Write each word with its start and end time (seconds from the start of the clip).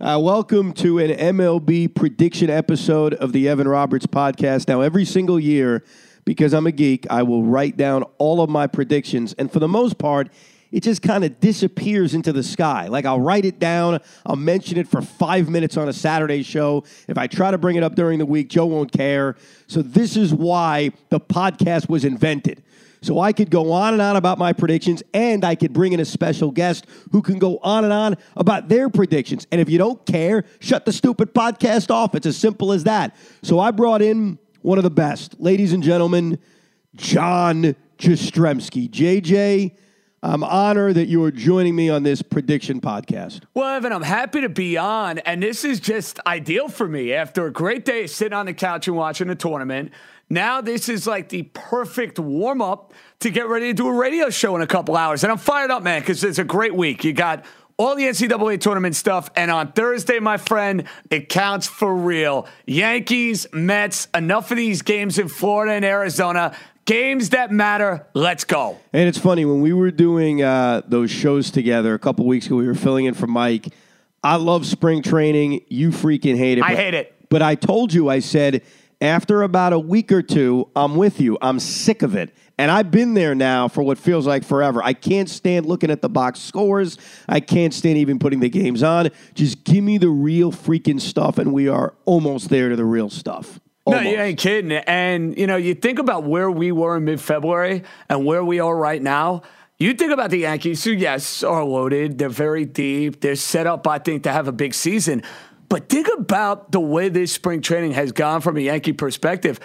Uh, 0.00 0.18
welcome 0.20 0.72
to 0.72 0.98
an 0.98 1.08
MLB 1.08 1.94
prediction 1.94 2.50
episode 2.50 3.14
of 3.14 3.32
the 3.32 3.48
Evan 3.48 3.68
Roberts 3.68 4.06
podcast. 4.06 4.66
Now, 4.66 4.80
every 4.80 5.04
single 5.04 5.38
year, 5.38 5.84
because 6.24 6.52
I'm 6.52 6.66
a 6.66 6.72
geek, 6.72 7.06
I 7.10 7.22
will 7.22 7.44
write 7.44 7.76
down 7.76 8.02
all 8.18 8.40
of 8.40 8.50
my 8.50 8.66
predictions. 8.66 9.34
And 9.34 9.52
for 9.52 9.60
the 9.60 9.68
most 9.68 9.96
part, 9.96 10.32
it 10.72 10.82
just 10.82 11.00
kind 11.00 11.22
of 11.22 11.38
disappears 11.38 12.12
into 12.12 12.32
the 12.32 12.42
sky. 12.42 12.88
Like 12.88 13.04
I'll 13.04 13.20
write 13.20 13.44
it 13.44 13.60
down, 13.60 14.00
I'll 14.26 14.34
mention 14.34 14.78
it 14.78 14.88
for 14.88 15.00
five 15.00 15.48
minutes 15.48 15.76
on 15.76 15.88
a 15.88 15.92
Saturday 15.92 16.42
show. 16.42 16.82
If 17.06 17.16
I 17.16 17.28
try 17.28 17.52
to 17.52 17.58
bring 17.58 17.76
it 17.76 17.84
up 17.84 17.94
during 17.94 18.18
the 18.18 18.26
week, 18.26 18.48
Joe 18.48 18.66
won't 18.66 18.90
care. 18.90 19.36
So, 19.68 19.80
this 19.80 20.16
is 20.16 20.34
why 20.34 20.90
the 21.10 21.20
podcast 21.20 21.88
was 21.88 22.04
invented. 22.04 22.64
So 23.04 23.20
I 23.20 23.32
could 23.32 23.50
go 23.50 23.72
on 23.72 23.92
and 23.92 24.00
on 24.00 24.16
about 24.16 24.38
my 24.38 24.52
predictions, 24.52 25.02
and 25.12 25.44
I 25.44 25.54
could 25.54 25.72
bring 25.72 25.92
in 25.92 26.00
a 26.00 26.04
special 26.04 26.50
guest 26.50 26.86
who 27.12 27.20
can 27.20 27.38
go 27.38 27.58
on 27.62 27.84
and 27.84 27.92
on 27.92 28.16
about 28.36 28.68
their 28.68 28.88
predictions. 28.88 29.46
And 29.52 29.60
if 29.60 29.68
you 29.68 29.76
don't 29.76 30.04
care, 30.06 30.44
shut 30.60 30.86
the 30.86 30.92
stupid 30.92 31.34
podcast 31.34 31.90
off. 31.90 32.14
It's 32.14 32.26
as 32.26 32.36
simple 32.36 32.72
as 32.72 32.84
that. 32.84 33.14
So 33.42 33.60
I 33.60 33.72
brought 33.72 34.00
in 34.00 34.38
one 34.62 34.78
of 34.78 34.84
the 34.84 34.90
best, 34.90 35.38
ladies 35.38 35.74
and 35.74 35.82
gentlemen, 35.82 36.38
Jon 36.96 37.76
Jastremski. 37.98 38.88
JJ, 38.88 39.72
I'm 40.22 40.42
honored 40.42 40.94
that 40.94 41.06
you 41.06 41.22
are 41.24 41.30
joining 41.30 41.76
me 41.76 41.90
on 41.90 42.02
this 42.02 42.22
prediction 42.22 42.80
podcast. 42.80 43.42
Well, 43.52 43.76
Evan, 43.76 43.92
I'm 43.92 44.02
happy 44.02 44.40
to 44.40 44.48
be 44.48 44.78
on, 44.78 45.18
and 45.18 45.42
this 45.42 45.64
is 45.64 45.80
just 45.80 46.18
ideal 46.26 46.68
for 46.68 46.88
me 46.88 47.12
after 47.12 47.44
a 47.44 47.52
great 47.52 47.84
day 47.84 48.06
sitting 48.06 48.32
on 48.32 48.46
the 48.46 48.54
couch 48.54 48.88
and 48.88 48.96
watching 48.96 49.28
the 49.28 49.34
tournament. 49.34 49.92
Now, 50.30 50.60
this 50.60 50.88
is 50.88 51.06
like 51.06 51.28
the 51.28 51.42
perfect 51.54 52.18
warm 52.18 52.62
up 52.62 52.92
to 53.20 53.30
get 53.30 53.46
ready 53.46 53.66
to 53.66 53.74
do 53.74 53.88
a 53.88 53.92
radio 53.92 54.30
show 54.30 54.56
in 54.56 54.62
a 54.62 54.66
couple 54.66 54.96
hours. 54.96 55.22
And 55.22 55.30
I'm 55.30 55.38
fired 55.38 55.70
up, 55.70 55.82
man, 55.82 56.00
because 56.00 56.24
it's 56.24 56.38
a 56.38 56.44
great 56.44 56.74
week. 56.74 57.04
You 57.04 57.12
got 57.12 57.44
all 57.76 57.94
the 57.94 58.04
NCAA 58.04 58.60
tournament 58.60 58.96
stuff. 58.96 59.30
And 59.36 59.50
on 59.50 59.72
Thursday, 59.72 60.18
my 60.20 60.36
friend, 60.36 60.84
it 61.10 61.28
counts 61.28 61.66
for 61.66 61.94
real. 61.94 62.46
Yankees, 62.66 63.46
Mets, 63.52 64.08
enough 64.14 64.50
of 64.50 64.56
these 64.56 64.82
games 64.82 65.18
in 65.18 65.28
Florida 65.28 65.72
and 65.72 65.84
Arizona. 65.84 66.56
Games 66.84 67.30
that 67.30 67.50
matter. 67.50 68.06
Let's 68.14 68.44
go. 68.44 68.78
And 68.92 69.08
it's 69.08 69.18
funny, 69.18 69.44
when 69.44 69.60
we 69.62 69.72
were 69.72 69.90
doing 69.90 70.42
uh, 70.42 70.82
those 70.86 71.10
shows 71.10 71.50
together 71.50 71.94
a 71.94 71.98
couple 71.98 72.26
weeks 72.26 72.46
ago, 72.46 72.56
we 72.56 72.66
were 72.66 72.74
filling 72.74 73.06
in 73.06 73.14
for 73.14 73.26
Mike. 73.26 73.68
I 74.22 74.36
love 74.36 74.66
spring 74.66 75.02
training. 75.02 75.64
You 75.68 75.90
freaking 75.90 76.36
hate 76.36 76.58
it. 76.58 76.64
I 76.64 76.74
hate 76.74 76.94
it. 76.94 77.14
But 77.30 77.42
I 77.42 77.54
told 77.54 77.92
you, 77.92 78.08
I 78.08 78.20
said, 78.20 78.62
after 79.04 79.42
about 79.42 79.72
a 79.72 79.78
week 79.78 80.10
or 80.12 80.22
two, 80.22 80.68
I'm 80.74 80.96
with 80.96 81.20
you. 81.20 81.38
I'm 81.42 81.60
sick 81.60 82.02
of 82.02 82.14
it. 82.14 82.34
And 82.56 82.70
I've 82.70 82.90
been 82.90 83.14
there 83.14 83.34
now 83.34 83.66
for 83.66 83.82
what 83.82 83.98
feels 83.98 84.26
like 84.26 84.44
forever. 84.44 84.80
I 84.82 84.92
can't 84.92 85.28
stand 85.28 85.66
looking 85.66 85.90
at 85.90 86.02
the 86.02 86.08
box 86.08 86.40
scores. 86.40 86.98
I 87.28 87.40
can't 87.40 87.74
stand 87.74 87.98
even 87.98 88.18
putting 88.18 88.40
the 88.40 88.48
games 88.48 88.82
on. 88.82 89.10
Just 89.34 89.64
give 89.64 89.82
me 89.82 89.98
the 89.98 90.08
real 90.08 90.52
freaking 90.52 91.00
stuff, 91.00 91.38
and 91.38 91.52
we 91.52 91.68
are 91.68 91.94
almost 92.04 92.50
there 92.50 92.68
to 92.68 92.76
the 92.76 92.84
real 92.84 93.10
stuff. 93.10 93.58
No, 93.86 94.00
you 94.00 94.16
ain't 94.16 94.38
kidding. 94.38 94.72
And, 94.72 95.36
you 95.36 95.46
know, 95.46 95.56
you 95.56 95.74
think 95.74 95.98
about 95.98 96.24
where 96.24 96.50
we 96.50 96.72
were 96.72 96.96
in 96.96 97.04
mid 97.04 97.20
February 97.20 97.82
and 98.08 98.24
where 98.24 98.42
we 98.42 98.60
are 98.60 98.74
right 98.74 99.02
now. 99.02 99.42
You 99.76 99.92
think 99.92 100.12
about 100.12 100.30
the 100.30 100.38
Yankees, 100.38 100.84
who, 100.84 100.92
yes, 100.92 101.42
are 101.42 101.64
loaded. 101.64 102.16
They're 102.16 102.28
very 102.28 102.64
deep. 102.64 103.20
They're 103.20 103.36
set 103.36 103.66
up, 103.66 103.86
I 103.86 103.98
think, 103.98 104.22
to 104.22 104.32
have 104.32 104.48
a 104.48 104.52
big 104.52 104.72
season. 104.72 105.22
But 105.74 105.88
think 105.88 106.06
about 106.06 106.70
the 106.70 106.78
way 106.78 107.08
this 107.08 107.32
spring 107.32 107.60
training 107.60 107.94
has 107.94 108.12
gone 108.12 108.42
from 108.42 108.56
a 108.56 108.60
Yankee 108.60 108.92
perspective. 108.92 109.58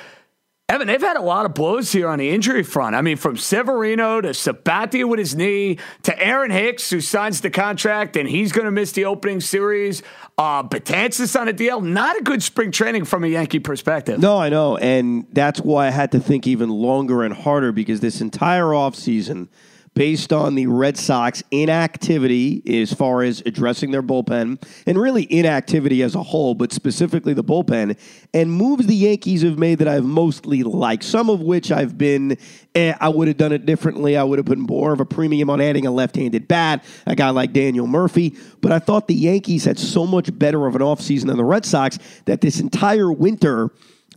Evan, 0.68 0.88
they've 0.88 1.00
had 1.00 1.18
a 1.18 1.22
lot 1.22 1.46
of 1.46 1.54
blows 1.54 1.92
here 1.92 2.08
on 2.08 2.18
the 2.18 2.32
injury 2.32 2.64
front. 2.64 2.96
I 2.96 3.02
mean, 3.02 3.16
from 3.16 3.38
Severino 3.38 4.20
to 4.20 4.30
Sabathia 4.30 5.08
with 5.08 5.20
his 5.20 5.36
knee 5.36 5.78
to 6.02 6.20
Aaron 6.20 6.50
Hicks, 6.50 6.90
who 6.90 7.00
signs 7.00 7.42
the 7.42 7.52
contract 7.52 8.18
and 8.18 8.28
he's 8.28 8.52
going 8.52 8.66
to 8.66 8.72
miss 8.72 8.92
the 8.94 9.06
opening 9.06 9.40
series. 9.40 10.02
Uh, 10.36 10.64
Betances 10.64 11.40
on 11.40 11.48
a 11.48 11.54
deal. 11.54 11.80
Not 11.80 12.18
a 12.20 12.24
good 12.24 12.42
spring 12.42 12.72
training 12.72 13.06
from 13.06 13.24
a 13.24 13.28
Yankee 13.28 13.60
perspective. 13.60 14.20
No, 14.20 14.36
I 14.36 14.50
know. 14.50 14.78
And 14.78 15.28
that's 15.32 15.60
why 15.60 15.86
I 15.86 15.92
had 15.92 16.12
to 16.14 16.20
think 16.20 16.48
even 16.48 16.70
longer 16.70 17.22
and 17.22 17.36
harder 17.36 17.72
because 17.72 18.00
this 18.00 18.20
entire 18.20 18.64
offseason, 18.64 19.48
based 19.94 20.32
on 20.32 20.56
the 20.56 20.68
Red 20.68 20.98
Sox 20.98 21.44
inactivity 21.52 22.82
as 22.82 22.94
far 22.94 23.24
as 23.24 23.42
addressing 23.46 23.92
their 23.92 24.04
bullpen 24.04 24.62
and 24.86 24.98
really 24.98 25.32
inactivity 25.32 26.04
as 26.04 26.16
a 26.16 26.24
whole, 26.24 26.56
but 26.56 26.72
specifically 26.72 27.34
the 27.34 27.44
bullpen, 27.44 27.98
and 28.34 28.52
moves 28.52 28.88
the 28.88 28.96
Yankees 28.96 29.42
have 29.42 29.58
made 29.58 29.80
that 29.80 29.88
I've 29.88 30.06
mostly 30.06 30.64
liked, 30.64 31.04
some 31.04 31.30
of 31.30 31.42
which 31.42 31.72
I've 31.72 31.98
been, 31.98 32.38
eh, 32.76 32.94
I 33.00 33.10
would 33.10 33.28
have 33.28 33.38
done 33.38 33.52
it 33.52 33.66
differently. 33.66 34.16
I 34.16 34.24
would 34.24 34.40
have 34.40 34.46
put 34.46 34.58
more 34.58 34.94
of 34.94 35.00
a 35.00 35.06
premium 35.06 35.50
on 35.50 35.62
adding 35.62 35.86
a 35.86 35.92
left 35.92 36.16
handed 36.16 36.48
bat, 36.48 36.84
a 37.06 37.16
guy 37.16 37.30
like 37.30 37.54
Daniel 37.54 37.88
Murphy. 37.88 38.36
But 38.62 38.72
I 38.72 38.80
thought 38.80 39.08
the 39.08 39.16
Yankees 39.16 39.66
had 39.66 39.80
so 39.80 40.06
much 40.06 40.38
better 40.38 40.68
of 40.68 40.76
an 40.76 40.82
offseason 40.82 41.28
than 41.28 41.38
the 41.38 41.46
Red 41.46 41.66
Sox 41.66 41.98
that 42.26 42.42
this 42.42 42.60
entire 42.60 43.12
winter, 43.12 43.72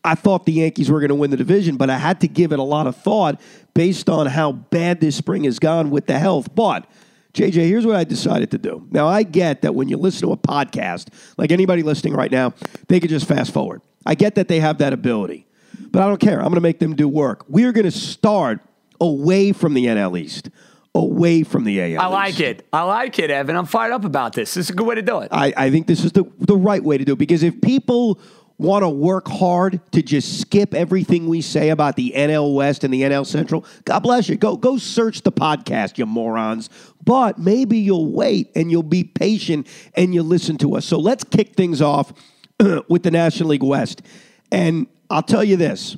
I 0.05 0.15
thought 0.15 0.47
the 0.47 0.53
Yankees 0.53 0.91
were 0.91 0.99
going 0.99 1.11
to 1.11 1.15
win 1.15 1.31
the 1.31 1.37
division, 1.37 1.77
but 1.77 1.89
I 1.89 1.99
had 1.99 2.21
to 2.23 2.29
give 2.29 2.53
it 2.53 2.59
a 2.59 2.65
lot 2.65 2.87
of 2.87 2.97
thought 2.97 3.41
based 3.75 4.09
on 4.09 4.27
how 4.27 4.53
bad 4.53 5.01
this 5.01 5.17
spring 5.17 5.45
has 5.45 5.59
gone 5.59 5.91
with 5.91 6.07
the 6.07 6.19
health. 6.19 6.55
But 6.55 6.87
JJ, 7.35 7.67
here's 7.69 7.87
what 7.87 7.97
I 7.97 8.05
decided 8.05 8.51
to 8.51 8.59
do. 8.59 8.87
Now, 8.91 9.07
I 9.07 9.23
get 9.23 9.63
that 9.63 9.75
when 9.75 9.89
you 9.89 9.97
listen 9.97 10.27
to 10.29 10.33
a 10.33 10.37
podcast, 10.37 11.09
like 11.39 11.51
anybody 11.51 11.83
listening 11.83 12.15
right 12.15 12.31
now, 12.31 12.53
they 12.89 13.01
could 13.01 13.11
just 13.11 13.27
fast 13.27 13.53
forward. 13.53 13.81
I 14.05 14.15
get 14.15 14.35
that 14.35 14.49
they 14.49 14.61
have 14.61 14.79
that 14.79 14.93
ability, 14.93 15.47
but 15.91 16.03
I 16.03 16.09
don't 16.09 16.21
care. 16.21 16.39
I'm 16.39 16.47
going 16.47 16.57
to 16.57 16.61
make 16.61 16.81
them 16.81 16.95
do 16.97 17.09
work. 17.09 17.45
We 17.49 17.65
are 17.65 17.73
going 17.73 17.85
to 17.85 17.91
start 17.91 18.61
away 19.01 19.53
from 19.53 19.75
the 19.75 19.87
NL 19.87 20.19
East, 20.19 20.51
away 20.95 21.43
from 21.43 21.65
the 21.65 21.97
AL 21.97 22.03
I 22.03 22.07
like 22.07 22.41
it. 22.41 22.67
I 22.73 22.83
like 22.83 23.19
it, 23.19 23.31
Evan. 23.31 23.57
I'm 23.57 23.67
fired 23.67 23.93
up 23.93 24.05
about 24.05 24.35
this. 24.35 24.55
This 24.55 24.67
is 24.67 24.71
a 24.71 24.75
good 24.75 24.87
way 24.87 24.97
to 24.97 25.03
do 25.03 25.21
it. 25.21 25.29
I, 25.31 25.55
I 25.57 25.71
think 25.71 25.87
this 25.87 26.05
is 26.05 26.13
the, 26.13 26.25
the 26.39 26.57
right 26.57 26.83
way 26.83 26.99
to 26.99 27.05
do 27.05 27.13
it 27.13 27.19
because 27.19 27.43
if 27.43 27.61
people 27.63 28.21
want 28.63 28.83
to 28.83 28.89
work 28.89 29.29
hard 29.29 29.81
to 29.93 30.03
just 30.03 30.41
skip 30.41 30.75
everything 30.75 31.29
we 31.29 31.43
say 31.43 31.71
about 31.71 31.97
the 31.97 32.13
NL 32.17 32.55
West 32.55 32.85
and 32.85 32.95
the 32.95 33.03
NL 33.03 33.27
Central, 33.27 33.65
God 33.85 34.01
bless 34.01 34.29
you. 34.29 34.37
Go 34.37 34.57
go 34.57 34.79
search 34.79 35.23
the 35.23 35.33
podcast, 35.33 35.99
you 35.99 36.07
morons. 36.07 36.71
But 37.05 37.39
maybe 37.39 37.79
you'll 37.79 38.13
wait 38.13 38.51
and 38.55 38.71
you'll 38.71 38.83
be 38.83 39.05
patient 39.05 39.67
and 39.95 40.15
you'll 40.15 40.27
listen 40.27 40.57
to 40.59 40.77
us. 40.77 40.87
So 40.87 40.99
let's 40.99 41.25
kick 41.25 41.55
things 41.55 41.83
off 41.83 42.13
with 42.89 43.03
the 43.03 43.11
National 43.11 43.51
League 43.51 43.63
West. 43.63 44.03
And 44.51 44.87
I'll 45.11 45.23
tell 45.23 45.45
you 45.45 45.57
this. 45.57 45.97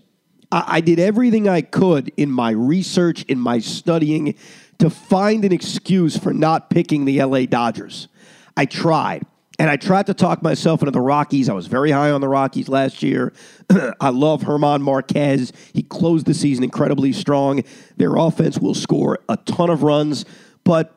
I, 0.51 0.65
I 0.67 0.81
did 0.81 0.99
everything 0.99 1.49
I 1.49 1.61
could 1.61 2.13
in 2.17 2.31
my 2.31 2.51
research, 2.51 3.25
in 3.25 3.39
my 3.39 3.59
studying, 3.59 4.37
to 4.79 4.91
find 4.91 5.45
an 5.45 5.53
excuse 5.53 6.17
for 6.17 6.33
not 6.33 6.71
picking 6.71 7.05
the 7.05 7.23
LA 7.23 7.47
Dodgers. 7.47 8.09
I 8.57 8.67
tried. 8.67 9.27
And 9.59 9.71
I 9.71 9.77
tried 9.77 10.07
to 10.07 10.15
talk 10.15 10.43
myself 10.43 10.83
into 10.83 10.91
the 10.91 11.01
Rockies. 11.01 11.49
I 11.49 11.53
was 11.53 11.69
very 11.69 11.93
high 11.93 12.11
on 12.11 12.21
the 12.21 12.29
Rockies 12.29 12.69
last 12.69 13.03
year. 13.03 13.33
I 14.01 14.09
love 14.09 14.45
German 14.45 14.83
Marquez. 14.83 15.53
He 15.73 15.83
closed 15.83 16.27
the 16.27 16.35
season 16.35 16.65
incredibly 16.65 17.13
strong. 17.13 17.63
Their 17.97 18.17
offense 18.17 18.59
will 18.59 18.75
score 18.75 19.21
a 19.29 19.37
ton 19.37 19.71
of 19.71 19.85
runs. 19.85 20.25
But 20.65 20.93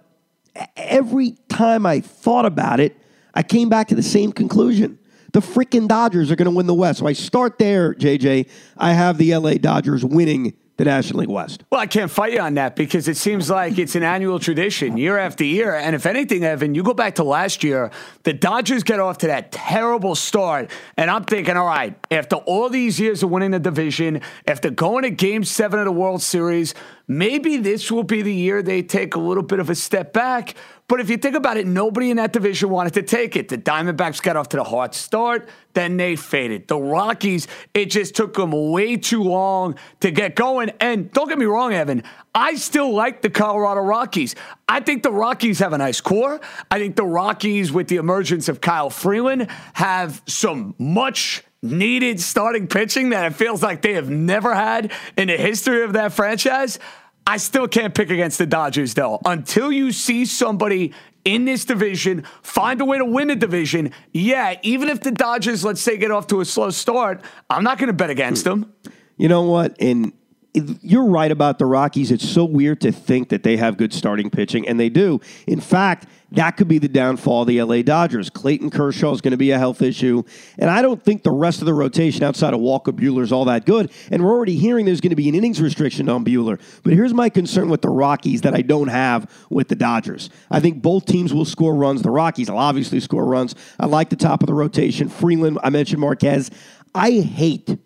every 0.75 1.37
time 1.49 1.85
I 1.85 1.99
thought 1.99 2.45
about 2.45 2.79
it, 2.79 2.97
I 3.35 3.43
came 3.43 3.69
back 3.69 3.89
to 3.89 3.95
the 3.95 4.03
same 4.03 4.31
conclusion. 4.31 4.97
The 5.33 5.41
freaking 5.41 5.87
Dodgers 5.87 6.31
are 6.31 6.35
going 6.35 6.49
to 6.49 6.55
win 6.55 6.65
the 6.65 6.73
West. 6.73 6.99
So 6.99 7.07
I 7.07 7.13
start 7.13 7.59
there, 7.59 7.93
JJ. 7.93 8.49
I 8.77 8.93
have 8.93 9.19
the 9.19 9.35
LA 9.35 9.55
Dodgers 9.55 10.03
winning 10.03 10.53
the 10.77 10.85
National 10.85 11.21
League 11.21 11.29
West. 11.29 11.63
Well, 11.71 11.81
I 11.81 11.87
can't 11.87 12.09
fight 12.09 12.33
you 12.33 12.39
on 12.39 12.53
that 12.53 12.75
because 12.75 13.07
it 13.07 13.17
seems 13.17 13.49
like 13.49 13.77
it's 13.79 13.95
an 13.95 14.03
annual 14.03 14.39
tradition 14.39 14.95
year 14.95 15.17
after 15.17 15.43
year. 15.43 15.73
And 15.73 15.95
if 15.95 16.05
anything, 16.05 16.43
Evan, 16.43 16.75
you 16.75 16.83
go 16.83 16.93
back 16.93 17.15
to 17.15 17.23
last 17.23 17.63
year, 17.63 17.91
the 18.23 18.33
Dodgers 18.33 18.83
get 18.83 18.99
off 18.99 19.17
to 19.19 19.27
that 19.27 19.51
terrible 19.51 20.13
start. 20.13 20.69
And 20.95 21.09
I'm 21.09 21.23
thinking, 21.23 21.57
all 21.57 21.65
right, 21.65 21.97
after 22.11 22.35
all 22.37 22.69
these 22.69 22.99
years 22.99 23.23
of 23.23 23.31
winning 23.31 23.51
the 23.51 23.59
division, 23.59 24.21
after 24.45 24.69
going 24.69 25.03
to 25.03 25.09
game 25.09 25.43
seven 25.43 25.79
of 25.79 25.85
the 25.85 25.91
World 25.91 26.21
Series, 26.21 26.75
maybe 27.07 27.57
this 27.57 27.91
will 27.91 28.03
be 28.03 28.21
the 28.21 28.33
year 28.33 28.61
they 28.61 28.83
take 28.83 29.15
a 29.15 29.19
little 29.19 29.43
bit 29.43 29.59
of 29.59 29.71
a 29.71 29.75
step 29.75 30.13
back. 30.13 30.53
But 30.87 31.01
if 31.01 31.09
you 31.09 31.17
think 31.17 31.35
about 31.35 31.57
it, 31.57 31.67
nobody 31.67 32.11
in 32.11 32.17
that 32.17 32.31
division 32.31 32.69
wanted 32.69 32.93
to 32.93 33.01
take 33.01 33.35
it. 33.35 33.49
The 33.49 33.57
Diamondbacks 33.57 34.21
got 34.21 34.37
off 34.37 34.47
to 34.49 34.57
the 34.57 34.63
hot 34.63 34.95
start, 34.95 35.49
then 35.73 35.97
they 35.97 36.15
faded. 36.15 36.69
The 36.69 36.77
Rockies, 36.77 37.47
it 37.73 37.87
just 37.87 38.15
took 38.15 38.35
them 38.35 38.51
way 38.71 38.95
too 38.95 39.21
long 39.21 39.75
to 39.99 40.11
get 40.11 40.35
going. 40.35 40.71
And 40.79 41.11
don't 41.11 41.27
get 41.27 41.37
me 41.37 41.45
wrong, 41.45 41.73
Evan, 41.73 42.03
I 42.33 42.55
still 42.55 42.93
like 42.93 43.21
the 43.21 43.29
Colorado 43.29 43.81
Rockies. 43.81 44.35
I 44.69 44.79
think 44.79 45.03
the 45.03 45.11
Rockies 45.11 45.59
have 45.59 45.73
a 45.73 45.77
nice 45.77 45.99
core. 45.99 46.39
I 46.71 46.79
think 46.79 46.95
the 46.95 47.05
Rockies, 47.05 47.69
with 47.69 47.89
the 47.89 47.97
emergence 47.97 48.47
of 48.47 48.61
Kyle 48.61 48.89
Freeland, 48.89 49.49
have 49.73 50.21
some 50.25 50.73
much 50.77 51.43
needed 51.61 52.21
starting 52.21 52.67
pitching 52.67 53.09
that 53.09 53.29
it 53.29 53.35
feels 53.35 53.61
like 53.61 53.81
they 53.81 53.93
have 53.93 54.09
never 54.09 54.53
had 54.55 54.93
in 55.17 55.27
the 55.27 55.35
history 55.35 55.83
of 55.83 55.93
that 55.93 56.13
franchise. 56.13 56.79
I 57.27 57.35
still 57.35 57.67
can't 57.67 57.93
pick 57.93 58.09
against 58.09 58.37
the 58.37 58.45
Dodgers, 58.45 58.93
though. 58.93 59.19
Until 59.25 59.69
you 59.69 59.91
see 59.91 60.25
somebody 60.25 60.93
in 61.25 61.43
this 61.43 61.65
division 61.65 62.23
find 62.41 62.79
a 62.79 62.85
way 62.85 62.97
to 62.97 63.05
win 63.05 63.27
the 63.27 63.35
division, 63.35 63.91
yeah, 64.13 64.55
even 64.63 64.87
if 64.87 65.01
the 65.01 65.11
Dodgers, 65.11 65.65
let's 65.65 65.81
say, 65.81 65.97
get 65.97 66.09
off 66.09 66.27
to 66.27 66.39
a 66.39 66.45
slow 66.45 66.69
start, 66.69 67.21
I'm 67.49 67.65
not 67.65 67.79
going 67.79 67.87
to 67.87 67.93
bet 67.93 68.09
against 68.09 68.45
them. 68.45 68.73
You 69.17 69.27
know 69.27 69.41
what? 69.41 69.75
And 69.81 70.13
you're 70.53 71.05
right 71.05 71.31
about 71.31 71.59
the 71.59 71.65
Rockies. 71.65 72.11
It's 72.11 72.27
so 72.27 72.45
weird 72.45 72.79
to 72.81 72.93
think 72.93 73.27
that 73.29 73.43
they 73.43 73.57
have 73.57 73.75
good 73.75 73.93
starting 73.93 74.29
pitching, 74.29 74.65
and 74.65 74.79
they 74.79 74.87
do. 74.87 75.19
In 75.45 75.59
fact, 75.59 76.07
that 76.31 76.51
could 76.51 76.67
be 76.67 76.77
the 76.77 76.89
downfall 76.89 77.43
of 77.43 77.47
the 77.47 77.61
LA 77.61 77.81
Dodgers. 77.81 78.29
Clayton 78.29 78.69
Kershaw 78.69 79.13
is 79.13 79.21
going 79.21 79.31
to 79.31 79.37
be 79.37 79.51
a 79.51 79.57
health 79.57 79.81
issue, 79.81 80.23
and 80.57 80.69
I 80.69 80.81
don't 80.81 81.01
think 81.01 81.23
the 81.23 81.31
rest 81.31 81.61
of 81.61 81.65
the 81.65 81.73
rotation 81.73 82.23
outside 82.23 82.53
of 82.53 82.59
Walker 82.59 82.91
Buehler 82.91 83.21
is 83.21 83.31
all 83.31 83.45
that 83.45 83.65
good. 83.65 83.91
And 84.11 84.23
we're 84.23 84.31
already 84.31 84.57
hearing 84.57 84.85
there's 84.85 84.99
going 84.99 85.11
to 85.11 85.15
be 85.15 85.29
an 85.29 85.35
innings 85.35 85.61
restriction 85.61 86.09
on 86.09 86.25
Buehler. 86.25 86.59
But 86.83 86.93
here's 86.93 87.13
my 87.13 87.29
concern 87.29 87.69
with 87.69 87.81
the 87.81 87.89
Rockies 87.89 88.41
that 88.41 88.53
I 88.53 88.61
don't 88.61 88.89
have 88.89 89.31
with 89.49 89.69
the 89.69 89.75
Dodgers. 89.75 90.29
I 90.51 90.59
think 90.59 90.81
both 90.81 91.05
teams 91.05 91.33
will 91.33 91.45
score 91.45 91.75
runs. 91.75 92.01
The 92.01 92.11
Rockies 92.11 92.49
will 92.49 92.57
obviously 92.57 92.99
score 92.99 93.25
runs. 93.25 93.55
I 93.79 93.85
like 93.85 94.09
the 94.09 94.15
top 94.17 94.43
of 94.43 94.47
the 94.47 94.53
rotation. 94.53 95.07
Freeland, 95.07 95.59
I 95.63 95.69
mentioned 95.69 96.01
Marquez. 96.01 96.51
I 96.93 97.11
hate 97.11 97.77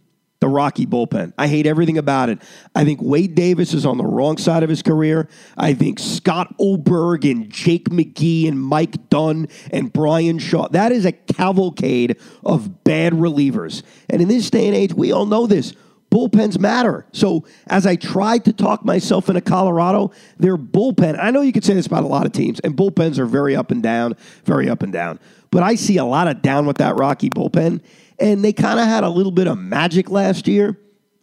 the 0.41 0.47
Rocky 0.47 0.87
bullpen. 0.87 1.33
I 1.37 1.47
hate 1.47 1.67
everything 1.67 1.99
about 1.99 2.29
it. 2.29 2.41
I 2.75 2.83
think 2.83 2.99
Wade 3.01 3.35
Davis 3.35 3.75
is 3.75 3.85
on 3.85 3.99
the 3.99 4.05
wrong 4.05 4.37
side 4.37 4.63
of 4.63 4.69
his 4.69 4.81
career. 4.81 5.29
I 5.55 5.75
think 5.75 5.99
Scott 5.99 6.53
Oberg 6.59 7.25
and 7.25 7.47
Jake 7.49 7.89
McGee 7.89 8.47
and 8.47 8.59
Mike 8.59 9.09
Dunn 9.09 9.47
and 9.71 9.93
Bryan 9.93 10.39
Shaw, 10.39 10.67
that 10.69 10.91
is 10.91 11.05
a 11.05 11.11
cavalcade 11.11 12.17
of 12.43 12.83
bad 12.83 13.13
relievers. 13.13 13.83
And 14.09 14.19
in 14.19 14.27
this 14.27 14.49
day 14.49 14.65
and 14.65 14.75
age, 14.75 14.95
we 14.95 15.11
all 15.11 15.27
know 15.27 15.45
this. 15.45 15.75
Bullpens 16.09 16.59
matter. 16.59 17.05
So, 17.13 17.45
as 17.67 17.85
I 17.85 17.95
tried 17.95 18.43
to 18.45 18.51
talk 18.51 18.83
myself 18.83 19.29
into 19.29 19.39
Colorado, 19.39 20.11
their 20.37 20.57
bullpen, 20.57 21.17
I 21.17 21.31
know 21.31 21.39
you 21.39 21.53
could 21.53 21.63
say 21.63 21.73
this 21.73 21.85
about 21.85 22.03
a 22.03 22.07
lot 22.07 22.25
of 22.25 22.33
teams, 22.33 22.59
and 22.59 22.75
bullpens 22.75 23.17
are 23.17 23.25
very 23.25 23.55
up 23.55 23.71
and 23.71 23.81
down, 23.81 24.17
very 24.43 24.69
up 24.69 24.83
and 24.83 24.91
down. 24.91 25.19
But 25.51 25.63
I 25.63 25.75
see 25.75 25.95
a 25.97 26.03
lot 26.03 26.27
of 26.27 26.41
down 26.41 26.65
with 26.65 26.79
that 26.79 26.97
Rocky 26.97 27.29
bullpen. 27.29 27.81
And 28.21 28.45
they 28.45 28.53
kind 28.53 28.79
of 28.79 28.85
had 28.85 29.03
a 29.03 29.09
little 29.09 29.31
bit 29.31 29.47
of 29.47 29.57
magic 29.57 30.09
last 30.09 30.47
year. 30.47 30.77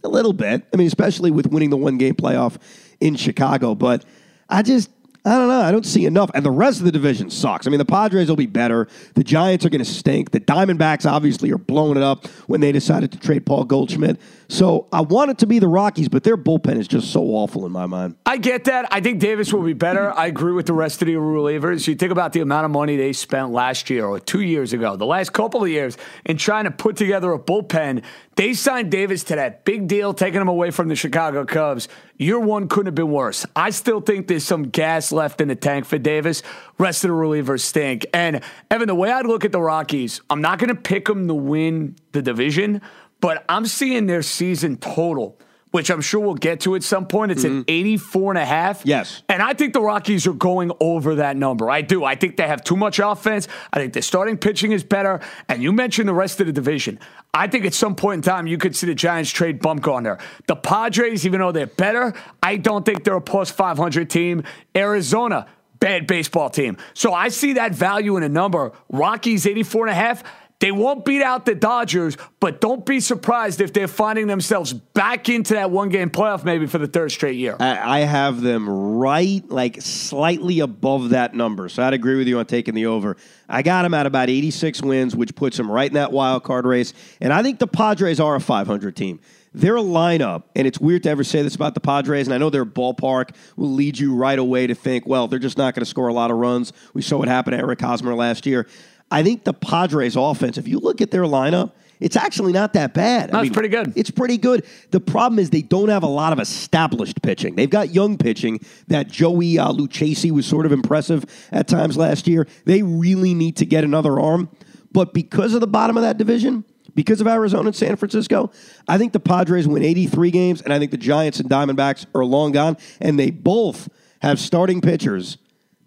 A 0.05 0.09
little 0.09 0.33
bit. 0.33 0.65
I 0.73 0.77
mean, 0.77 0.87
especially 0.87 1.31
with 1.31 1.47
winning 1.47 1.71
the 1.71 1.77
one 1.77 1.97
game 1.97 2.15
playoff 2.15 2.57
in 3.01 3.17
Chicago. 3.17 3.75
But 3.75 4.05
I 4.49 4.63
just, 4.63 4.91
I 5.25 5.31
don't 5.31 5.49
know. 5.49 5.61
I 5.61 5.73
don't 5.73 5.87
see 5.87 6.07
enough. 6.07 6.31
And 6.35 6.45
the 6.45 6.51
rest 6.51 6.79
of 6.79 6.85
the 6.85 6.93
division 6.93 7.31
sucks. 7.31 7.67
I 7.67 7.71
mean, 7.71 7.79
the 7.79 7.85
Padres 7.85 8.29
will 8.29 8.37
be 8.37 8.47
better. 8.47 8.89
The 9.15 9.25
Giants 9.25 9.65
are 9.65 9.71
going 9.71 9.85
to 9.85 9.91
stink. 9.91 10.31
The 10.31 10.41
Diamondbacks 10.41 11.11
obviously 11.11 11.51
are 11.53 11.59
blowing 11.59 11.97
it 11.97 12.03
up 12.03 12.27
when 12.47 12.61
they 12.61 12.73
decided 12.73 13.13
to 13.13 13.19
trade 13.19 13.47
Paul 13.47 13.65
Goldschmidt. 13.65 14.21
So 14.51 14.89
I 14.91 15.03
want 15.03 15.31
it 15.31 15.39
to 15.39 15.47
be 15.47 15.59
the 15.59 15.69
Rockies, 15.69 16.09
but 16.09 16.25
their 16.25 16.39
bullpen 16.39 16.79
is 16.79 16.89
just 16.89 17.13
so 17.13 17.23
awful 17.23 17.67
in 17.67 17.73
my 17.73 17.85
mind. 17.85 18.17
I 18.25 18.39
get 18.39 18.65
that. 18.65 18.89
I 18.91 19.03
think 19.03 19.21
Davis 19.21 19.53
will 19.53 19.63
be 19.63 19.75
better. 19.75 20.11
I 20.11 20.27
agree 20.27 20.53
with 20.53 20.65
the 20.65 20.73
rest 20.73 21.03
of 21.03 21.07
the 21.07 21.15
relievers. 21.15 21.87
You 21.87 21.95
think 21.95 22.13
about 22.13 22.33
the 22.33 22.41
amount 22.41 22.65
of 22.65 22.71
money 22.71 22.97
they 22.97 23.13
spent 23.13 23.51
last 23.51 23.91
year 23.91 24.07
or 24.07 24.19
two 24.19 24.41
years 24.41 24.73
ago, 24.73 24.97
the 24.97 25.05
last 25.05 25.35
couple 25.35 25.63
of 25.63 25.69
years, 25.69 25.99
in 26.25 26.39
trying 26.39 26.65
to 26.65 26.71
put 26.71 26.97
together 26.97 27.31
a 27.35 27.39
bullpen. 27.39 28.03
They 28.37 28.55
signed 28.55 28.91
Davis 28.91 29.23
to 29.25 29.37
that 29.37 29.67
big 29.67 29.87
deal, 29.87 30.15
taking 30.15 30.41
him 30.41 30.49
away 30.49 30.71
from 30.71 30.89
the 30.89 30.97
Chicago 30.97 31.45
Cubs. 31.45 31.87
Year 32.17 32.41
one 32.41 32.69
couldn't 32.69 32.87
have 32.87 32.95
been 32.95 33.11
worse. 33.11 33.45
I 33.55 33.69
still 33.69 34.01
think 34.01 34.29
there's 34.29 34.45
some 34.45 34.71
gas 34.71 35.13
left 35.13 35.43
in 35.43 35.49
the 35.49 35.57
tank 35.57 35.85
for 35.85 35.99
Davis. 35.99 36.43
Rest 36.79 37.05
of 37.05 37.11
the 37.11 37.17
relievers 37.17 37.61
stink. 37.61 38.07
And 38.15 38.41
Evan, 38.71 38.89
the 38.89 38.95
way 38.95 39.13
I 39.13 39.21
look 39.21 39.45
at 39.45 39.53
the 39.53 39.61
Rockies, 39.61 40.23
I'm 40.31 40.41
not 40.41 40.59
going 40.59 40.69
to 40.69 40.81
pick 40.81 41.05
them 41.05 41.29
to 41.29 41.35
win 41.35 41.97
the 42.13 42.23
division, 42.23 42.81
but 43.21 43.45
I'm 43.49 43.67
seeing 43.67 44.07
their 44.07 44.23
season 44.23 44.77
total, 44.77 45.39
which 45.71 45.91
I'm 45.91 46.01
sure 46.01 46.21
we'll 46.21 46.35
get 46.35 46.61
to 46.61 46.75
at 46.77 46.83
some 46.83 47.07
point. 47.07 47.33
It's 47.33 47.45
mm-hmm. 47.45 47.59
an 47.59 47.65
84 47.69 48.33
and 48.33 48.39
a 48.39 48.45
half. 48.45 48.83
Yes. 48.85 49.23
And 49.29 49.43
I 49.43 49.55
think 49.55 49.75
the 49.75 49.81
Rockies 49.81 50.27
are 50.27 50.33
going 50.33 50.73
over 50.81 51.17
that 51.17 51.37
number. 51.37 51.71
I 51.71 51.83
do. 51.83 52.05
I 52.05 52.15
think 52.15 52.37
they 52.37 52.47
have 52.47 52.65
too 52.65 52.77
much 52.77 52.99
offense. 52.99 53.49
I 53.73 53.79
think 53.79 53.93
their 53.93 54.03
starting 54.03 54.39
pitching 54.39 54.73
is 54.73 54.85
better. 54.85 55.21
And 55.49 55.63
you 55.63 55.73
mentioned 55.73 56.09
the 56.09 56.15
rest 56.15 56.41
of 56.41 56.47
the 56.47 56.53
division. 56.53 56.99
I 57.35 57.47
think 57.49 57.67
at 57.67 57.75
some 57.75 57.95
point 57.95 58.19
in 58.19 58.23
time, 58.23 58.47
you 58.47 58.57
could 58.57 58.75
see 58.75 58.87
the 58.87 58.95
Giants 58.95 59.31
trade 59.31 59.61
Bumgarner. 59.61 60.21
The 60.47 60.57
Padres, 60.57 61.27
even 61.27 61.41
though 61.41 61.53
they're 61.53 61.67
better, 61.67 62.15
I 62.43 62.57
don't 62.57 62.87
think 62.87 63.05
they're 63.05 63.17
a 63.17 63.21
plus 63.21 63.51
500 63.51 64.09
team. 64.09 64.45
Arizona, 64.75 65.47
bad 65.81 66.07
baseball 66.07 66.51
team. 66.51 66.77
So 66.95 67.13
I 67.13 67.29
see 67.29 67.55
that 67.55 67.75
value 67.75 68.17
in 68.17 68.23
a 68.23 68.29
number. 68.29 68.73
Rockies 68.91 69.47
84 69.47 69.89
and 69.89 69.93
a 69.93 69.95
half. 69.95 70.25
They 70.61 70.73
won't 70.73 71.05
beat 71.05 71.23
out 71.23 71.47
the 71.47 71.55
Dodgers, 71.55 72.17
but 72.41 72.61
don't 72.61 72.85
be 72.85 72.99
surprised 72.99 73.61
if 73.61 73.73
they're 73.73 73.87
finding 73.87 74.27
themselves 74.27 74.73
back 74.73 75.29
into 75.29 75.55
that 75.55 75.71
one 75.71 75.89
game 75.89 76.11
playoff 76.11 76.45
maybe 76.45 76.67
for 76.67 76.79
the 76.79 76.89
third 76.89 77.13
straight 77.13 77.37
year. 77.37 77.57
I 77.61 78.01
have 78.01 78.41
them 78.41 78.69
right, 78.69 79.49
like 79.49 79.81
slightly 79.81 80.59
above 80.59 81.11
that 81.11 81.33
number. 81.33 81.69
So 81.69 81.85
I'd 81.85 81.95
agree 81.95 82.17
with 82.17 82.27
you 82.27 82.41
on 82.41 82.47
taking 82.47 82.75
the 82.75 82.87
over. 82.87 83.17
I 83.49 83.63
got 83.63 83.83
them 83.83 83.95
at 83.95 84.07
about 84.07 84.31
86 84.31 84.83
wins, 84.83 85.15
which 85.15 85.35
puts 85.37 85.57
them 85.57 85.71
right 85.71 85.89
in 85.89 85.95
that 85.95 86.11
wild 86.11 86.43
card 86.43 86.67
race. 86.67 86.93
And 87.21 87.33
I 87.33 87.45
think 87.45 87.61
the 87.61 87.69
Padres 87.69 88.19
are 88.19 88.35
a 88.35 88.41
500 88.41 88.97
team. 88.97 89.21
Their 89.55 89.77
lineup, 89.77 90.43
and 90.55 90.67
it's 90.67 90.79
weird 90.79 91.05
to 91.05 91.11
ever 91.11 91.25
say 91.25 91.43
this 91.43 91.55
about 91.55 91.75
the 91.75 91.81
Padres, 91.81 92.27
and 92.27 92.35
I 92.35 92.39
know 92.39 92.51
their 92.51 92.67
ballpark 92.67 93.35
will 93.57 93.73
lead 93.73 93.99
you 93.99 94.15
right 94.15 94.39
away 94.39 94.67
to 94.67 94.75
think, 94.75 95.07
well, 95.07 95.27
they're 95.27 95.39
just 95.39 95.57
not 95.57 95.75
going 95.75 95.81
to 95.81 95.89
score 95.89 96.09
a 96.09 96.13
lot 96.13 96.31
of 96.31 96.37
runs. 96.37 96.73
We 96.93 97.01
saw 97.01 97.19
what 97.19 97.29
happened 97.29 97.57
to 97.57 97.59
Eric 97.59 97.81
Hosmer 97.81 98.15
last 98.15 98.45
year. 98.45 98.67
I 99.11 99.23
think 99.23 99.45
the 99.45 99.55
Padres 99.55 100.17
offense, 100.17 100.59
if 100.59 100.69
you 100.69 100.79
look 100.79 101.01
at 101.01 101.11
their 101.11 101.23
lineup, 101.23 101.73
it's 102.01 102.17
actually 102.17 102.53
not 102.53 102.75
that 102.75 102.95
bad. 102.95 103.31
That's 103.31 103.39
I 103.39 103.43
mean, 103.43 103.53
pretty 103.53 103.69
good. 103.69 103.93
It's 103.97 104.11
pretty 104.11 104.39
good. 104.39 104.65
The 104.91 105.01
problem 105.01 105.39
is 105.39 105.51
they 105.51 105.63
don't 105.63 105.89
have 105.89 106.03
a 106.03 106.09
lot 106.09 106.33
of 106.33 106.39
established 106.39 107.21
pitching. 107.23 107.57
They've 107.57 107.69
got 107.69 107.93
young 107.93 108.19
pitching. 108.19 108.61
That 108.87 109.09
Joey 109.09 109.59
uh, 109.59 109.73
Lucchesi 109.73 110.31
was 110.31 110.47
sort 110.47 110.67
of 110.67 110.73
impressive 110.73 111.25
at 111.51 111.67
times 111.67 111.97
last 111.97 112.29
year. 112.29 112.47
They 112.65 112.83
really 112.83 113.35
need 113.35 113.57
to 113.57 113.67
get 113.67 113.85
another 113.85 114.21
arm. 114.21 114.49
But 114.93 115.13
because 115.13 115.55
of 115.55 115.61
the 115.61 115.67
bottom 115.67 115.97
of 115.97 116.03
that 116.03 116.19
division, 116.19 116.65
because 116.95 117.21
of 117.21 117.27
Arizona 117.27 117.69
and 117.69 117.77
San 117.77 117.97
Francisco, 117.97 118.51
I 118.87 118.99
think 118.99 119.13
the 119.13 119.21
Padres 119.21 119.69
win 119.69 119.83
83 119.83 120.31
games, 120.31 120.63
and 120.63 120.73
I 120.73 120.79
think 120.79 120.91
the 120.91 120.97
Giants 120.97 121.41
and 121.41 121.51
Diamondbacks 121.51 122.07
are 122.15 122.25
long 122.25 122.53
gone, 122.53 122.77
and 123.01 123.19
they 123.19 123.31
both 123.31 123.89
have 124.21 124.41
starting 124.41 124.81
pitchers 124.81 125.39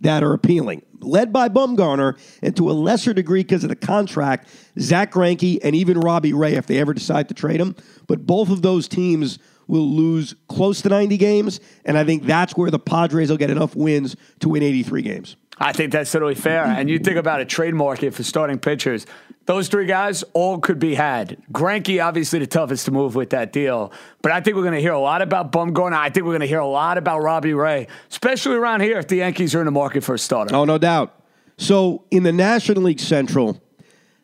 that 0.01 0.24
are 0.24 0.34
appealing 0.34 0.84
led 1.03 1.34
by 1.34 1.50
Bumgarner, 1.50 2.17
and 2.41 2.55
to 2.55 2.70
a 2.70 2.74
lesser 2.74 3.13
degree 3.13 3.43
because 3.43 3.63
of 3.63 3.70
the 3.70 3.75
contract, 3.75 4.48
Zack 4.79 5.12
Greinke 5.12 5.60
and 5.63 5.75
even 5.75 6.00
Robbie 6.00 6.34
Ray 6.34 6.55
if 6.55 6.67
they 6.67 6.77
ever 6.79 6.93
decide 6.93 7.27
to 7.29 7.34
trade 7.34 7.60
him. 7.60 7.75
But 8.08 8.25
both 8.25 8.50
of 8.50 8.62
those 8.62 8.88
teams 8.88 9.39
will 9.67 9.89
lose 9.89 10.36
close 10.50 10.81
to 10.81 10.89
90 10.89 11.17
games, 11.17 11.60
and 11.86 11.98
I 11.98 12.03
think 12.03 12.24
that's 12.24 12.55
where 12.58 12.72
the 12.72 12.79
Padres 12.79 13.29
will 13.29 13.38
get 13.38 13.50
enough 13.50 13.75
wins 13.75 14.15
to 14.39 14.50
win 14.50 14.63
83 14.63 15.01
games. 15.01 15.36
I 15.62 15.74
think 15.74 15.91
that's 15.91 16.12
totally 16.12 16.34
fair. 16.34 16.63
And 16.65 16.89
you 16.89 16.98
think 16.98 17.18
about 17.18 17.39
a 17.39 17.46
trade 17.46 17.75
market 17.75 18.15
for 18.15 18.24
starting 18.24 18.58
pitchers. 18.58 19.06
Those 19.46 19.68
three 19.68 19.86
guys 19.86 20.24
all 20.34 20.58
could 20.58 20.80
be 20.80 20.96
had. 20.96 21.38
Greinke, 21.51 22.03
obviously 22.03 22.39
the 22.39 22.48
toughest 22.48 22.86
to 22.86 22.91
move 22.91 23.13
with 23.13 23.30
that 23.30 23.53
deal. 23.53 23.91
But 24.24 24.32
I 24.32 24.41
think 24.41 24.56
we're 24.56 24.63
going 24.63 24.74
to 24.74 24.82
hear 24.82 24.94
a 24.94 25.00
lot 25.00 25.22
about 25.22 25.51
Bumgarner. 25.51 25.94
I 25.94 26.10
think 26.10 26.25
we're 26.25 26.32
going 26.32 26.41
to 26.41 26.48
hear 26.48 26.60
a 26.60 26.68
lot 26.68 26.98
about 26.98 27.20
Robbie 27.20 27.53
Ray, 27.53 27.88
especially 28.10 28.56
around 28.56 28.82
here 28.82 28.98
if 28.98 29.08
the 29.08 29.18
Yankees 29.18 29.53
are 29.53 29.60
in 29.60 29.65
the 29.65 29.72
market 29.72 30.03
for 30.03 30.15
a 30.15 30.20
starter. 30.20 30.56
Oh, 30.56 30.65
no 30.65 30.80
doubt. 30.80 31.15
So 31.58 32.06
in 32.10 32.24
the 32.24 32.32
National 32.32 32.82
League 32.82 33.00
Central, 33.00 33.62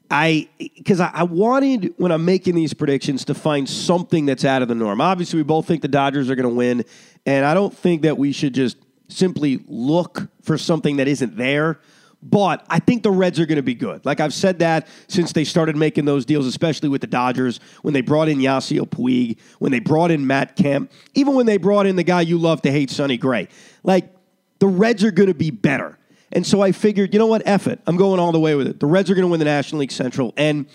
I 0.10 0.48
because 0.58 1.00
I, 1.00 1.12
I, 1.14 1.24
wanted 1.24 1.94
when 1.98 2.12
I'm 2.12 2.24
making 2.24 2.56
these 2.56 2.74
predictions 2.74 3.26
to 3.26 3.34
find 3.34 3.70
something 3.70 4.26
that's 4.26 4.46
out 4.46 4.62
of 4.62 4.70
the 4.70 4.76
norm. 4.76 5.02
Obviously, 5.02 5.38
we 5.38 5.44
both 5.44 5.68
think 5.68 5.82
the 5.82 5.90
Dodgers 5.90 6.30
are 6.30 6.36
going 6.36 6.50
to 6.50 6.56
win, 6.56 6.86
and 7.26 7.46
I 7.46 7.54
don't 7.54 7.76
think 7.76 8.04
that 8.04 8.18
we 8.18 8.32
should 8.32 8.54
just 8.54 8.78
simply 9.08 9.64
look 9.68 10.30
for 10.42 10.58
something 10.58 10.98
that 10.98 11.08
isn't 11.08 11.38
there. 11.38 11.80
But 12.24 12.66
I 12.70 12.80
think 12.80 13.04
the 13.04 13.12
Reds 13.12 13.40
are 13.40 13.46
going 13.46 13.58
to 13.58 13.64
be 13.64 13.76
good. 13.76 14.04
Like 14.06 14.20
I've 14.20 14.34
said 14.34 14.60
that 14.60 14.88
since 15.08 15.34
they 15.34 15.44
started 15.44 15.76
making 15.76 16.06
those 16.06 16.26
deals, 16.26 16.48
especially 16.48 16.90
with 16.90 17.02
the 17.02 17.08
Dodgers, 17.08 17.60
when 17.84 17.94
they 17.94 18.02
brought 18.02 18.28
in 18.28 18.40
Yasiel 18.40 18.90
Puig, 18.90 19.38
when 19.60 19.72
they 19.72 19.80
brought 19.80 20.10
in 20.10 20.26
Matt 20.26 20.56
Kemp, 20.56 20.92
even 21.14 21.36
when 21.36 21.46
they 21.46 21.58
brought 21.58 21.86
in 21.86 21.96
the 21.96 22.04
guy 22.04 22.22
you 22.22 22.40
love 22.40 22.62
to 22.64 22.72
hate, 22.72 22.90
Sonny 22.90 23.18
Gray. 23.18 23.48
Like 23.84 24.12
the 24.60 24.68
Reds 24.68 25.04
are 25.04 25.12
going 25.12 25.28
to 25.28 25.36
be 25.36 25.52
better. 25.52 25.98
And 26.32 26.46
so 26.46 26.62
I 26.62 26.72
figured, 26.72 27.14
you 27.14 27.20
know 27.20 27.28
what, 27.28 27.44
F 27.46 27.68
it. 27.68 27.80
I'm 27.86 27.98
going 27.98 28.20
all 28.20 28.32
the 28.32 28.40
way 28.40 28.56
with 28.56 28.68
it. 28.68 28.80
The 28.80 28.88
Reds 28.88 29.10
are 29.10 29.14
going 29.14 29.24
to 29.24 29.30
win 29.30 29.40
the 29.40 29.46
National 29.46 29.80
League 29.80 29.92
Central. 29.92 30.34
And 30.36 30.66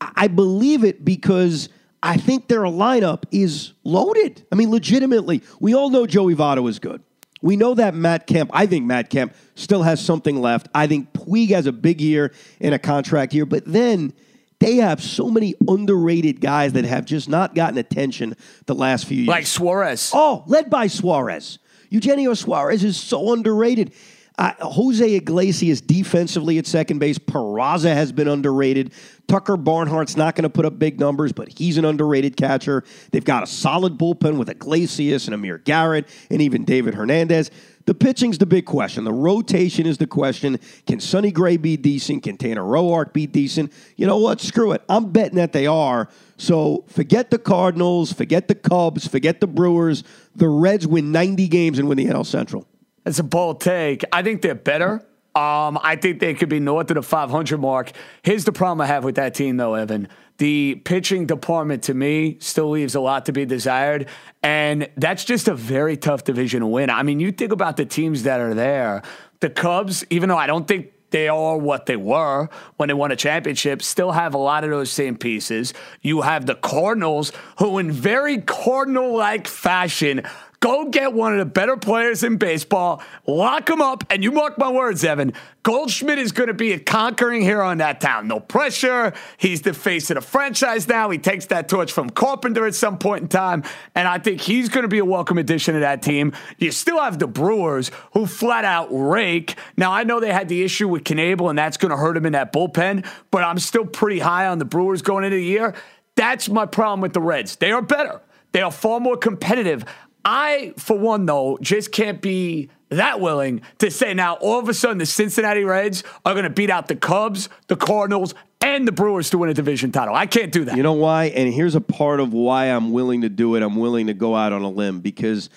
I 0.00 0.26
believe 0.26 0.84
it 0.84 1.04
because 1.04 1.68
I 2.02 2.16
think 2.16 2.48
their 2.48 2.62
lineup 2.62 3.24
is 3.30 3.72
loaded. 3.84 4.44
I 4.52 4.56
mean, 4.56 4.70
legitimately. 4.70 5.42
We 5.60 5.74
all 5.74 5.88
know 5.88 6.06
Joey 6.06 6.34
Votto 6.34 6.68
is 6.68 6.78
good. 6.78 7.02
We 7.44 7.56
know 7.56 7.74
that 7.74 7.94
Matt 7.94 8.26
Kemp, 8.26 8.50
I 8.54 8.64
think 8.64 8.86
Matt 8.86 9.10
Kemp 9.10 9.34
still 9.54 9.82
has 9.82 10.02
something 10.02 10.40
left. 10.40 10.66
I 10.74 10.86
think 10.86 11.12
Puig 11.12 11.50
has 11.50 11.66
a 11.66 11.72
big 11.72 12.00
year 12.00 12.32
in 12.58 12.72
a 12.72 12.78
contract 12.78 13.34
year, 13.34 13.44
but 13.44 13.66
then 13.66 14.14
they 14.60 14.76
have 14.76 15.02
so 15.02 15.28
many 15.28 15.54
underrated 15.68 16.40
guys 16.40 16.72
that 16.72 16.86
have 16.86 17.04
just 17.04 17.28
not 17.28 17.54
gotten 17.54 17.76
attention 17.76 18.34
the 18.64 18.74
last 18.74 19.04
few 19.04 19.18
years. 19.18 19.28
Like 19.28 19.44
Suarez. 19.44 20.10
Oh, 20.14 20.42
led 20.46 20.70
by 20.70 20.86
Suarez. 20.86 21.58
Eugenio 21.90 22.32
Suarez 22.32 22.82
is 22.82 22.96
so 22.96 23.34
underrated. 23.34 23.92
Uh, 24.36 24.52
Jose 24.60 25.14
Iglesias 25.14 25.80
defensively 25.80 26.58
at 26.58 26.66
second 26.66 26.98
base. 26.98 27.18
Peraza 27.18 27.94
has 27.94 28.10
been 28.10 28.26
underrated. 28.26 28.92
Tucker 29.28 29.56
Barnhart's 29.56 30.16
not 30.16 30.34
going 30.34 30.42
to 30.42 30.50
put 30.50 30.64
up 30.64 30.76
big 30.76 30.98
numbers, 30.98 31.32
but 31.32 31.48
he's 31.56 31.78
an 31.78 31.84
underrated 31.84 32.36
catcher. 32.36 32.82
They've 33.12 33.24
got 33.24 33.44
a 33.44 33.46
solid 33.46 33.96
bullpen 33.96 34.36
with 34.36 34.48
Iglesias 34.48 35.28
and 35.28 35.34
Amir 35.34 35.58
Garrett 35.58 36.08
and 36.30 36.42
even 36.42 36.64
David 36.64 36.94
Hernandez. 36.94 37.52
The 37.86 37.94
pitching's 37.94 38.38
the 38.38 38.46
big 38.46 38.64
question. 38.64 39.04
The 39.04 39.12
rotation 39.12 39.86
is 39.86 39.98
the 39.98 40.06
question. 40.06 40.58
Can 40.86 40.98
Sonny 40.98 41.30
Gray 41.30 41.56
be 41.56 41.76
decent? 41.76 42.24
Can 42.24 42.36
Tanner 42.36 42.62
Roark 42.62 43.12
be 43.12 43.26
decent? 43.26 43.72
You 43.96 44.06
know 44.06 44.18
what? 44.18 44.40
Screw 44.40 44.72
it. 44.72 44.82
I'm 44.88 45.12
betting 45.12 45.36
that 45.36 45.52
they 45.52 45.66
are. 45.66 46.08
So 46.38 46.84
forget 46.88 47.30
the 47.30 47.38
Cardinals, 47.38 48.12
forget 48.12 48.48
the 48.48 48.54
Cubs, 48.54 49.06
forget 49.06 49.40
the 49.40 49.46
Brewers. 49.46 50.02
The 50.34 50.48
Reds 50.48 50.86
win 50.86 51.12
90 51.12 51.46
games 51.46 51.78
and 51.78 51.88
win 51.88 51.98
the 51.98 52.06
NL 52.06 52.26
Central. 52.26 52.66
It's 53.04 53.18
a 53.18 53.24
bold 53.24 53.60
take. 53.60 54.04
I 54.12 54.22
think 54.22 54.42
they're 54.42 54.54
better. 54.54 55.04
Um, 55.34 55.78
I 55.82 55.96
think 55.96 56.20
they 56.20 56.32
could 56.34 56.48
be 56.48 56.60
north 56.60 56.90
of 56.90 56.94
the 56.94 57.02
500 57.02 57.58
mark. 57.58 57.90
Here's 58.22 58.44
the 58.44 58.52
problem 58.52 58.80
I 58.80 58.86
have 58.86 59.02
with 59.02 59.16
that 59.16 59.34
team, 59.34 59.56
though, 59.56 59.74
Evan. 59.74 60.08
The 60.38 60.76
pitching 60.84 61.26
department, 61.26 61.84
to 61.84 61.94
me, 61.94 62.38
still 62.40 62.70
leaves 62.70 62.94
a 62.94 63.00
lot 63.00 63.26
to 63.26 63.32
be 63.32 63.44
desired. 63.44 64.08
And 64.42 64.88
that's 64.96 65.24
just 65.24 65.48
a 65.48 65.54
very 65.54 65.96
tough 65.96 66.24
division 66.24 66.60
to 66.60 66.66
win. 66.66 66.88
I 66.88 67.02
mean, 67.02 67.18
you 67.18 67.32
think 67.32 67.52
about 67.52 67.76
the 67.76 67.84
teams 67.84 68.22
that 68.24 68.40
are 68.40 68.54
there. 68.54 69.02
The 69.40 69.50
Cubs, 69.50 70.04
even 70.10 70.28
though 70.28 70.38
I 70.38 70.46
don't 70.46 70.66
think 70.66 70.92
they 71.10 71.28
are 71.28 71.56
what 71.56 71.86
they 71.86 71.96
were 71.96 72.48
when 72.76 72.88
they 72.88 72.94
won 72.94 73.12
a 73.12 73.16
championship, 73.16 73.82
still 73.82 74.12
have 74.12 74.34
a 74.34 74.38
lot 74.38 74.64
of 74.64 74.70
those 74.70 74.90
same 74.90 75.16
pieces. 75.16 75.74
You 76.00 76.22
have 76.22 76.46
the 76.46 76.56
Cardinals, 76.56 77.32
who, 77.58 77.78
in 77.78 77.92
very 77.92 78.38
Cardinal 78.38 79.16
like 79.16 79.46
fashion, 79.46 80.22
Go 80.64 80.86
get 80.86 81.12
one 81.12 81.34
of 81.34 81.38
the 81.38 81.44
better 81.44 81.76
players 81.76 82.22
in 82.22 82.38
baseball, 82.38 83.02
lock 83.26 83.68
him 83.68 83.82
up, 83.82 84.02
and 84.08 84.24
you 84.24 84.32
mark 84.32 84.56
my 84.56 84.70
words, 84.70 85.04
Evan. 85.04 85.34
Goldschmidt 85.62 86.18
is 86.18 86.32
going 86.32 86.46
to 86.46 86.54
be 86.54 86.72
a 86.72 86.78
conquering 86.78 87.42
hero 87.42 87.68
in 87.68 87.76
that 87.78 88.00
town. 88.00 88.28
No 88.28 88.40
pressure. 88.40 89.12
He's 89.36 89.60
the 89.60 89.74
face 89.74 90.08
of 90.10 90.14
the 90.14 90.22
franchise 90.22 90.88
now. 90.88 91.10
He 91.10 91.18
takes 91.18 91.44
that 91.46 91.68
torch 91.68 91.92
from 91.92 92.08
Carpenter 92.08 92.66
at 92.66 92.74
some 92.74 92.96
point 92.96 93.20
in 93.20 93.28
time, 93.28 93.62
and 93.94 94.08
I 94.08 94.16
think 94.16 94.40
he's 94.40 94.70
going 94.70 94.84
to 94.84 94.88
be 94.88 95.00
a 95.00 95.04
welcome 95.04 95.36
addition 95.36 95.74
to 95.74 95.80
that 95.80 96.00
team. 96.00 96.32
You 96.56 96.70
still 96.70 96.98
have 96.98 97.18
the 97.18 97.26
Brewers, 97.26 97.90
who 98.14 98.24
flat 98.24 98.64
out 98.64 98.88
rake. 98.90 99.56
Now, 99.76 99.92
I 99.92 100.04
know 100.04 100.18
they 100.18 100.32
had 100.32 100.48
the 100.48 100.62
issue 100.62 100.88
with 100.88 101.04
Knebel, 101.04 101.50
and 101.50 101.58
that's 101.58 101.76
going 101.76 101.90
to 101.90 101.98
hurt 101.98 102.16
him 102.16 102.24
in 102.24 102.32
that 102.32 102.54
bullpen, 102.54 103.06
but 103.30 103.44
I'm 103.44 103.58
still 103.58 103.84
pretty 103.84 104.20
high 104.20 104.46
on 104.46 104.56
the 104.56 104.64
Brewers 104.64 105.02
going 105.02 105.24
into 105.24 105.36
the 105.36 105.44
year. 105.44 105.74
That's 106.16 106.48
my 106.48 106.64
problem 106.64 107.02
with 107.02 107.12
the 107.12 107.20
Reds. 107.20 107.56
They 107.56 107.70
are 107.70 107.82
better. 107.82 108.22
They 108.52 108.62
are 108.62 108.72
far 108.72 108.98
more 108.98 109.18
competitive. 109.18 109.84
I, 110.24 110.72
for 110.78 110.98
one, 110.98 111.26
though, 111.26 111.58
just 111.60 111.92
can't 111.92 112.20
be 112.20 112.70
that 112.90 113.20
willing 113.20 113.62
to 113.78 113.90
say 113.90 114.14
now 114.14 114.34
all 114.34 114.58
of 114.58 114.68
a 114.68 114.74
sudden 114.74 114.98
the 114.98 115.06
Cincinnati 115.06 115.64
Reds 115.64 116.04
are 116.24 116.32
going 116.32 116.44
to 116.44 116.50
beat 116.50 116.70
out 116.70 116.88
the 116.88 116.96
Cubs, 116.96 117.48
the 117.66 117.76
Cardinals, 117.76 118.34
and 118.60 118.88
the 118.88 118.92
Brewers 118.92 119.30
to 119.30 119.38
win 119.38 119.50
a 119.50 119.54
division 119.54 119.92
title. 119.92 120.14
I 120.14 120.26
can't 120.26 120.52
do 120.52 120.64
that. 120.64 120.76
You 120.76 120.82
know 120.82 120.94
why? 120.94 121.26
And 121.26 121.52
here's 121.52 121.74
a 121.74 121.80
part 121.80 122.20
of 122.20 122.32
why 122.32 122.66
I'm 122.66 122.92
willing 122.92 123.22
to 123.22 123.28
do 123.28 123.56
it. 123.56 123.62
I'm 123.62 123.76
willing 123.76 124.06
to 124.06 124.14
go 124.14 124.34
out 124.34 124.52
on 124.52 124.62
a 124.62 124.70
limb 124.70 125.00
because 125.00 125.50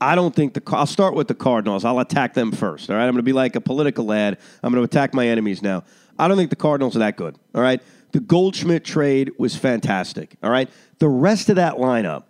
I 0.00 0.14
don't 0.14 0.34
think 0.34 0.54
the. 0.54 0.62
I'll 0.68 0.86
start 0.86 1.14
with 1.14 1.28
the 1.28 1.34
Cardinals. 1.34 1.84
I'll 1.84 1.98
attack 1.98 2.34
them 2.34 2.52
first. 2.52 2.90
All 2.90 2.96
right. 2.96 3.02
I'm 3.02 3.10
going 3.10 3.18
to 3.18 3.22
be 3.22 3.32
like 3.32 3.56
a 3.56 3.60
political 3.60 4.12
ad. 4.12 4.38
I'm 4.62 4.72
going 4.72 4.80
to 4.80 4.84
attack 4.84 5.14
my 5.14 5.26
enemies 5.26 5.62
now. 5.62 5.84
I 6.18 6.28
don't 6.28 6.36
think 6.36 6.50
the 6.50 6.56
Cardinals 6.56 6.94
are 6.94 7.00
that 7.00 7.16
good. 7.16 7.36
All 7.54 7.62
right. 7.62 7.82
The 8.12 8.20
Goldschmidt 8.20 8.84
trade 8.84 9.32
was 9.38 9.56
fantastic. 9.56 10.36
All 10.42 10.50
right. 10.50 10.68
The 10.98 11.08
rest 11.08 11.48
of 11.48 11.56
that 11.56 11.74
lineup 11.74 12.24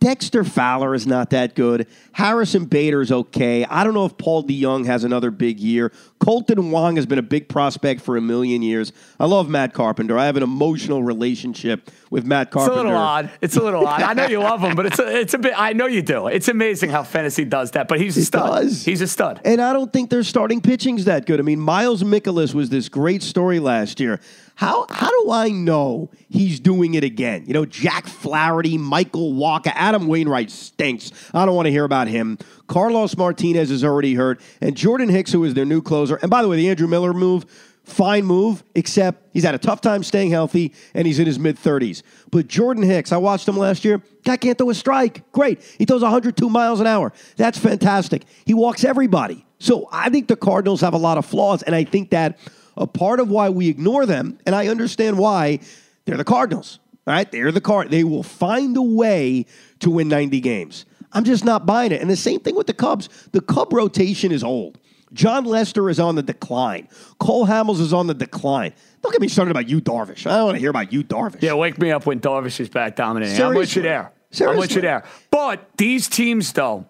Dexter 0.00 0.44
Fowler 0.44 0.94
is 0.94 1.06
not 1.06 1.30
that 1.30 1.54
good. 1.54 1.86
Harrison 2.12 2.66
Bader 2.66 3.00
is 3.00 3.10
okay. 3.10 3.64
I 3.64 3.84
don't 3.84 3.94
know 3.94 4.04
if 4.04 4.18
Paul 4.18 4.44
DeJong 4.44 4.84
has 4.84 5.02
another 5.02 5.30
big 5.30 5.58
year. 5.58 5.90
Kolten 6.20 6.70
Wong 6.70 6.96
has 6.96 7.06
been 7.06 7.18
a 7.18 7.22
big 7.22 7.48
prospect 7.48 8.02
for 8.02 8.18
a 8.18 8.20
million 8.20 8.60
years. 8.60 8.92
I 9.18 9.24
love 9.24 9.48
Matt 9.48 9.72
Carpenter. 9.72 10.18
I 10.18 10.26
have 10.26 10.36
an 10.36 10.42
emotional 10.42 11.02
relationship 11.02 11.90
with 12.10 12.26
Matt 12.26 12.50
Carpenter. 12.50 12.74
It's 12.74 12.80
a 12.80 12.84
little 12.84 12.98
odd. 12.98 13.30
It's 13.40 13.56
a 13.56 13.62
little 13.62 13.86
odd. 13.86 14.02
I 14.02 14.12
know 14.12 14.26
you 14.26 14.40
love 14.40 14.60
him, 14.60 14.76
but 14.76 14.86
it's 14.86 14.98
a, 14.98 15.20
it's 15.20 15.34
a 15.34 15.38
bit. 15.38 15.54
I 15.56 15.72
know 15.72 15.86
you 15.86 16.02
do. 16.02 16.26
It's 16.26 16.48
amazing 16.48 16.90
how 16.90 17.02
fantasy 17.02 17.46
does 17.46 17.70
that. 17.70 17.88
But 17.88 17.98
he's 17.98 18.16
a 18.18 18.24
stud. 18.26 18.62
Does. 18.64 18.84
He's 18.84 19.00
a 19.00 19.06
stud. 19.08 19.40
And 19.44 19.60
I 19.60 19.72
don't 19.72 19.90
think 19.90 20.10
their 20.10 20.22
starting 20.22 20.60
pitching's 20.60 21.06
that 21.06 21.24
good. 21.24 21.40
I 21.40 21.42
mean, 21.42 21.60
Miles 21.60 22.02
Mikolas 22.02 22.54
was 22.54 22.68
this 22.68 22.90
great 22.90 23.22
story 23.22 23.58
last 23.58 23.98
year. 24.00 24.20
How 24.54 24.86
how 24.90 25.08
do 25.08 25.30
I 25.30 25.48
know 25.48 26.10
he's 26.28 26.60
doing 26.60 26.94
it 26.94 27.04
again? 27.04 27.44
You 27.46 27.54
know, 27.54 27.64
Jack 27.64 28.06
Flaherty, 28.06 28.78
Michael 28.78 29.32
Wacha, 29.32 29.72
Adam 29.74 30.06
Wainwright 30.06 30.50
stinks. 30.50 31.10
I 31.32 31.46
don't 31.46 31.56
want 31.56 31.66
to 31.66 31.72
hear 31.72 31.84
about 31.84 32.08
him. 32.08 32.38
Carlos 32.66 33.16
Martinez 33.16 33.70
is 33.70 33.84
already 33.84 34.14
hurt, 34.14 34.40
and 34.60 34.76
Jordan 34.76 35.08
Hicks, 35.08 35.32
who 35.32 35.42
is 35.44 35.54
their 35.54 35.64
new 35.64 35.82
closer. 35.82 36.16
And 36.16 36.30
by 36.30 36.42
the 36.42 36.48
way, 36.48 36.56
the 36.56 36.68
Andrew 36.68 36.86
Miller 36.86 37.12
move, 37.12 37.46
fine 37.84 38.24
move, 38.24 38.62
except 38.74 39.28
he's 39.32 39.44
had 39.44 39.54
a 39.54 39.58
tough 39.58 39.80
time 39.80 40.02
staying 40.02 40.30
healthy, 40.30 40.74
and 40.94 41.06
he's 41.06 41.18
in 41.18 41.26
his 41.26 41.38
mid 41.38 41.58
thirties. 41.58 42.02
But 42.30 42.46
Jordan 42.46 42.82
Hicks, 42.82 43.10
I 43.10 43.16
watched 43.16 43.48
him 43.48 43.56
last 43.56 43.84
year. 43.84 44.02
Guy 44.24 44.36
can't 44.36 44.58
throw 44.58 44.70
a 44.70 44.74
strike. 44.74 45.30
Great, 45.32 45.62
he 45.78 45.84
throws 45.84 46.02
102 46.02 46.48
miles 46.48 46.80
an 46.80 46.86
hour. 46.86 47.12
That's 47.36 47.58
fantastic. 47.58 48.24
He 48.44 48.54
walks 48.54 48.84
everybody. 48.84 49.46
So 49.58 49.88
I 49.92 50.10
think 50.10 50.28
the 50.28 50.36
Cardinals 50.36 50.80
have 50.80 50.94
a 50.94 50.98
lot 50.98 51.18
of 51.18 51.26
flaws, 51.26 51.62
and 51.62 51.74
I 51.74 51.84
think 51.84 52.10
that 52.10 52.38
a 52.76 52.86
part 52.86 53.20
of 53.20 53.28
why 53.28 53.50
we 53.50 53.68
ignore 53.68 54.06
them, 54.06 54.38
and 54.46 54.54
I 54.54 54.68
understand 54.68 55.18
why, 55.18 55.60
they're 56.04 56.16
the 56.16 56.24
Cardinals. 56.24 56.78
Right? 57.04 57.30
they're 57.32 57.50
the 57.50 57.60
card. 57.60 57.90
They 57.90 58.04
will 58.04 58.22
find 58.22 58.76
a 58.76 58.82
way 58.82 59.46
to 59.80 59.90
win 59.90 60.06
90 60.06 60.38
games. 60.38 60.84
I'm 61.12 61.24
just 61.24 61.44
not 61.44 61.66
buying 61.66 61.90
it. 61.90 62.00
And 62.00 62.08
the 62.08 62.16
same 62.16 62.38
thing 62.38 62.54
with 62.54 62.68
the 62.68 62.74
Cubs. 62.74 63.08
The 63.32 63.40
Cub 63.40 63.72
rotation 63.72 64.30
is 64.30 64.44
old. 64.44 64.78
Jon 65.12 65.44
Lester 65.44 65.90
is 65.90 66.00
on 66.00 66.14
the 66.14 66.22
decline. 66.22 66.88
Cole 67.18 67.46
Hamels 67.46 67.80
is 67.80 67.92
on 67.92 68.06
the 68.06 68.14
decline. 68.14 68.72
Don't 69.02 69.12
get 69.12 69.20
me 69.20 69.28
started 69.28 69.50
about 69.50 69.68
Yu 69.68 69.80
Darvish. 69.80 70.26
I 70.26 70.36
don't 70.36 70.44
want 70.46 70.54
to 70.56 70.60
hear 70.60 70.70
about 70.70 70.92
Yu 70.92 71.04
Darvish. 71.04 71.42
Yeah, 71.42 71.54
wake 71.54 71.78
me 71.78 71.90
up 71.90 72.06
when 72.06 72.20
Darvish 72.20 72.60
is 72.60 72.68
back 72.68 72.96
dominating. 72.96 73.34
Seriously. 73.34 73.54
I'm 73.54 73.58
with 73.58 73.76
you 73.76 73.82
there. 73.82 74.12
Seriously. 74.30 74.54
I'm 74.54 74.60
with 74.60 74.74
you 74.74 74.80
there. 74.80 75.04
But 75.30 75.68
these 75.76 76.08
teams, 76.08 76.52
though, 76.52 76.86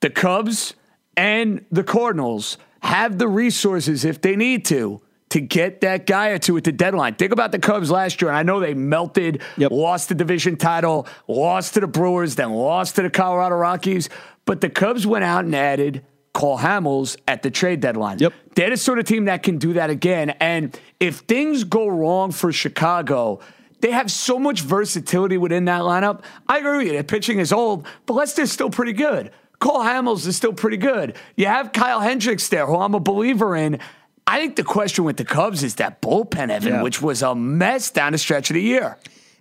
the 0.00 0.10
Cubs 0.10 0.74
and 1.16 1.64
the 1.72 1.82
Cardinals 1.82 2.58
have 2.80 3.18
the 3.18 3.26
resources 3.26 4.04
if 4.04 4.20
they 4.20 4.36
need 4.36 4.64
to 4.66 5.00
to 5.30 5.40
get 5.40 5.80
that 5.80 6.06
guy 6.06 6.28
or 6.28 6.38
two 6.38 6.56
at 6.56 6.64
the 6.64 6.72
deadline. 6.72 7.14
Think 7.14 7.32
about 7.32 7.52
the 7.52 7.58
Cubs 7.58 7.90
last 7.90 8.20
year. 8.22 8.30
And 8.30 8.36
I 8.36 8.42
know 8.42 8.60
they 8.60 8.74
melted, 8.74 9.42
yep. 9.56 9.72
lost 9.72 10.08
the 10.08 10.14
division 10.14 10.56
title, 10.56 11.06
lost 11.26 11.74
to 11.74 11.80
the 11.80 11.86
Brewers, 11.86 12.36
then 12.36 12.52
lost 12.52 12.96
to 12.96 13.02
the 13.02 13.10
Colorado 13.10 13.56
Rockies. 13.56 14.08
But 14.44 14.60
the 14.60 14.70
Cubs 14.70 15.06
went 15.06 15.24
out 15.24 15.44
and 15.44 15.54
added 15.54 16.04
Cole 16.32 16.58
Hamels 16.58 17.16
at 17.26 17.42
the 17.42 17.50
trade 17.50 17.80
deadline. 17.80 18.18
Yep. 18.18 18.32
They're 18.54 18.70
the 18.70 18.76
sort 18.76 18.98
of 18.98 19.06
team 19.06 19.24
that 19.24 19.42
can 19.42 19.58
do 19.58 19.72
that 19.72 19.90
again. 19.90 20.30
And 20.38 20.78
if 21.00 21.20
things 21.20 21.64
go 21.64 21.88
wrong 21.88 22.30
for 22.30 22.52
Chicago, 22.52 23.40
they 23.80 23.90
have 23.90 24.10
so 24.10 24.38
much 24.38 24.60
versatility 24.60 25.38
within 25.38 25.64
that 25.64 25.80
lineup. 25.82 26.22
I 26.48 26.58
agree 26.58 26.78
with 26.78 26.86
you. 26.88 26.98
The 26.98 27.04
pitching 27.04 27.38
is 27.38 27.52
old, 27.52 27.86
but 28.04 28.14
Lester's 28.14 28.52
still 28.52 28.70
pretty 28.70 28.92
good. 28.92 29.32
Cole 29.58 29.80
Hamels 29.80 30.26
is 30.26 30.36
still 30.36 30.52
pretty 30.52 30.76
good. 30.76 31.16
You 31.36 31.46
have 31.46 31.72
Kyle 31.72 32.00
Hendricks 32.00 32.48
there, 32.48 32.66
who 32.66 32.76
I'm 32.76 32.94
a 32.94 33.00
believer 33.00 33.56
in. 33.56 33.80
I 34.26 34.38
think 34.38 34.56
the 34.56 34.64
question 34.64 35.04
with 35.04 35.16
the 35.16 35.24
Cubs 35.24 35.62
is 35.62 35.76
that 35.76 36.02
bullpen, 36.02 36.50
Evan, 36.50 36.74
yeah. 36.74 36.82
which 36.82 37.00
was 37.00 37.22
a 37.22 37.34
mess 37.34 37.90
down 37.90 38.12
the 38.12 38.18
stretch 38.18 38.50
of 38.50 38.54
the 38.54 38.62
year. 38.62 38.98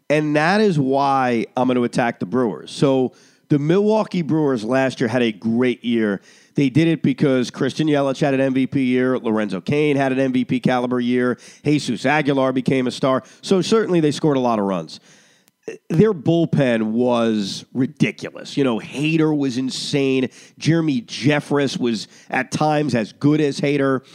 And 0.09 0.35
that 0.35 0.61
is 0.61 0.77
why 0.77 1.47
I'm 1.57 1.67
going 1.67 1.75
to 1.75 1.83
attack 1.83 2.19
the 2.19 2.27
Brewers. 2.27 2.69
So 2.69 3.13
the 3.49 3.57
Milwaukee 3.57 4.21
Brewers 4.21 4.63
last 4.63 4.99
year 4.99 5.07
had 5.07 5.23
a 5.23 5.31
great 5.31 5.83
year. 5.83 6.21
They 6.53 6.69
did 6.69 6.87
it 6.87 7.01
because 7.01 7.49
Christian 7.49 7.87
Yelich 7.87 8.19
had 8.19 8.33
an 8.33 8.53
MVP 8.53 8.75
year, 8.75 9.17
Lorenzo 9.17 9.59
Cain 9.59 9.97
had 9.97 10.11
an 10.11 10.31
MVP 10.31 10.61
caliber 10.61 10.99
year, 10.99 11.37
Jesus 11.63 12.05
Aguilar 12.05 12.53
became 12.53 12.87
a 12.87 12.91
star. 12.91 13.23
So 13.41 13.61
certainly 13.61 13.99
they 13.99 14.11
scored 14.11 14.37
a 14.37 14.41
lot 14.41 14.59
of 14.59 14.65
runs. 14.65 14.99
Their 15.89 16.13
bullpen 16.13 16.91
was 16.91 17.65
ridiculous. 17.73 18.55
You 18.55 18.63
know, 18.63 18.79
Hader 18.79 19.35
was 19.35 19.57
insane. 19.57 20.29
Jeremy 20.59 21.01
Jeffress 21.01 21.79
was 21.79 22.07
at 22.29 22.51
times 22.51 22.93
as 22.93 23.13
good 23.13 23.41
as 23.41 23.59
Hader. 23.59 24.05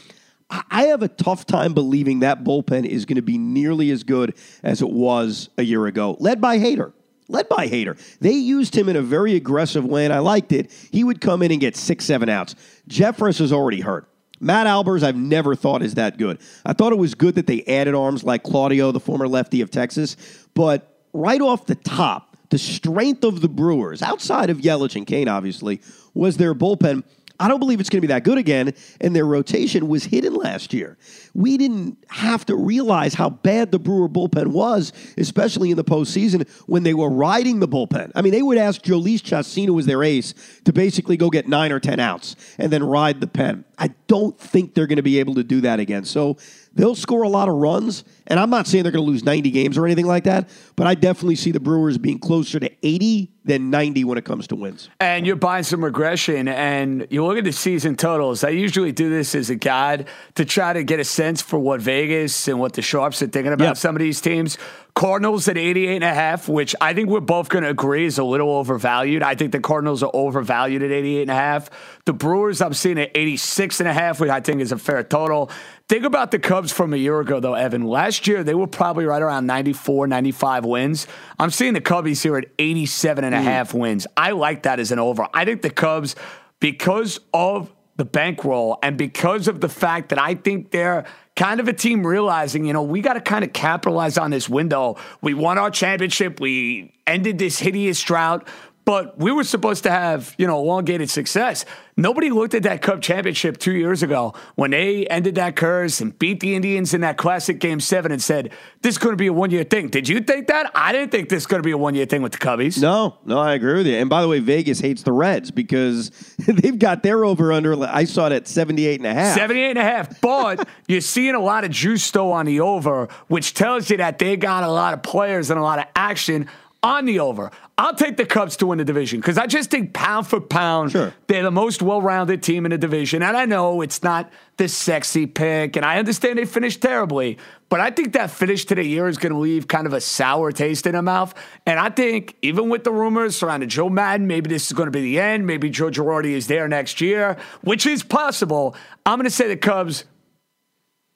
I 0.51 0.85
have 0.87 1.03
a 1.03 1.09
tough 1.09 1.47
time 1.47 1.75
believing 1.75 2.21
that 2.21 2.43
bullpen 2.43 2.85
is 2.85 3.05
going 3.05 3.17
to 3.17 3.23
be 3.23 3.39
nearly 3.39 3.91
as 3.91 4.03
good 4.03 4.35
as 4.63 4.83
it 4.83 4.91
was 4.91 5.49
a 5.57 5.63
year 5.63 5.87
ago, 5.87 6.17
led 6.19 6.41
by 6.41 6.59
Hader. 6.59 6.93
Led 7.29 7.49
by 7.49 7.69
Hader. 7.69 7.97
They 8.19 8.33
used 8.33 8.75
him 8.75 8.89
in 8.89 8.97
a 8.97 9.03
very 9.03 9.37
aggressive 9.37 9.85
way, 9.85 10.05
and 10.05 10.13
I 10.13 10.19
liked 10.19 10.51
it. 10.51 10.73
He 10.91 11.05
would 11.05 11.21
come 11.21 11.43
in 11.43 11.53
and 11.53 11.61
get 11.61 11.77
six, 11.77 12.05
seven 12.05 12.29
outs. 12.29 12.57
Jeffress 12.89 13.41
is 13.41 13.53
already 13.53 13.81
hurt. 13.81 14.09
Matt 14.41 14.67
Albers, 14.67 15.05
I've 15.05 15.17
never 15.17 15.55
thought 15.55 15.83
is 15.83 15.95
that 15.95 16.19
good. 16.19 16.41
I 16.65 16.73
thought 16.73 16.93
it 16.93 16.99
was 16.99 17.15
good 17.15 17.37
that 17.37 17.47
they 17.47 17.63
added 17.65 17.95
arms 17.95 18.25
like 18.25 18.43
Claudio, 18.43 18.91
the 18.91 18.99
former 18.99 19.29
lefty 19.29 19.61
of 19.61 19.71
Texas, 19.71 20.17
but 20.55 21.05
right 21.13 21.41
off 21.41 21.67
the 21.67 21.75
top, 21.77 22.37
the 22.49 22.59
strength 22.59 23.23
of 23.23 23.43
the 23.43 23.49
Brewers, 23.49 24.03
outside 24.03 24.51
of 24.51 24.59
Yelich 24.59 24.97
and 24.97 25.07
Cain, 25.07 25.29
obviously, 25.29 25.81
was 26.15 26.37
their 26.37 26.55
bullpen. 26.55 27.05
I 27.41 27.49
don't 27.49 27.59
believe 27.59 27.81
it's 27.81 27.89
going 27.89 27.99
to 27.99 28.07
be 28.07 28.13
that 28.13 28.23
good 28.23 28.39
again, 28.39 28.75
and 29.01 29.17
their 29.17 29.25
rotation 29.25 29.89
was 29.89 30.05
hidden 30.05 30.35
last 30.35 30.75
year. 30.75 30.99
We 31.35 31.57
didn't 31.57 31.99
have 32.09 32.45
to 32.47 32.57
realize 32.57 33.15
how 33.15 33.31
bad 33.31 33.71
the 33.73 33.79
Brewer 33.79 34.09
bullpen 34.09 34.49
was, 34.49 34.93
especially 35.17 35.71
in 35.71 35.77
the 35.77 35.85
postseason 35.85 36.49
when 36.67 36.83
they 36.83 36.95
were 36.95 37.11
riding 37.11 37.61
the 37.61 37.69
bullpen. 37.69 38.13
I 38.15 38.23
mean, 38.23 38.33
they 38.33 38.43
would 38.43 38.59
ask 38.59 38.83
Jhoulys 38.83 39.23
Chacina, 39.23 39.67
who 39.67 39.75
was 39.75 39.87
their 39.87 40.03
ace, 40.03 40.35
to 40.65 40.73
basically 40.73 41.17
go 41.17 41.31
get 41.31 41.49
nine 41.49 41.73
or 41.73 41.81
10 41.81 42.01
outs 42.01 42.37
and 42.59 42.73
then 42.73 42.83
ride 42.83 43.21
the 43.21 43.27
pen. 43.27 43.65
I 43.79 43.89
don't 44.09 44.39
think 44.39 44.75
they're 44.75 44.87
going 44.87 44.97
to 44.97 45.03
be 45.03 45.21
able 45.21 45.35
to 45.37 45.43
do 45.45 45.63
that 45.63 45.81
again. 45.81 46.05
So 46.05 46.37
they'll 46.75 46.95
score 46.95 47.23
a 47.23 47.29
lot 47.29 47.49
of 47.49 47.55
runs, 47.55 48.05
and 48.27 48.39
I'm 48.39 48.51
not 48.51 48.67
saying 48.67 48.83
they're 48.83 48.93
going 48.93 49.05
to 49.05 49.11
lose 49.11 49.25
90 49.25 49.51
games 49.51 49.79
or 49.79 49.87
anything 49.87 50.07
like 50.07 50.25
that, 50.25 50.51
but 50.77 50.87
I 50.87 50.95
definitely 50.95 51.37
see 51.37 51.51
the 51.51 51.61
Brewers 51.61 51.97
being 51.97 52.19
closer 52.19 52.61
to 52.61 52.71
80 52.83 53.33
than 53.45 53.71
90 53.71 54.05
when 54.05 54.19
it 54.19 54.27
comes 54.27 54.47
to 54.49 54.57
wins. 54.57 54.91
And 55.01 55.27
you're 55.27 55.35
buying 55.35 55.65
some 55.65 55.83
regression, 55.83 56.47
and 56.47 57.07
you 57.09 57.25
look 57.25 57.39
at 57.39 57.45
the 57.45 57.53
season 57.53 57.97
totals. 57.97 58.45
I 58.45 58.51
usually 58.51 58.93
do 58.93 59.09
this 59.09 59.35
as 59.35 59.49
a 59.49 59.55
guide 59.55 60.09
to 60.35 60.45
try 60.45 60.75
to 60.75 60.85
get 60.85 61.01
a 61.01 61.05
sense 61.21 61.43
for 61.43 61.59
what 61.59 61.83
Vegas 61.83 62.49
and 62.49 62.59
what 62.59 62.73
the 62.73 62.81
Sharps 62.81 63.21
are 63.21 63.27
thinking 63.27 63.53
about 63.53 63.65
Yep. 63.67 63.77
some 63.77 63.95
of 63.95 64.01
these 64.01 64.23
teams. 64.23 64.57
Cardinals 64.95 65.47
at 65.49 65.59
88 65.59 65.97
and 65.97 66.05
a 66.05 66.15
half, 66.15 66.49
which 66.49 66.75
I 66.81 66.95
think 66.95 67.11
we're 67.11 67.21
both 67.21 67.51
going 67.51 67.63
to 67.63 67.69
agree 67.69 68.07
is 68.07 68.17
a 68.17 68.25
little 68.25 68.49
overvalued. 68.49 69.23
I 69.23 69.35
think 69.35 69.53
the 69.53 69.61
Cardinals 69.61 70.03
are 70.03 70.11
overvalued 70.15 70.83
at 70.83 70.91
88 70.91 71.21
and 71.21 71.31
a 71.31 71.35
half. 71.35 71.69
The 72.07 72.15
Brewers, 72.15 72.63
I'm 72.63 72.73
seeing 72.73 72.99
at 72.99 73.11
86 73.15 73.81
and 73.81 73.89
a 73.91 73.93
half, 73.93 74.19
which 74.19 74.31
I 74.31 74.41
think 74.41 74.63
is 74.63 74.73
a 74.73 74.79
fair 74.79 75.03
total. 75.03 75.51
Think 75.91 76.05
about 76.05 76.31
the 76.31 76.39
Cubs 76.39 76.73
from 76.73 76.95
a 76.95 76.97
year 76.97 77.21
ago, 77.21 77.39
though, 77.39 77.53
Evan. 77.55 77.85
Last 77.85 78.27
year, 78.27 78.43
they 78.43 78.55
were 78.55 78.67
probably 78.67 79.05
right 79.05 79.21
around 79.21 79.47
94, 79.47 80.07
95 80.07 80.65
wins. 80.65 81.07
I'm 81.39 81.51
seeing 81.51 81.75
the 81.75 81.83
Cubbies 81.83 82.23
here 82.23 82.39
at 82.39 82.47
87 82.59 83.25
and 83.25 83.35
a 83.35 83.43
half 83.43 83.73
mm. 83.73 83.81
wins. 83.81 84.07
I 84.17 84.31
like 84.31 84.63
that 84.63 84.81
as 84.81 84.91
an 84.91 84.99
over. 84.99 85.29
I 85.35 85.45
think 85.45 85.61
the 85.61 85.69
Cubs, 85.69 86.17
because 86.61 87.21
of 87.35 87.71
the 87.97 88.05
bankroll 88.05 88.79
and 88.83 88.97
because 88.97 89.49
of 89.49 89.61
the 89.61 89.69
fact 89.69 90.09
that 90.09 90.19
I 90.19 90.35
think 90.35 90.71
they're 90.71 91.05
kind 91.37 91.61
of 91.61 91.69
a 91.69 91.73
team 91.73 92.07
realizing, 92.07 92.65
you 92.65 92.73
know, 92.73 92.83
we 92.83 93.01
got 93.01 93.15
to 93.15 93.21
kind 93.21 93.45
of 93.45 93.53
capitalize 93.53 94.19
on 94.19 94.31
this 94.31 94.49
window. 94.49 94.97
We 95.23 95.35
won 95.35 95.59
our 95.59 95.71
championship. 95.71 96.41
We 96.41 96.93
ended 97.07 97.39
this 97.39 97.59
hideous 97.59 98.03
drought. 98.03 98.47
But 98.91 99.17
we 99.17 99.31
were 99.31 99.45
supposed 99.45 99.85
to 99.85 99.91
have, 99.93 100.35
you 100.37 100.49
know, 100.49 100.59
elongated 100.59 101.11
success. 101.11 101.65
Nobody 101.97 102.29
looked 102.29 102.55
at 102.55 102.65
that 102.65 102.83
Cup 102.83 103.01
championship 103.01 103.57
two 103.57 103.71
years 103.71 104.03
ago 104.03 104.35
when 104.57 104.73
they 104.73 105.07
ended 105.07 105.37
that 105.37 105.55
curse 105.55 106.01
and 106.01 106.19
beat 106.19 106.41
the 106.41 106.57
Indians 106.57 106.93
in 106.93 107.03
that 107.03 107.17
classic 107.17 107.61
game 107.61 107.79
seven 107.79 108.11
and 108.11 108.21
said, 108.21 108.51
this 108.83 108.95
is 108.95 108.99
going 108.99 109.13
to 109.13 109.17
be 109.17 109.29
a 109.29 109.33
one 109.33 109.53
year 109.53 109.63
thing. 109.63 109.91
Did 109.91 110.09
you 110.09 110.19
think 110.19 110.49
that? 110.49 110.73
I 110.75 110.91
didn't 110.91 111.13
think 111.13 111.29
this 111.29 111.45
is 111.45 111.47
going 111.47 111.63
to 111.63 111.65
be 111.65 111.71
a 111.71 111.79
one 111.79 111.95
year 111.95 112.05
thing 112.05 112.21
with 112.21 112.33
the 112.33 112.39
Cubbies. 112.39 112.83
No, 112.83 113.19
no, 113.25 113.39
I 113.39 113.55
agree 113.55 113.75
with 113.75 113.87
you. 113.87 113.95
And 113.95 114.11
by 114.11 114.23
the 114.23 114.29
way, 114.29 114.41
Vegas 114.41 114.81
hates 114.81 115.05
the 115.05 115.13
Reds 115.13 115.53
because 115.53 116.11
they've 116.49 116.77
got 116.77 117.05
their 117.05 117.25
over 117.25 117.53
under. 117.53 117.81
I 117.85 118.03
saw 118.03 118.27
it 118.27 118.33
at 118.33 118.49
78 118.49 118.99
and 118.99 119.07
a 119.07 119.15
half. 119.15 119.37
78 119.37 119.71
and 119.71 119.79
a 119.79 119.85
half. 119.85 120.21
But 120.21 120.69
you're 120.89 121.01
seeing 121.01 121.37
a 121.37 121.41
lot 121.41 121.63
of 121.63 121.71
juice 121.71 122.11
though 122.11 122.33
on 122.33 122.45
the 122.45 122.59
over, 122.59 123.07
which 123.29 123.55
tells 123.55 123.89
you 123.89 123.99
that 123.99 124.19
they 124.19 124.37
got 124.37 124.65
a 124.65 124.69
lot 124.69 124.95
of 124.95 125.05
players 125.05 125.51
and 125.51 125.61
a 125.61 125.63
lot 125.63 125.79
of 125.79 125.85
action 125.95 126.49
on 126.83 127.05
the 127.05 127.21
over. 127.21 127.51
I'll 127.77 127.95
take 127.95 128.17
the 128.17 128.25
Cubs 128.25 128.57
to 128.57 128.67
win 128.67 128.79
the 128.79 128.85
division 128.85 129.21
because 129.21 129.37
I 129.39 129.47
just 129.47 129.71
think 129.71 129.93
pound 129.93 130.27
for 130.27 130.41
pound, 130.41 130.93
Sure. 130.93 131.13
they're 131.27 131.43
the 131.43 131.51
most 131.51 131.83
well 131.83 132.01
rounded 132.01 132.43
team 132.43 132.65
in 132.65 132.71
the 132.71 132.79
division. 132.79 133.23
And 133.23 133.37
I 133.37 133.45
know 133.45 133.83
it's 133.83 134.03
not 134.03 134.31
the 134.57 134.69
sexy 134.69 135.27
pick, 135.27 135.77
and 135.77 135.85
I 135.85 135.99
understand 135.99 136.39
they 136.39 136.45
finished 136.45 136.81
terribly, 136.83 137.39
but 137.69 137.81
I 137.81 137.91
think 137.91 138.13
that 138.15 138.31
finish 138.31 138.65
to 138.67 138.75
the 138.75 138.85
year 138.85 139.09
is 139.09 139.19
going 139.19 139.33
to 139.33 139.39
leave 139.39 139.69
kind 139.69 139.87
of 139.87 139.93
a 139.93 140.01
sour 140.01 140.53
taste 140.53 140.87
in 140.87 140.93
their 140.93 141.03
mouth. 141.03 141.35
And 141.67 141.79
I 141.79 141.91
think 141.91 142.37
even 142.43 142.69
with 142.69 142.85
the 142.85 142.93
rumors 142.93 143.37
surrounding 143.37 143.69
Joe 143.69 143.89
Maddon, 143.91 144.27
maybe 144.27 144.49
this 144.49 144.67
is 144.67 144.73
going 144.73 144.87
to 144.87 144.91
be 144.91 145.03
the 145.03 145.21
end. 145.21 145.47
Maybe 145.47 145.69
Joe 145.71 145.91
Girardi 145.91 146.33
is 146.33 146.47
there 146.47 146.67
next 146.69 147.01
year, 147.01 147.37
which 147.63 147.87
is 147.87 148.03
possible. 148.03 148.75
I'm 149.07 149.19
going 149.19 149.25
to 149.25 149.31
say 149.31 149.49
the 149.49 149.57
Cubs 149.57 150.05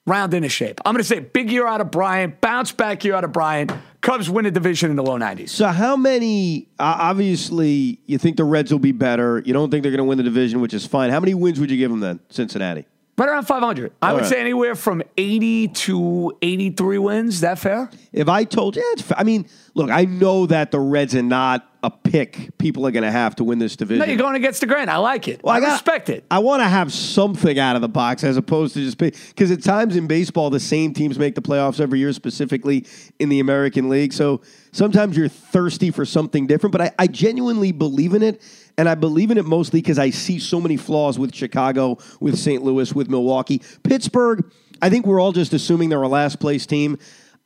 round 0.07 0.33
into 0.35 0.49
shape. 0.49 0.79
I'm 0.85 0.93
going 0.93 1.01
to 1.03 1.07
say 1.07 1.19
big 1.19 1.51
year 1.51 1.67
out 1.67 1.81
of 1.81 1.89
Bryant, 1.91 2.39
bounce 2.41 2.71
back 2.71 3.03
year 3.03 3.15
out 3.15 3.23
of 3.23 3.31
Bryant. 3.31 3.71
Cubs 4.05 4.29
win 4.29 4.45
a 4.45 4.51
division 4.51 4.91
in 4.91 4.97
the 4.97 5.01
low 5.01 5.17
90s. 5.17 5.49
So, 5.49 5.67
how 5.67 5.97
many? 5.97 6.67
Uh, 6.77 6.95
obviously, 6.99 7.99
you 8.05 8.19
think 8.19 8.37
the 8.37 8.43
Reds 8.43 8.71
will 8.71 8.77
be 8.77 8.91
better. 8.91 9.41
You 9.43 9.51
don't 9.51 9.71
think 9.71 9.81
they're 9.81 9.91
going 9.91 9.97
to 9.97 10.03
win 10.03 10.19
the 10.19 10.23
division, 10.23 10.61
which 10.61 10.75
is 10.75 10.85
fine. 10.85 11.09
How 11.09 11.19
many 11.19 11.33
wins 11.33 11.59
would 11.59 11.71
you 11.71 11.77
give 11.77 11.89
them 11.89 12.01
then, 12.01 12.19
Cincinnati? 12.29 12.85
Right 13.17 13.29
around 13.29 13.47
500. 13.47 13.93
I 14.03 14.09
All 14.09 14.13
would 14.13 14.21
right. 14.21 14.29
say 14.29 14.39
anywhere 14.39 14.75
from 14.75 15.01
80 15.17 15.69
to 15.69 16.37
83 16.39 16.97
wins. 16.99 17.39
That 17.41 17.57
fair? 17.57 17.89
If 18.13 18.29
I 18.29 18.43
told 18.43 18.75
you, 18.75 18.95
yeah, 18.95 19.15
I 19.17 19.23
mean, 19.23 19.47
look, 19.73 19.89
I 19.89 20.05
know 20.05 20.45
that 20.45 20.69
the 20.69 20.79
Reds 20.79 21.15
are 21.15 21.23
not 21.23 21.67
a 21.85 21.91
pick 21.91 22.57
people 22.57 22.87
are 22.87 22.91
going 22.91 23.03
to 23.03 23.11
have 23.11 23.35
to 23.35 23.43
win 23.43 23.59
this 23.59 23.75
division. 23.75 23.99
No, 23.99 24.05
you're 24.05 24.17
going 24.17 24.33
against 24.35 24.59
the 24.59 24.65
grain. 24.65 24.89
I 24.89 24.97
like 24.97 25.27
it. 25.27 25.39
I, 25.45 25.59
got- 25.59 25.73
respect 25.73 26.09
it. 26.09 26.25
I 26.31 26.39
want 26.39 26.61
to 26.61 26.67
have 26.67 26.91
something 26.91 27.59
out 27.59 27.75
of 27.75 27.83
the 27.83 27.87
box 27.87 28.23
as 28.23 28.37
opposed 28.37 28.73
to 28.73 28.79
just 28.81 28.97
because 28.97 29.51
at 29.51 29.61
times 29.61 29.95
in 29.95 30.07
baseball 30.07 30.49
the 30.49 30.59
same 30.59 30.93
teams 30.93 31.19
make 31.19 31.35
the 31.35 31.43
playoffs 31.43 31.79
every 31.79 31.99
year, 31.99 32.11
specifically 32.11 32.87
in 33.19 33.29
the 33.29 33.39
American 33.39 33.87
League. 33.87 34.13
So 34.13 34.41
sometimes 34.71 35.15
you're 35.15 35.27
thirsty 35.27 35.91
for 35.91 36.05
something 36.05 36.47
different. 36.47 36.71
But 36.71 36.81
I, 36.81 36.91
I 36.97 37.05
genuinely 37.07 37.71
believe 37.71 38.15
in 38.15 38.23
it, 38.23 38.41
and 38.79 38.89
I 38.89 38.95
believe 38.95 39.29
in 39.29 39.37
it 39.37 39.45
mostly 39.45 39.79
because 39.81 39.99
I 39.99 40.09
see 40.09 40.39
so 40.39 40.59
many 40.59 40.77
flaws 40.77 41.19
with 41.19 41.35
Chicago, 41.35 41.99
with 42.19 42.35
St. 42.39 42.63
Louis, 42.63 42.93
with 42.95 43.11
Milwaukee, 43.11 43.61
Pittsburgh. 43.83 44.43
I 44.81 44.89
think 44.89 45.05
we're 45.05 45.19
all 45.21 45.33
just 45.33 45.53
assuming 45.53 45.89
they're 45.89 46.01
a 46.01 46.07
last 46.07 46.39
place 46.39 46.65
team. 46.65 46.97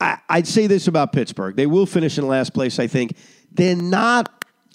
I, 0.01 0.17
I'd 0.29 0.47
say 0.47 0.65
this 0.67 0.87
about 0.87 1.11
Pittsburgh: 1.11 1.57
they 1.57 1.65
will 1.67 1.85
finish 1.85 2.17
in 2.17 2.25
last 2.25 2.53
place. 2.53 2.79
I 2.79 2.87
think 2.87 3.17
they're 3.59 3.75
not 3.75 4.31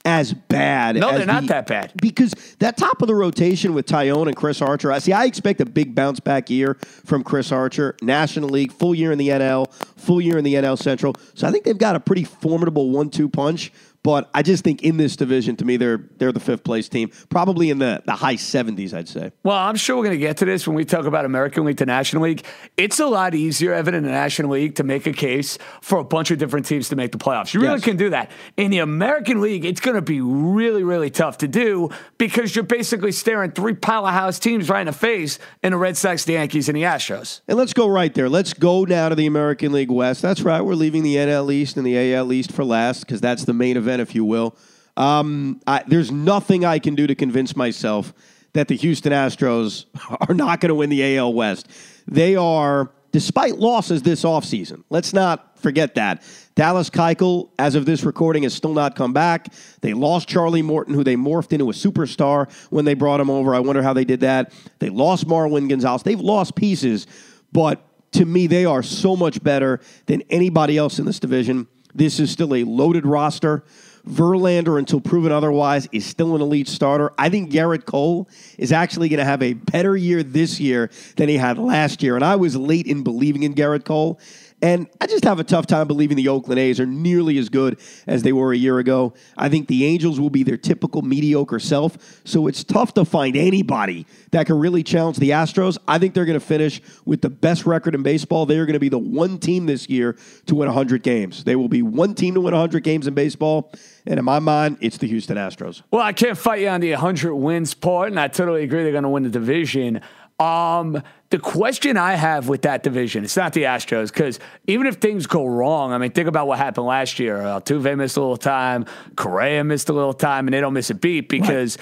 as 0.06 0.34
bad. 0.34 0.96
No, 0.96 1.08
as 1.08 1.16
they're 1.18 1.26
not 1.26 1.42
the- 1.42 1.48
that 1.48 1.66
bad. 1.66 1.92
because 1.96 2.34
that 2.58 2.76
top 2.76 3.00
of 3.00 3.08
the 3.08 3.14
rotation 3.14 3.72
with 3.72 3.86
Taillon 3.86 4.26
and 4.26 4.36
Chris 4.36 4.60
Archer, 4.60 4.92
I 4.92 4.98
see. 4.98 5.12
I 5.12 5.24
expect 5.24 5.62
a 5.62 5.66
big 5.66 5.94
bounce 5.94 6.20
back 6.20 6.50
year 6.50 6.74
from 7.06 7.24
Chris 7.24 7.50
Archer. 7.50 7.96
National 8.02 8.50
League, 8.50 8.70
full 8.70 8.94
year 8.94 9.12
in 9.12 9.18
the 9.18 9.28
NL, 9.30 9.72
full 9.96 10.20
year 10.20 10.36
in 10.36 10.44
the 10.44 10.54
NL 10.54 10.76
Central. 10.78 11.14
So 11.34 11.48
I 11.48 11.50
think 11.50 11.64
they've 11.64 11.78
got 11.78 11.96
a 11.96 12.00
pretty 12.00 12.24
formidable 12.24 12.90
one-two 12.90 13.30
punch. 13.30 13.72
But 14.04 14.30
I 14.34 14.42
just 14.42 14.62
think 14.62 14.82
in 14.82 14.98
this 14.98 15.16
division, 15.16 15.56
to 15.56 15.64
me, 15.64 15.76
they're 15.78 16.04
they're 16.18 16.30
the 16.30 16.38
fifth 16.38 16.62
place 16.62 16.88
team, 16.88 17.10
probably 17.30 17.70
in 17.70 17.78
the, 17.78 18.02
the 18.04 18.12
high 18.12 18.36
seventies, 18.36 18.92
I'd 18.94 19.08
say. 19.08 19.32
Well, 19.42 19.56
I'm 19.56 19.76
sure 19.76 19.96
we're 19.96 20.04
going 20.04 20.18
to 20.18 20.24
get 20.24 20.36
to 20.36 20.44
this 20.44 20.66
when 20.68 20.76
we 20.76 20.84
talk 20.84 21.06
about 21.06 21.24
American 21.24 21.64
League 21.64 21.78
to 21.78 21.86
National 21.86 22.22
League. 22.24 22.44
It's 22.76 23.00
a 23.00 23.06
lot 23.06 23.34
easier, 23.34 23.72
Evan, 23.72 23.94
in 23.94 24.02
the 24.04 24.10
National 24.10 24.50
League 24.50 24.74
to 24.76 24.84
make 24.84 25.06
a 25.06 25.12
case 25.12 25.58
for 25.80 25.98
a 25.98 26.04
bunch 26.04 26.30
of 26.30 26.38
different 26.38 26.66
teams 26.66 26.90
to 26.90 26.96
make 26.96 27.12
the 27.12 27.18
playoffs. 27.18 27.54
You 27.54 27.60
really 27.60 27.74
Yes. 27.76 27.84
can 27.84 27.96
do 27.96 28.10
that. 28.10 28.30
In 28.58 28.70
the 28.70 28.78
American 28.80 29.40
League, 29.40 29.64
it's 29.64 29.80
going 29.80 29.96
to 29.96 30.02
be 30.02 30.20
really, 30.20 30.84
really 30.84 31.08
tough 31.10 31.38
to 31.38 31.48
do 31.48 31.88
because 32.18 32.54
you're 32.54 32.62
basically 32.62 33.10
staring 33.10 33.52
three 33.52 33.74
powerhouse 33.74 34.38
teams 34.38 34.68
right 34.68 34.80
in 34.80 34.86
the 34.86 34.92
face 34.92 35.38
in 35.62 35.72
the 35.72 35.78
Red 35.78 35.96
Sox, 35.96 36.24
the 36.24 36.34
Yankees, 36.34 36.68
and 36.68 36.76
the 36.76 36.82
Astros. 36.82 37.40
And 37.48 37.56
let's 37.56 37.72
go 37.72 37.88
right 37.88 38.12
there. 38.12 38.28
Let's 38.28 38.52
go 38.52 38.84
now 38.84 39.08
to 39.08 39.14
the 39.14 39.24
American 39.26 39.72
League 39.72 39.90
West. 39.90 40.20
That's 40.20 40.42
right. 40.42 40.60
We're 40.60 40.74
leaving 40.74 41.02
the 41.02 41.16
NL 41.16 41.50
East 41.50 41.78
and 41.78 41.86
the 41.86 41.96
AL 42.14 42.30
East 42.34 42.52
for 42.52 42.64
last 42.64 43.00
because 43.00 43.20
that's 43.22 43.44
the 43.46 43.54
main 43.54 43.78
event, 43.78 43.93
if 44.00 44.14
you 44.14 44.24
will. 44.24 44.56
Um, 44.96 45.60
I, 45.66 45.82
there's 45.86 46.10
nothing 46.10 46.64
I 46.64 46.78
can 46.78 46.94
do 46.94 47.06
to 47.06 47.14
convince 47.14 47.56
myself 47.56 48.12
that 48.52 48.68
the 48.68 48.76
Houston 48.76 49.12
Astros 49.12 49.86
are 50.28 50.34
not 50.34 50.60
going 50.60 50.68
to 50.68 50.74
win 50.74 50.90
the 50.90 51.16
AL 51.16 51.34
West. 51.34 51.68
They 52.06 52.36
are, 52.36 52.90
despite 53.12 53.58
losses 53.58 54.02
this 54.02 54.22
offseason, 54.24 54.84
let's 54.90 55.12
not 55.12 55.58
forget 55.58 55.94
that. 55.96 56.22
Dallas 56.54 56.88
Keuchel, 56.88 57.50
as 57.58 57.74
of 57.74 57.84
this 57.84 58.04
recording, 58.04 58.44
has 58.44 58.54
still 58.54 58.74
not 58.74 58.94
come 58.94 59.12
back. 59.12 59.52
They 59.80 59.92
lost 59.92 60.28
Charlie 60.28 60.62
Morton, 60.62 60.94
who 60.94 61.02
they 61.02 61.16
morphed 61.16 61.52
into 61.52 61.68
a 61.70 61.72
superstar 61.72 62.52
when 62.70 62.84
they 62.84 62.94
brought 62.94 63.20
him 63.20 63.30
over. 63.30 63.54
I 63.54 63.58
wonder 63.58 63.82
how 63.82 63.92
they 63.92 64.04
did 64.04 64.20
that. 64.20 64.52
They 64.78 64.90
lost 64.90 65.26
Marwin 65.26 65.68
Gonzalez. 65.68 66.04
They've 66.04 66.20
lost 66.20 66.54
pieces, 66.54 67.08
but 67.52 67.84
to 68.12 68.24
me, 68.24 68.46
they 68.46 68.64
are 68.64 68.82
so 68.84 69.16
much 69.16 69.42
better 69.42 69.80
than 70.06 70.22
anybody 70.30 70.78
else 70.78 71.00
in 71.00 71.06
this 71.06 71.18
division. 71.18 71.66
This 71.94 72.18
is 72.20 72.30
still 72.30 72.54
a 72.54 72.64
loaded 72.64 73.06
roster. 73.06 73.64
Verlander, 74.06 74.78
until 74.78 75.00
proven 75.00 75.32
otherwise, 75.32 75.88
is 75.90 76.04
still 76.04 76.34
an 76.34 76.42
elite 76.42 76.68
starter. 76.68 77.12
I 77.16 77.30
think 77.30 77.50
Gerrit 77.50 77.86
Cole 77.86 78.28
is 78.58 78.70
actually 78.70 79.08
going 79.08 79.18
to 79.18 79.24
have 79.24 79.42
a 79.42 79.54
better 79.54 79.96
year 79.96 80.22
this 80.22 80.60
year 80.60 80.90
than 81.16 81.28
he 81.28 81.38
had 81.38 81.56
last 81.56 82.02
year. 82.02 82.14
And 82.14 82.24
I 82.24 82.36
was 82.36 82.54
late 82.54 82.86
in 82.86 83.02
believing 83.02 83.44
in 83.44 83.54
Gerrit 83.54 83.84
Cole. 83.84 84.20
And 84.62 84.88
I 85.00 85.06
just 85.06 85.24
have 85.24 85.38
a 85.38 85.44
tough 85.44 85.66
time 85.66 85.86
believing 85.86 86.16
the 86.16 86.28
Oakland 86.28 86.58
A's 86.58 86.80
are 86.80 86.86
nearly 86.86 87.36
as 87.38 87.48
good 87.48 87.78
as 88.06 88.22
they 88.22 88.32
were 88.32 88.52
a 88.52 88.56
year 88.56 88.78
ago. 88.78 89.12
I 89.36 89.48
think 89.48 89.68
the 89.68 89.84
Angels 89.84 90.18
will 90.18 90.30
be 90.30 90.42
their 90.42 90.56
typical 90.56 91.02
mediocre 91.02 91.58
self. 91.58 92.22
So 92.24 92.46
it's 92.46 92.64
tough 92.64 92.94
to 92.94 93.04
find 93.04 93.36
anybody 93.36 94.06
that 94.30 94.46
can 94.46 94.58
really 94.58 94.82
challenge 94.82 95.18
the 95.18 95.30
Astros. 95.30 95.76
I 95.86 95.98
think 95.98 96.14
they're 96.14 96.24
going 96.24 96.38
to 96.38 96.46
finish 96.46 96.80
with 97.04 97.20
the 97.20 97.28
best 97.28 97.66
record 97.66 97.94
in 97.94 98.02
baseball. 98.02 98.46
They 98.46 98.58
are 98.58 98.64
going 98.64 98.74
to 98.74 98.80
be 98.80 98.88
the 98.88 98.98
one 98.98 99.38
team 99.38 99.66
this 99.66 99.88
year 99.90 100.16
to 100.46 100.54
win 100.54 100.68
100 100.68 101.02
games. 101.02 101.44
They 101.44 101.56
will 101.56 101.68
be 101.68 101.82
one 101.82 102.14
team 102.14 102.34
to 102.34 102.40
win 102.40 102.54
100 102.54 102.82
games 102.82 103.06
in 103.06 103.14
baseball. 103.14 103.70
And 104.06 104.18
in 104.18 104.24
my 104.24 104.38
mind, 104.38 104.78
it's 104.80 104.98
the 104.98 105.06
Houston 105.08 105.36
Astros. 105.36 105.82
Well, 105.90 106.02
I 106.02 106.12
can't 106.12 106.38
fight 106.38 106.60
you 106.60 106.68
on 106.68 106.80
the 106.80 106.90
100 106.90 107.34
wins 107.34 107.74
part, 107.74 108.08
and 108.08 108.20
I 108.20 108.28
totally 108.28 108.62
agree 108.62 108.82
they're 108.82 108.92
going 108.92 109.02
to 109.02 109.08
win 109.10 109.24
the 109.24 109.30
division. 109.30 110.00
Um, 110.38 111.02
the 111.34 111.40
question 111.40 111.96
I 111.96 112.14
have 112.14 112.48
with 112.48 112.62
that 112.62 112.84
division, 112.84 113.24
it's 113.24 113.36
not 113.36 113.54
the 113.54 113.64
Astros, 113.64 114.12
because 114.12 114.38
even 114.68 114.86
if 114.86 114.98
things 114.98 115.26
go 115.26 115.44
wrong, 115.44 115.92
I 115.92 115.98
mean, 115.98 116.12
think 116.12 116.28
about 116.28 116.46
what 116.46 116.58
happened 116.58 116.86
last 116.86 117.18
year. 117.18 117.38
Altuve 117.38 117.98
missed 117.98 118.16
a 118.16 118.20
little 118.20 118.36
time, 118.36 118.86
Correa 119.16 119.64
missed 119.64 119.88
a 119.88 119.92
little 119.92 120.12
time, 120.12 120.46
and 120.46 120.54
they 120.54 120.60
don't 120.60 120.74
miss 120.74 120.90
a 120.90 120.94
beat 120.94 121.28
because 121.28 121.76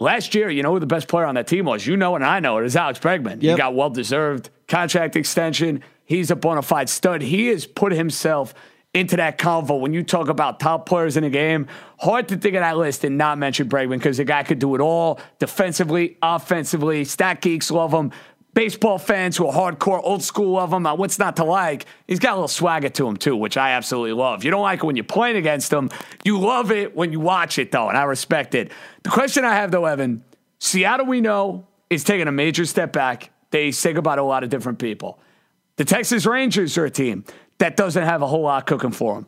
last 0.00 0.34
year, 0.34 0.50
you 0.50 0.64
know 0.64 0.72
who 0.72 0.80
the 0.80 0.86
best 0.86 1.06
player 1.06 1.26
on 1.26 1.36
that 1.36 1.46
team 1.46 1.64
was? 1.64 1.86
You 1.86 1.96
know 1.96 2.16
and 2.16 2.24
I 2.24 2.40
know 2.40 2.58
it 2.58 2.64
is 2.64 2.74
Alex 2.74 2.98
Bregman. 2.98 3.40
Yep. 3.40 3.42
He 3.42 3.54
got 3.54 3.76
well 3.76 3.88
deserved 3.88 4.50
contract 4.66 5.14
extension. 5.14 5.84
He's 6.04 6.32
a 6.32 6.36
bona 6.36 6.62
fide 6.62 6.88
stud. 6.88 7.22
He 7.22 7.46
has 7.46 7.66
put 7.66 7.92
himself 7.92 8.52
into 8.94 9.14
that 9.14 9.38
convo 9.38 9.78
when 9.78 9.92
you 9.92 10.02
talk 10.02 10.28
about 10.28 10.58
top 10.58 10.86
players 10.86 11.16
in 11.16 11.22
the 11.22 11.30
game. 11.30 11.68
Hard 12.00 12.26
to 12.30 12.36
think 12.36 12.56
of 12.56 12.62
that 12.62 12.76
list 12.76 13.04
and 13.04 13.16
not 13.16 13.38
mention 13.38 13.68
Bregman 13.68 13.98
because 13.98 14.16
the 14.16 14.24
guy 14.24 14.42
could 14.42 14.58
do 14.58 14.74
it 14.74 14.80
all 14.80 15.20
defensively, 15.38 16.18
offensively. 16.20 17.04
Stat 17.04 17.40
geeks 17.40 17.70
love 17.70 17.92
him. 17.92 18.10
Baseball 18.58 18.98
fans 18.98 19.36
who 19.36 19.46
are 19.46 19.52
hardcore, 19.52 20.00
old 20.02 20.20
school 20.20 20.54
love 20.54 20.72
him. 20.72 20.82
What's 20.82 21.16
not 21.16 21.36
to 21.36 21.44
like? 21.44 21.86
He's 22.08 22.18
got 22.18 22.32
a 22.32 22.34
little 22.34 22.48
swagger 22.48 22.88
to 22.88 23.06
him 23.06 23.16
too, 23.16 23.36
which 23.36 23.56
I 23.56 23.70
absolutely 23.70 24.14
love. 24.14 24.42
You 24.42 24.50
don't 24.50 24.62
like 24.62 24.80
it 24.80 24.84
when 24.84 24.96
you're 24.96 25.04
playing 25.04 25.36
against 25.36 25.72
him. 25.72 25.90
You 26.24 26.40
love 26.40 26.72
it 26.72 26.96
when 26.96 27.12
you 27.12 27.20
watch 27.20 27.60
it 27.60 27.70
though, 27.70 27.88
and 27.88 27.96
I 27.96 28.02
respect 28.02 28.56
it. 28.56 28.72
The 29.04 29.10
question 29.10 29.44
I 29.44 29.54
have 29.54 29.70
though, 29.70 29.84
Evan, 29.84 30.24
Seattle 30.58 31.06
we 31.06 31.20
know 31.20 31.68
is 31.88 32.02
taking 32.02 32.26
a 32.26 32.32
major 32.32 32.64
step 32.64 32.92
back. 32.92 33.30
They 33.52 33.70
say 33.70 33.92
goodbye 33.92 34.16
to 34.16 34.22
a 34.22 34.24
lot 34.24 34.42
of 34.42 34.50
different 34.50 34.80
people. 34.80 35.20
The 35.76 35.84
Texas 35.84 36.26
Rangers 36.26 36.76
are 36.78 36.84
a 36.84 36.90
team 36.90 37.26
that 37.58 37.76
doesn't 37.76 38.02
have 38.02 38.22
a 38.22 38.26
whole 38.26 38.42
lot 38.42 38.66
cooking 38.66 38.90
for 38.90 39.14
them. 39.14 39.26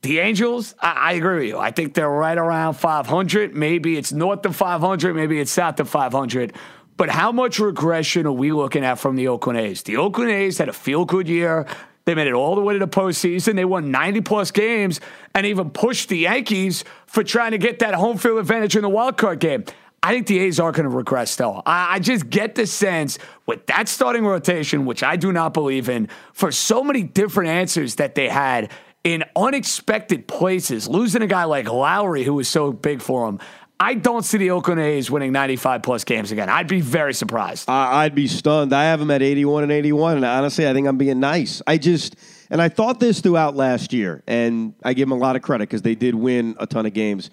The 0.00 0.18
Angels, 0.18 0.74
I, 0.80 0.90
I, 0.90 1.12
agree 1.12 1.36
with 1.36 1.48
you. 1.50 1.58
I 1.58 1.70
think 1.70 1.94
they're 1.94 2.10
right 2.10 2.36
around 2.36 2.74
500. 2.74 3.54
Maybe 3.54 3.96
it's 3.96 4.10
north 4.10 4.44
of 4.44 4.56
500. 4.56 5.14
Maybe 5.14 5.38
it's 5.38 5.52
south 5.52 5.78
of 5.78 5.88
500. 5.88 6.52
But 7.02 7.10
how 7.10 7.32
much 7.32 7.58
regression 7.58 8.26
are 8.26 8.32
we 8.32 8.52
looking 8.52 8.84
at 8.84 8.94
from 8.94 9.16
the 9.16 9.26
Oakland 9.26 9.58
A's? 9.58 9.82
The 9.82 9.96
Oakland 9.96 10.30
A's 10.30 10.58
had 10.58 10.68
a 10.68 10.72
feel 10.72 11.04
good 11.04 11.28
year. 11.28 11.66
They 12.04 12.14
made 12.14 12.28
it 12.28 12.32
all 12.32 12.54
the 12.54 12.60
way 12.60 12.74
to 12.74 12.78
the 12.78 12.86
postseason. 12.86 13.56
They 13.56 13.64
won 13.64 13.90
90 13.90 14.20
plus 14.20 14.52
games 14.52 15.00
and 15.34 15.44
even 15.44 15.70
pushed 15.70 16.10
the 16.10 16.18
Yankees 16.18 16.84
for 17.06 17.24
trying 17.24 17.50
to 17.50 17.58
get 17.58 17.80
that 17.80 17.94
home 17.94 18.18
field 18.18 18.38
advantage 18.38 18.76
in 18.76 18.82
the 18.82 18.88
wild 18.88 19.16
card 19.16 19.40
game. 19.40 19.64
I 20.00 20.12
think 20.12 20.28
the 20.28 20.38
A's 20.38 20.60
are 20.60 20.70
going 20.70 20.88
to 20.88 20.96
regress, 20.96 21.34
though. 21.34 21.60
I, 21.66 21.94
I, 21.94 21.98
just 21.98 22.30
get 22.30 22.54
the 22.54 22.68
sense 22.68 23.18
with 23.46 23.66
that 23.66 23.88
starting 23.88 24.24
rotation, 24.24 24.84
which 24.84 25.02
I 25.02 25.16
do 25.16 25.32
not 25.32 25.54
believe 25.54 25.88
in, 25.88 26.08
for 26.32 26.52
so 26.52 26.84
many 26.84 27.02
different 27.02 27.50
answers 27.50 27.96
that 27.96 28.14
they 28.14 28.28
had 28.28 28.70
in 29.02 29.24
unexpected 29.34 30.28
places, 30.28 30.86
losing 30.86 31.22
a 31.22 31.26
guy 31.26 31.44
like 31.44 31.66
Lowrie, 31.66 32.22
who 32.24 32.34
was 32.34 32.48
so 32.48 32.72
big 32.72 33.02
for 33.02 33.26
them. 33.26 33.40
I 33.82 33.94
don't 33.94 34.24
see 34.24 34.38
the 34.38 34.50
Oakland 34.50 34.80
A's 34.80 35.10
winning 35.10 35.32
95 35.32 35.82
plus 35.82 36.04
games 36.04 36.30
again. 36.30 36.48
I'd 36.48 36.68
be 36.68 36.80
very 36.80 37.12
surprised. 37.14 37.68
Uh, 37.68 37.72
I'd 37.72 38.14
be 38.14 38.28
stunned. 38.28 38.72
I 38.72 38.84
have 38.84 39.00
them 39.00 39.10
at 39.10 39.22
81 39.22 39.64
and 39.64 39.72
81, 39.72 40.16
and 40.16 40.24
honestly, 40.24 40.68
I 40.68 40.72
think 40.72 40.86
I'm 40.86 40.98
being 40.98 41.18
nice. 41.18 41.60
I 41.66 41.78
just, 41.78 42.14
and 42.48 42.62
I 42.62 42.68
thought 42.68 43.00
this 43.00 43.20
throughout 43.20 43.56
last 43.56 43.92
year, 43.92 44.22
and 44.26 44.74
I 44.84 44.94
give 44.94 45.08
them 45.08 45.18
a 45.18 45.20
lot 45.20 45.34
of 45.34 45.42
credit 45.42 45.68
because 45.68 45.82
they 45.82 45.96
did 45.96 46.14
win 46.14 46.54
a 46.60 46.66
ton 46.66 46.86
of 46.86 46.92
games 46.92 47.30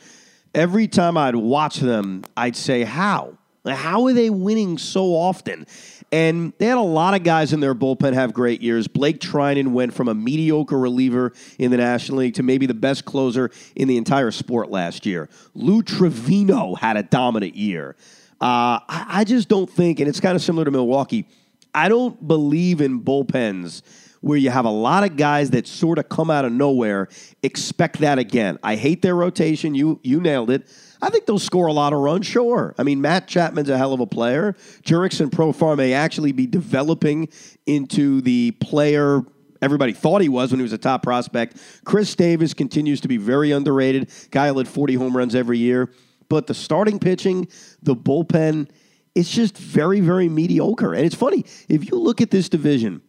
every 0.54 0.88
time 0.88 1.18
I'd 1.18 1.36
watch 1.36 1.78
them, 1.78 2.24
I'd 2.36 2.56
say, 2.56 2.84
How? 2.84 3.38
How 3.68 4.06
are 4.06 4.14
they 4.14 4.30
winning 4.30 4.78
so 4.78 5.08
often? 5.08 5.68
And 6.12 6.54
they 6.58 6.66
had 6.66 6.78
a 6.78 6.82
lot 6.82 7.14
of 7.14 7.24
guys 7.24 7.54
in 7.54 7.60
their 7.60 7.76
bullpen 7.76 8.14
have 8.14 8.34
great 8.34 8.62
years. 8.62 8.88
Blake 8.88 9.20
Treinen 9.20 9.70
went 9.70 9.94
from 9.94 10.08
a 10.08 10.16
mediocre 10.16 10.78
reliever 10.78 11.34
in 11.60 11.70
the 11.70 11.78
National 11.78 12.20
League 12.20 12.34
to 12.36 12.44
maybe 12.44 12.66
the 12.66 12.74
best 12.74 13.06
closer 13.06 13.52
in 13.76 13.88
the 13.88 13.98
entire 13.98 14.32
sport 14.32 14.72
last 14.72 15.06
year. 15.06 15.30
Lou 15.54 15.84
Trivino 15.84 16.78
had 16.78 16.98
a 16.98 17.04
dominant 17.04 17.56
year. 17.56 17.96
Uh, 18.42 18.82
I, 18.88 19.06
I 19.08 19.24
just 19.24 19.50
don't 19.50 19.70
think, 19.70 20.00
and 20.00 20.10
it's 20.10 20.20
kind 20.20 20.36
of 20.36 20.42
similar 20.42 20.66
to 20.66 20.72
Milwaukee, 20.72 21.28
I 21.74 21.90
don't 21.90 22.28
believe 22.28 22.82
in 22.82 23.02
bullpens 23.02 23.84
where 24.22 24.38
you 24.38 24.50
have 24.50 24.66
a 24.66 24.72
lot 24.72 25.04
of 25.04 25.16
guys 25.16 25.52
that 25.52 25.68
sort 25.68 25.98
of 25.98 26.10
come 26.10 26.30
out 26.30 26.46
of 26.46 26.52
nowhere. 26.52 27.08
Expect 27.44 28.00
that 28.00 28.20
again. 28.20 28.58
I 28.64 28.76
hate 28.76 29.02
their 29.02 29.16
rotation. 29.16 29.76
You 29.76 30.00
you 30.04 30.20
nailed 30.20 30.50
it. 30.50 30.68
I 31.02 31.10
think 31.10 31.26
they'll 31.26 31.40
score 31.40 31.68
a 31.68 31.74
lot 31.74 31.94
of 31.94 32.00
runs, 32.00 32.26
sure. 32.26 32.76
I 32.78 32.84
mean, 32.84 33.00
Matt 33.00 33.28
Chapman's 33.28 33.70
a 33.70 33.78
hell 33.78 33.94
of 33.94 34.00
a 34.00 34.06
player. 34.06 34.54
Jurickson 34.84 35.30
Profar 35.30 35.78
may 35.78 35.94
actually 35.94 36.34
be 36.34 36.46
developing 36.46 37.30
into 37.66 38.22
the 38.22 38.52
player 38.60 39.22
everybody 39.62 39.94
thought 39.94 40.22
he 40.22 40.30
was 40.30 40.52
when 40.52 40.60
he 40.60 40.64
was 40.64 40.74
a 40.74 40.78
top 40.78 41.04
prospect. 41.04 41.58
Khris 41.84 42.16
Davis 42.16 42.54
continues 42.54 43.02
to 43.02 43.08
be 43.08 43.18
very 43.18 43.52
underrated. 43.52 44.12
Guy 44.32 44.50
led 44.52 44.68
40 44.68 44.96
home 44.96 45.16
runs 45.16 45.36
every 45.36 45.58
year. 45.58 45.92
But 46.30 46.48
the 46.48 46.54
starting 46.54 47.00
pitching, 47.00 47.48
the 47.82 47.96
bullpen, 47.96 48.70
it's 49.16 49.30
just 49.30 49.58
very, 49.58 50.00
very 50.00 50.30
mediocre. 50.30 50.94
And 50.94 51.06
it's 51.06 51.16
funny, 51.16 51.46
if 51.68 51.90
you 51.90 51.98
look 51.98 52.22
at 52.22 52.32
this 52.32 52.50
division, 52.50 53.02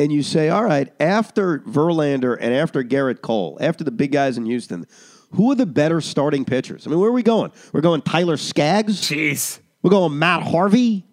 and 0.00 0.12
you 0.12 0.22
say, 0.22 0.48
all 0.48 0.62
right, 0.62 0.92
after 1.00 1.58
Verlander 1.60 2.36
and 2.40 2.54
after 2.54 2.84
Gerrit 2.84 3.20
Cole, 3.20 3.58
after 3.60 3.82
the 3.82 3.90
big 3.90 4.12
guys 4.12 4.38
in 4.38 4.46
Houston, 4.46 4.86
who 5.30 5.52
are 5.52 5.54
the 5.54 5.66
better 5.66 6.00
starting 6.00 6.44
pitchers? 6.44 6.86
I 6.86 6.90
mean, 6.90 6.98
where 6.98 7.10
are 7.10 7.12
we 7.12 7.22
going? 7.22 7.52
We're 7.72 7.80
going 7.80 8.02
Tyler 8.02 8.36
Skaggs. 8.36 9.00
Jeez. 9.00 9.60
We're 9.82 9.90
going 9.90 10.18
Matt 10.18 10.42
Harvey. 10.42 11.04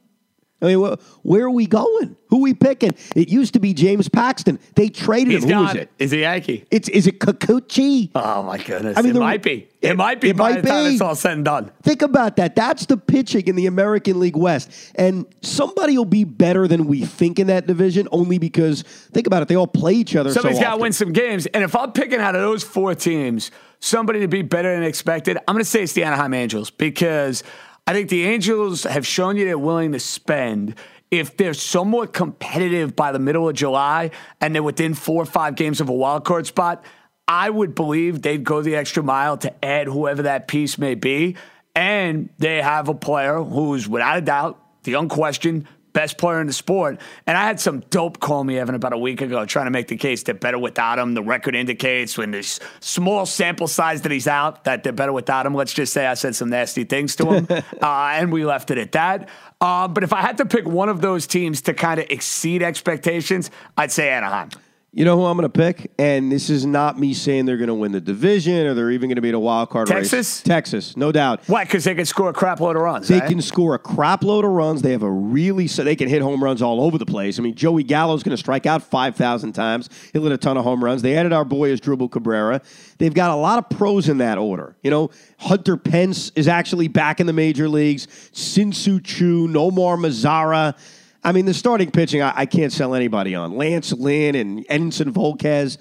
I 0.65 0.75
mean, 0.75 0.97
where 1.23 1.45
are 1.45 1.51
we 1.51 1.67
going? 1.67 2.15
Who 2.29 2.37
are 2.37 2.41
we 2.41 2.53
picking? 2.53 2.95
It 3.15 3.29
used 3.29 3.53
to 3.53 3.59
be 3.59 3.73
James 3.73 4.09
Paxton. 4.09 4.59
They 4.75 4.89
traded 4.89 5.33
He's 5.33 5.43
him. 5.43 5.57
Who 5.57 5.65
is 5.67 5.75
it? 5.75 5.91
Is 5.99 6.11
he 6.11 6.21
Yankee? 6.21 6.65
It's 6.71 6.89
is 6.89 7.07
it 7.07 7.19
Kikuchi? 7.19 8.09
Oh 8.15 8.43
my 8.43 8.57
goodness! 8.57 8.97
I 8.97 9.01
mean, 9.01 9.11
it 9.11 9.13
the, 9.13 9.19
might 9.19 9.43
be. 9.43 9.69
It, 9.81 9.91
it, 9.91 9.97
might 9.97 10.19
be. 10.19 10.31
It 10.31 10.37
by 10.37 10.53
might 10.53 10.61
the 10.61 10.67
time 10.67 10.85
be. 10.85 10.93
it's 10.93 11.01
all 11.01 11.15
said 11.15 11.33
and 11.33 11.45
done. 11.45 11.71
Think 11.83 12.01
about 12.01 12.37
that. 12.37 12.55
That's 12.55 12.87
the 12.87 12.97
pitching 12.97 13.47
in 13.47 13.55
the 13.55 13.67
American 13.67 14.19
League 14.19 14.35
West, 14.35 14.71
and 14.95 15.25
somebody 15.41 15.97
will 15.97 16.05
be 16.05 16.23
better 16.23 16.67
than 16.67 16.87
we 16.87 17.05
think 17.05 17.39
in 17.39 17.47
that 17.47 17.67
division. 17.67 18.07
Only 18.11 18.39
because 18.39 18.81
think 18.81 19.27
about 19.27 19.43
it, 19.43 19.47
they 19.47 19.55
all 19.55 19.67
play 19.67 19.93
each 19.93 20.15
other. 20.15 20.33
Somebody's 20.33 20.57
so 20.57 20.63
got 20.63 20.75
to 20.75 20.81
win 20.81 20.93
some 20.93 21.13
games, 21.13 21.45
and 21.47 21.63
if 21.63 21.75
I'm 21.75 21.91
picking 21.91 22.19
out 22.19 22.35
of 22.35 22.41
those 22.41 22.63
four 22.63 22.95
teams 22.95 23.51
somebody 23.79 24.19
to 24.21 24.27
be 24.27 24.41
better 24.41 24.73
than 24.73 24.83
expected, 24.83 25.37
I'm 25.47 25.53
going 25.53 25.63
to 25.63 25.69
say 25.69 25.83
it's 25.83 25.93
the 25.93 26.03
Anaheim 26.03 26.33
Angels 26.33 26.71
because 26.71 27.43
I 27.87 27.93
think 27.93 28.09
the 28.09 28.25
Angels 28.25 28.83
have 28.83 29.05
shown 29.05 29.37
you 29.37 29.45
they're 29.45 29.57
willing 29.59 29.91
to 29.91 29.99
spend 29.99 30.75
if 31.11 31.37
they're 31.37 31.53
somewhat 31.53 32.13
competitive 32.13 32.95
by 32.95 33.11
the 33.11 33.19
middle 33.19 33.47
of 33.47 33.55
July 33.55 34.11
and 34.41 34.55
they're 34.55 34.63
within 34.63 34.93
four 34.93 35.21
or 35.21 35.25
five 35.25 35.55
games 35.55 35.79
of 35.81 35.89
a 35.89 35.93
wild 35.93 36.25
card 36.25 36.47
spot, 36.47 36.83
I 37.27 37.49
would 37.49 37.75
believe 37.75 38.21
they'd 38.21 38.43
go 38.43 38.61
the 38.61 38.75
extra 38.75 39.03
mile 39.03 39.37
to 39.37 39.65
add 39.65 39.87
whoever 39.87 40.23
that 40.23 40.47
piece 40.47 40.77
may 40.77 40.95
be. 40.95 41.35
And 41.75 42.29
they 42.37 42.61
have 42.61 42.87
a 42.87 42.93
player 42.93 43.41
who's, 43.41 43.87
without 43.87 44.17
a 44.17 44.21
doubt, 44.21 44.61
the 44.83 44.93
unquestioned 44.93 45.67
best 45.95 46.19
player 46.19 46.39
in 46.41 46.45
the 46.45 46.53
sport. 46.53 46.99
And 47.25 47.35
I 47.35 47.45
had 47.45 47.59
some 47.59 47.79
dope 47.89 48.19
call 48.19 48.43
me, 48.43 48.59
Evan, 48.59 48.75
about 48.75 48.93
a 48.93 48.97
week 48.97 49.21
ago 49.21 49.45
trying 49.45 49.65
to 49.65 49.71
make 49.71 49.87
the 49.87 49.95
case 49.95 50.21
that 50.23 50.39
better 50.39 50.59
without 50.59 50.99
him. 50.99 51.15
The 51.15 51.23
record 51.23 51.55
indicates 51.55 52.17
when 52.17 52.29
there's 52.29 52.59
small 52.81 53.25
sample 53.25 53.67
size 53.67 54.01
that 54.03 54.11
he's 54.11 54.27
out 54.27 54.65
that 54.65 54.83
they're 54.83 54.93
better 54.93 55.13
without 55.13 55.45
him. 55.47 55.55
Let's 55.55 55.73
just 55.73 55.93
say 55.93 56.05
I 56.05 56.13
said 56.13 56.35
some 56.35 56.49
nasty 56.49 56.83
things 56.83 57.15
to 57.15 57.31
him, 57.31 57.47
uh, 57.49 57.63
and 57.81 58.31
we 58.31 58.45
left 58.45 58.69
it 58.69 58.77
at 58.77 58.91
that. 58.91 59.29
Uh, 59.61 59.87
but 59.87 60.03
if 60.03 60.11
I 60.11 60.21
had 60.21 60.37
to 60.37 60.45
pick 60.45 60.67
one 60.67 60.89
of 60.89 60.99
those 61.01 61.25
teams 61.25 61.61
to 61.63 61.73
kind 61.73 61.99
of 61.99 62.07
exceed 62.09 62.61
expectations, 62.61 63.49
I'd 63.77 63.91
say 63.91 64.09
Anaheim. 64.09 64.49
You 64.95 65.03
know 65.03 65.17
who 65.17 65.25
I'm 65.25 65.35
going 65.35 65.43
to 65.43 65.49
pick? 65.49 65.91
And 65.99 66.31
this 66.31 66.49
is 66.49 66.65
not 66.65 66.97
me 66.97 67.13
saying 67.13 67.45
they're 67.45 67.57
going 67.57 67.67
to 67.67 67.73
win 67.73 67.91
the 67.91 67.99
division 67.99 68.65
or 68.65 68.73
they're 68.73 68.91
even 68.91 69.09
going 69.09 69.17
to 69.17 69.21
be 69.21 69.27
in 69.27 69.35
a 69.35 69.39
wild 69.39 69.69
card 69.69 69.89
Texas? 69.89 70.13
race. 70.13 70.41
Texas, 70.41 70.95
no 70.95 71.11
doubt. 71.11 71.41
Why? 71.47 71.65
Because 71.65 71.83
they 71.83 71.93
can 71.95 72.05
score 72.05 72.29
a 72.29 72.33
crap 72.33 72.61
load 72.61 72.77
of 72.77 72.81
runs. 72.81 73.09
They 73.09 73.19
eh? 73.19 73.27
can 73.27 73.41
score 73.41 73.75
a 73.75 73.79
crap 73.79 74.23
load 74.23 74.45
of 74.45 74.51
runs. 74.51 74.81
They 74.81 74.93
have 74.93 75.03
a 75.03 75.11
really 75.11 75.67
so 75.67 75.83
they 75.83 75.97
can 75.97 76.07
hit 76.07 76.21
home 76.21 76.41
runs 76.41 76.61
all 76.61 76.79
over 76.79 76.97
the 76.97 77.05
place. 77.05 77.37
I 77.37 77.41
mean, 77.41 77.55
Joey 77.55 77.83
Gallo's 77.83 78.23
going 78.23 78.31
to 78.31 78.37
strike 78.37 78.65
out 78.65 78.83
five 78.83 79.17
thousand 79.17 79.51
times. 79.51 79.89
He'll 80.13 80.23
hit 80.23 80.31
a 80.31 80.37
ton 80.37 80.55
of 80.55 80.63
home 80.63 80.81
runs. 80.81 81.01
They 81.01 81.17
added 81.17 81.33
our 81.33 81.43
boy 81.43 81.75
Asdrubal 81.75 82.09
Cabrera. 82.09 82.61
They've 82.97 83.13
got 83.13 83.31
a 83.31 83.35
lot 83.35 83.59
of 83.59 83.77
pros 83.77 84.07
in 84.07 84.19
that 84.19 84.37
order. 84.37 84.77
You 84.81 84.91
know, 84.91 85.11
Hunter 85.39 85.75
Pence 85.75 86.31
is 86.37 86.47
actually 86.47 86.87
back 86.87 87.19
in 87.19 87.27
the 87.27 87.33
major 87.33 87.67
leagues. 87.67 88.07
Shin-Soo 88.33 89.01
Choo, 89.01 89.49
Nomar 89.49 89.97
Mazara. 89.97 90.77
I 91.25 91.31
mean, 91.31 91.45
the 91.45 91.53
starting 91.53 91.91
pitching, 91.91 92.21
I, 92.21 92.33
I 92.35 92.45
can't 92.45 92.71
sell 92.71 92.95
anybody 92.95 93.35
on. 93.35 93.57
Lance 93.57 93.91
Lynn 93.91 94.35
and 94.35 94.65
Edinson 94.67 95.11
Volquez. 95.11 95.77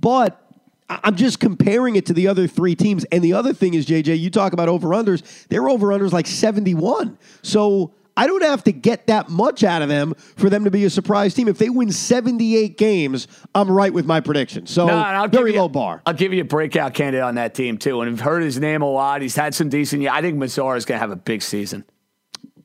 But 0.00 0.40
I'm 0.88 1.14
just 1.16 1.38
comparing 1.38 1.96
it 1.96 2.06
to 2.06 2.12
the 2.14 2.28
other 2.28 2.46
three 2.48 2.74
teams. 2.74 3.04
And 3.12 3.22
the 3.22 3.34
other 3.34 3.52
thing 3.52 3.74
is, 3.74 3.86
JJ, 3.86 4.18
you 4.18 4.30
talk 4.30 4.52
about 4.52 4.68
over 4.68 4.88
unders. 4.88 5.46
Their 5.48 5.68
over 5.68 5.88
unders 5.88 6.12
like 6.12 6.26
71. 6.26 7.18
So 7.42 7.92
I 8.16 8.26
don't 8.26 8.42
have 8.42 8.64
to 8.64 8.72
get 8.72 9.08
that 9.08 9.28
much 9.28 9.64
out 9.64 9.82
of 9.82 9.88
them 9.90 10.14
for 10.36 10.48
them 10.48 10.64
to 10.64 10.70
be 10.70 10.84
a 10.86 10.90
surprise 10.90 11.34
team. 11.34 11.48
If 11.48 11.58
they 11.58 11.68
win 11.68 11.92
78 11.92 12.78
games, 12.78 13.28
I'm 13.54 13.70
right 13.70 13.92
with 13.92 14.06
my 14.06 14.20
prediction. 14.20 14.66
So, 14.66 14.86
No, 14.86 14.96
I'll 14.96 15.28
very 15.28 15.50
give 15.50 15.56
you- 15.56 15.60
low 15.60 15.68
bar. 15.68 16.00
I'll 16.06 16.14
give 16.14 16.32
you 16.32 16.40
a 16.40 16.44
breakout 16.44 16.94
candidate 16.94 17.22
on 17.24 17.34
that 17.34 17.54
team 17.54 17.76
too. 17.76 18.00
And 18.00 18.10
I've 18.10 18.20
heard 18.20 18.42
his 18.42 18.58
name 18.58 18.80
a 18.80 18.90
lot. 18.90 19.20
He's 19.20 19.36
had 19.36 19.54
some 19.54 19.68
decent. 19.68 20.00
Yeah, 20.00 20.14
I 20.14 20.22
think 20.22 20.38
Mazara 20.38 20.78
is 20.78 20.86
going 20.86 20.96
to 20.96 21.00
have 21.00 21.10
a 21.10 21.16
big 21.16 21.42
season. 21.42 21.84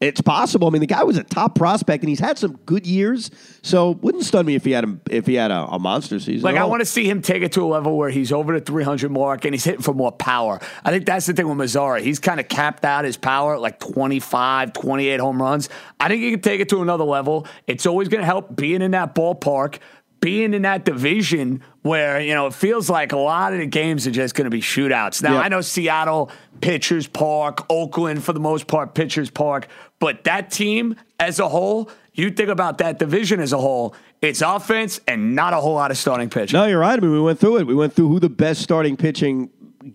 It's 0.02 0.20
possible. 0.20 0.68
I 0.68 0.72
mean, 0.72 0.82
the 0.82 0.88
guy 0.88 1.04
was 1.04 1.16
a 1.16 1.24
top 1.24 1.54
prospect, 1.54 2.04
and 2.04 2.10
he's 2.10 2.20
had 2.20 2.40
some 2.40 2.58
good 2.66 2.88
years. 2.88 3.30
So, 3.62 3.92
wouldn't 3.92 4.24
stun 4.24 4.48
me 4.48 4.56
if 4.56 4.66
he 4.66 4.72
had 4.72 4.84
a, 4.84 5.00
if 5.12 5.28
he 5.28 5.36
had 5.36 5.52
a, 5.52 5.68
a 5.68 5.78
monster 5.78 6.20
season. 6.20 6.42
Like 6.42 6.56
I 6.56 6.66
want 6.66 6.82
to 6.82 6.88
see 6.88 7.08
him 7.08 7.22
take 7.22 7.44
it 7.44 7.52
to 7.52 7.62
a 7.62 7.68
level 7.68 7.96
where 7.96 8.10
he's 8.10 8.32
over 8.32 8.60
the 8.60 8.66
300 8.66 9.12
mark 9.12 9.46
and 9.46 9.54
he's 9.54 9.64
hitting 9.64 9.84
for 9.84 9.94
more 9.94 10.12
power. 10.12 10.60
I 10.84 10.90
think 10.90 11.06
that's 11.06 11.28
the 11.28 11.34
thing 11.34 11.48
with 11.48 11.58
Mazara. 11.60 12.02
He's 12.02 12.18
kind 12.18 12.40
of 12.40 12.48
capped 12.48 12.84
out 12.84 13.06
his 13.06 13.16
power 13.16 13.54
at 13.54 13.62
like 13.62 13.80
25, 13.80 14.74
28 14.74 15.20
home 15.20 15.40
runs. 15.40 15.70
I 16.00 16.08
think 16.08 16.24
he 16.24 16.32
can 16.32 16.42
take 16.42 16.62
it 16.62 16.70
to 16.70 16.82
another 16.82 17.04
level. 17.04 17.46
It's 17.68 17.86
always 17.86 18.08
going 18.08 18.22
to 18.22 18.26
help 18.26 18.56
being 18.56 18.82
in 18.82 18.92
that 18.92 19.14
ballpark, 19.14 19.78
being 20.22 20.54
in 20.54 20.62
that 20.62 20.86
division 20.86 21.62
where, 21.82 22.22
you 22.22 22.34
know, 22.34 22.48
it 22.48 22.54
feels 22.54 22.90
like 22.90 23.12
a 23.12 23.18
lot 23.18 23.54
of 23.54 23.60
the 23.60 23.66
games 23.66 24.06
are 24.08 24.12
just 24.12 24.36
going 24.36 24.46
to 24.46 24.52
be 24.52 24.62
shootouts. 24.62 25.22
Now, 25.22 25.34
Yeah. 25.34 25.40
I 25.42 25.48
know 25.50 25.62
Seattle, 25.62 26.30
Pitchers 26.62 27.08
Park, 27.08 27.66
Oakland, 27.70 28.24
for 28.24 28.32
the 28.32 28.40
most 28.40 28.68
part, 28.68 28.94
Pitchers 28.94 29.32
Park, 29.32 29.68
but 30.00 30.24
that 30.26 30.52
team 30.52 30.96
as 31.20 31.40
a 31.40 31.50
whole, 31.50 31.90
you 32.14 32.30
think 32.30 32.50
about 32.50 32.78
that 32.78 33.00
division 33.00 33.40
as 33.40 33.52
a 33.52 33.58
whole, 33.58 33.96
it's 34.22 34.42
offense 34.42 35.00
and 35.08 35.36
not 35.36 35.54
a 35.54 35.58
whole 35.58 35.74
lot 35.74 35.90
of 35.90 35.98
starting 35.98 36.30
pitching. 36.30 36.58
No, 36.60 36.68
you're 36.68 36.80
right. 36.80 36.98
I 36.98 37.02
mean, 37.02 37.12
we 37.12 37.20
went 37.20 37.40
through 37.40 37.58
it. 37.58 37.66
We 37.66 37.74
went 37.74 37.94
through 37.94 38.10
who 38.10 38.20
the 38.20 38.30
best 38.30 38.62
starting 38.62 38.96
pitching 38.96 39.50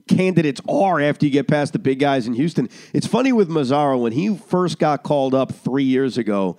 candidates 0.08 0.60
are 0.68 1.00
after 1.00 1.26
you 1.26 1.30
get 1.30 1.46
past 1.46 1.72
the 1.72 1.78
big 1.78 2.00
guys 2.00 2.26
in 2.26 2.32
Houston. 2.34 2.68
It's 2.92 3.06
funny 3.06 3.32
with 3.32 3.48
Mazara 3.48 4.00
when 4.00 4.10
he 4.10 4.36
first 4.36 4.80
got 4.80 5.04
called 5.04 5.32
up 5.34 5.52
three 5.52 5.84
years 5.84 6.18
ago. 6.18 6.56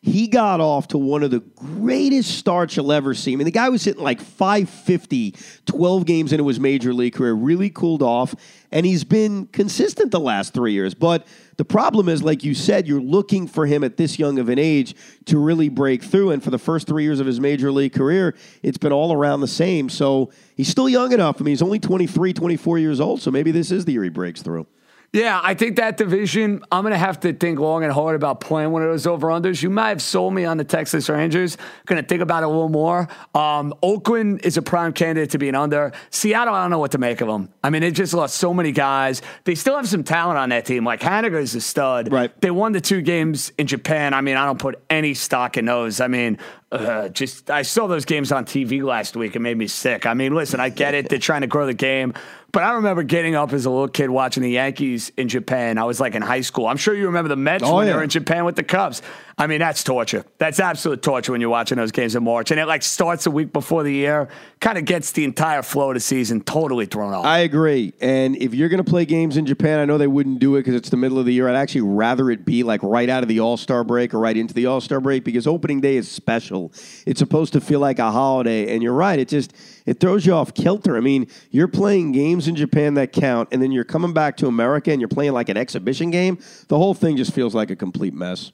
He 0.00 0.28
got 0.28 0.60
off 0.60 0.88
to 0.88 0.98
one 0.98 1.24
of 1.24 1.32
the 1.32 1.40
greatest 1.40 2.38
starts 2.38 2.76
you'll 2.76 2.92
ever 2.92 3.14
see. 3.14 3.32
I 3.32 3.36
mean, 3.36 3.46
the 3.46 3.50
guy 3.50 3.68
was 3.68 3.82
hitting 3.82 4.02
like 4.02 4.20
550, 4.20 5.34
12 5.66 6.06
games 6.06 6.32
into 6.32 6.46
his 6.46 6.60
major 6.60 6.94
league 6.94 7.14
career, 7.14 7.32
really 7.32 7.68
cooled 7.68 8.02
off, 8.02 8.32
and 8.70 8.86
he's 8.86 9.02
been 9.02 9.46
consistent 9.46 10.12
the 10.12 10.20
last 10.20 10.54
three 10.54 10.72
years. 10.72 10.94
But 10.94 11.26
the 11.56 11.64
problem 11.64 12.08
is, 12.08 12.22
like 12.22 12.44
you 12.44 12.54
said, 12.54 12.86
you're 12.86 13.00
looking 13.00 13.48
for 13.48 13.66
him 13.66 13.82
at 13.82 13.96
this 13.96 14.20
young 14.20 14.38
of 14.38 14.48
an 14.48 14.58
age 14.58 14.94
to 15.24 15.36
really 15.36 15.68
break 15.68 16.04
through. 16.04 16.30
And 16.30 16.44
for 16.44 16.50
the 16.50 16.58
first 16.58 16.86
three 16.86 17.02
years 17.02 17.18
of 17.18 17.26
his 17.26 17.40
major 17.40 17.72
league 17.72 17.92
career, 17.92 18.36
it's 18.62 18.78
been 18.78 18.92
all 18.92 19.12
around 19.12 19.40
the 19.40 19.48
same. 19.48 19.88
So 19.88 20.30
he's 20.56 20.68
still 20.68 20.88
young 20.88 21.12
enough. 21.12 21.40
I 21.40 21.44
mean, 21.44 21.52
he's 21.52 21.62
only 21.62 21.80
23, 21.80 22.32
24 22.32 22.78
years 22.78 23.00
old. 23.00 23.20
So 23.20 23.32
maybe 23.32 23.50
this 23.50 23.72
is 23.72 23.84
the 23.84 23.92
year 23.94 24.04
he 24.04 24.10
breaks 24.10 24.42
through. 24.42 24.68
Yeah, 25.12 25.40
I 25.42 25.54
think 25.54 25.76
that 25.76 25.96
division, 25.96 26.62
I'm 26.70 26.82
going 26.82 26.92
to 26.92 26.98
have 26.98 27.20
to 27.20 27.32
think 27.32 27.58
long 27.58 27.82
and 27.82 27.90
hard 27.90 28.14
about 28.14 28.40
playing 28.40 28.72
one 28.72 28.82
of 28.82 28.88
those 28.88 29.06
over 29.06 29.28
unders. 29.28 29.62
You 29.62 29.70
might 29.70 29.88
have 29.88 30.02
sold 30.02 30.34
me 30.34 30.44
on 30.44 30.58
the 30.58 30.64
Texas 30.64 31.08
Rangers. 31.08 31.56
Going 31.86 32.00
to 32.00 32.06
think 32.06 32.20
about 32.20 32.42
it 32.42 32.46
a 32.46 32.48
little 32.48 32.68
more. 32.68 33.08
Um, 33.34 33.72
Oakland 33.82 34.42
is 34.44 34.58
a 34.58 34.62
prime 34.62 34.92
candidate 34.92 35.30
to 35.30 35.38
be 35.38 35.48
an 35.48 35.54
under. 35.54 35.92
Seattle, 36.10 36.54
I 36.54 36.62
don't 36.62 36.70
know 36.70 36.78
what 36.78 36.92
to 36.92 36.98
make 36.98 37.22
of 37.22 37.28
them. 37.28 37.48
I 37.64 37.70
mean, 37.70 37.80
they 37.80 37.90
just 37.90 38.12
lost 38.12 38.36
so 38.36 38.52
many 38.52 38.70
guys. 38.70 39.22
They 39.44 39.54
still 39.54 39.76
have 39.76 39.88
some 39.88 40.04
talent 40.04 40.38
on 40.38 40.50
that 40.50 40.66
team. 40.66 40.84
Like 40.84 41.00
Haniger 41.00 41.40
is 41.40 41.54
a 41.54 41.62
stud. 41.62 42.12
Right. 42.12 42.38
They 42.42 42.50
won 42.50 42.72
the 42.72 42.80
two 42.82 43.00
games 43.00 43.50
in 43.56 43.66
Japan. 43.66 44.12
I 44.12 44.20
mean, 44.20 44.36
I 44.36 44.44
don't 44.44 44.58
put 44.58 44.82
any 44.90 45.14
stock 45.14 45.56
in 45.56 45.64
those. 45.64 46.02
I 46.02 46.08
mean, 46.08 46.36
uh, 46.70 47.08
just 47.08 47.50
I 47.50 47.62
saw 47.62 47.86
those 47.86 48.04
games 48.04 48.30
on 48.30 48.44
TV 48.44 48.82
last 48.82 49.16
week. 49.16 49.34
It 49.34 49.38
made 49.38 49.56
me 49.56 49.68
sick. 49.68 50.04
I 50.04 50.12
mean, 50.12 50.34
listen, 50.34 50.60
I 50.60 50.68
get 50.68 50.92
it. 50.94 51.08
They're 51.08 51.18
trying 51.18 51.40
to 51.40 51.46
grow 51.46 51.64
the 51.64 51.72
game. 51.72 52.12
But 52.50 52.62
I 52.62 52.72
remember 52.72 53.02
getting 53.02 53.34
up 53.34 53.52
as 53.52 53.66
a 53.66 53.70
little 53.70 53.88
kid 53.88 54.08
watching 54.08 54.42
the 54.42 54.50
Yankees 54.50 55.12
in 55.18 55.28
Japan. 55.28 55.76
I 55.76 55.84
was 55.84 56.00
like 56.00 56.14
in 56.14 56.22
high 56.22 56.40
school. 56.40 56.66
I'm 56.66 56.78
sure 56.78 56.94
you 56.94 57.04
remember 57.06 57.28
the 57.28 57.36
Mets 57.36 57.62
Oh, 57.62 57.76
when 57.76 57.84
they 57.84 57.90
yeah. 57.90 57.96
were 57.98 58.02
in 58.02 58.08
Japan 58.08 58.46
with 58.46 58.56
the 58.56 58.62
Cubs. 58.62 59.02
I 59.36 59.46
mean, 59.46 59.58
that's 59.58 59.84
torture. 59.84 60.24
That's 60.38 60.58
absolute 60.58 61.02
torture 61.02 61.32
when 61.32 61.42
you're 61.42 61.50
watching 61.50 61.76
those 61.76 61.92
games 61.92 62.16
in 62.16 62.24
March. 62.24 62.50
And 62.50 62.58
it 62.58 62.64
like 62.66 62.82
starts 62.82 63.26
a 63.26 63.30
week 63.30 63.52
before 63.52 63.82
the 63.82 63.92
year, 63.92 64.28
kind 64.60 64.76
of 64.76 64.84
gets 64.84 65.12
the 65.12 65.24
entire 65.24 65.62
flow 65.62 65.90
of 65.90 65.94
the 65.94 66.00
season 66.00 66.40
totally 66.40 66.86
thrown 66.86 67.14
off. 67.14 67.24
I 67.24 67.40
agree. 67.40 67.92
And 68.00 68.36
if 68.36 68.54
you're 68.54 68.68
going 68.68 68.82
to 68.82 68.88
play 68.88 69.04
games 69.04 69.36
in 69.36 69.46
Japan, 69.46 69.78
I 69.78 69.84
know 69.84 69.98
they 69.98 70.06
wouldn't 70.06 70.40
do 70.40 70.56
it 70.56 70.60
because 70.60 70.74
it's 70.74 70.90
the 70.90 70.96
middle 70.96 71.18
of 71.18 71.26
the 71.26 71.32
year. 71.32 71.48
I'd 71.48 71.56
actually 71.56 71.82
rather 71.82 72.30
it 72.30 72.44
be 72.44 72.62
like 72.62 72.82
right 72.82 73.08
out 73.08 73.22
of 73.22 73.28
the 73.28 73.40
All 73.40 73.56
Star 73.56 73.84
break 73.84 74.14
or 74.14 74.18
right 74.18 74.36
into 74.36 74.54
the 74.54 74.66
All 74.66 74.80
Star 74.80 75.00
break 75.00 75.24
because 75.24 75.46
opening 75.46 75.80
day 75.80 75.96
is 75.96 76.10
special. 76.10 76.72
It's 77.06 77.18
supposed 77.18 77.52
to 77.52 77.60
feel 77.60 77.80
like 77.80 77.98
a 77.98 78.10
holiday. 78.10 78.74
And 78.74 78.82
you're 78.82 78.94
right. 78.94 79.18
It 79.18 79.28
just 79.28 79.54
it 79.86 80.00
throws 80.00 80.26
you 80.26 80.32
off 80.32 80.54
kilter. 80.54 80.96
I 80.96 81.00
mean, 81.00 81.28
you're 81.50 81.68
playing 81.68 82.12
games 82.12 82.48
in 82.48 82.56
Japan 82.56 82.94
that 82.94 83.12
count, 83.12 83.48
and 83.52 83.62
then 83.62 83.72
you're 83.72 83.84
coming 83.84 84.12
back 84.12 84.36
to 84.38 84.46
America 84.46 84.90
and 84.90 85.00
you're 85.00 85.08
playing 85.08 85.32
like 85.32 85.48
an 85.48 85.56
exhibition 85.56 86.10
game. 86.10 86.38
The 86.68 86.76
whole 86.76 86.94
thing 86.94 87.16
just 87.16 87.32
feels 87.32 87.54
like 87.54 87.70
a 87.70 87.76
complete 87.76 88.14
mess. 88.14 88.52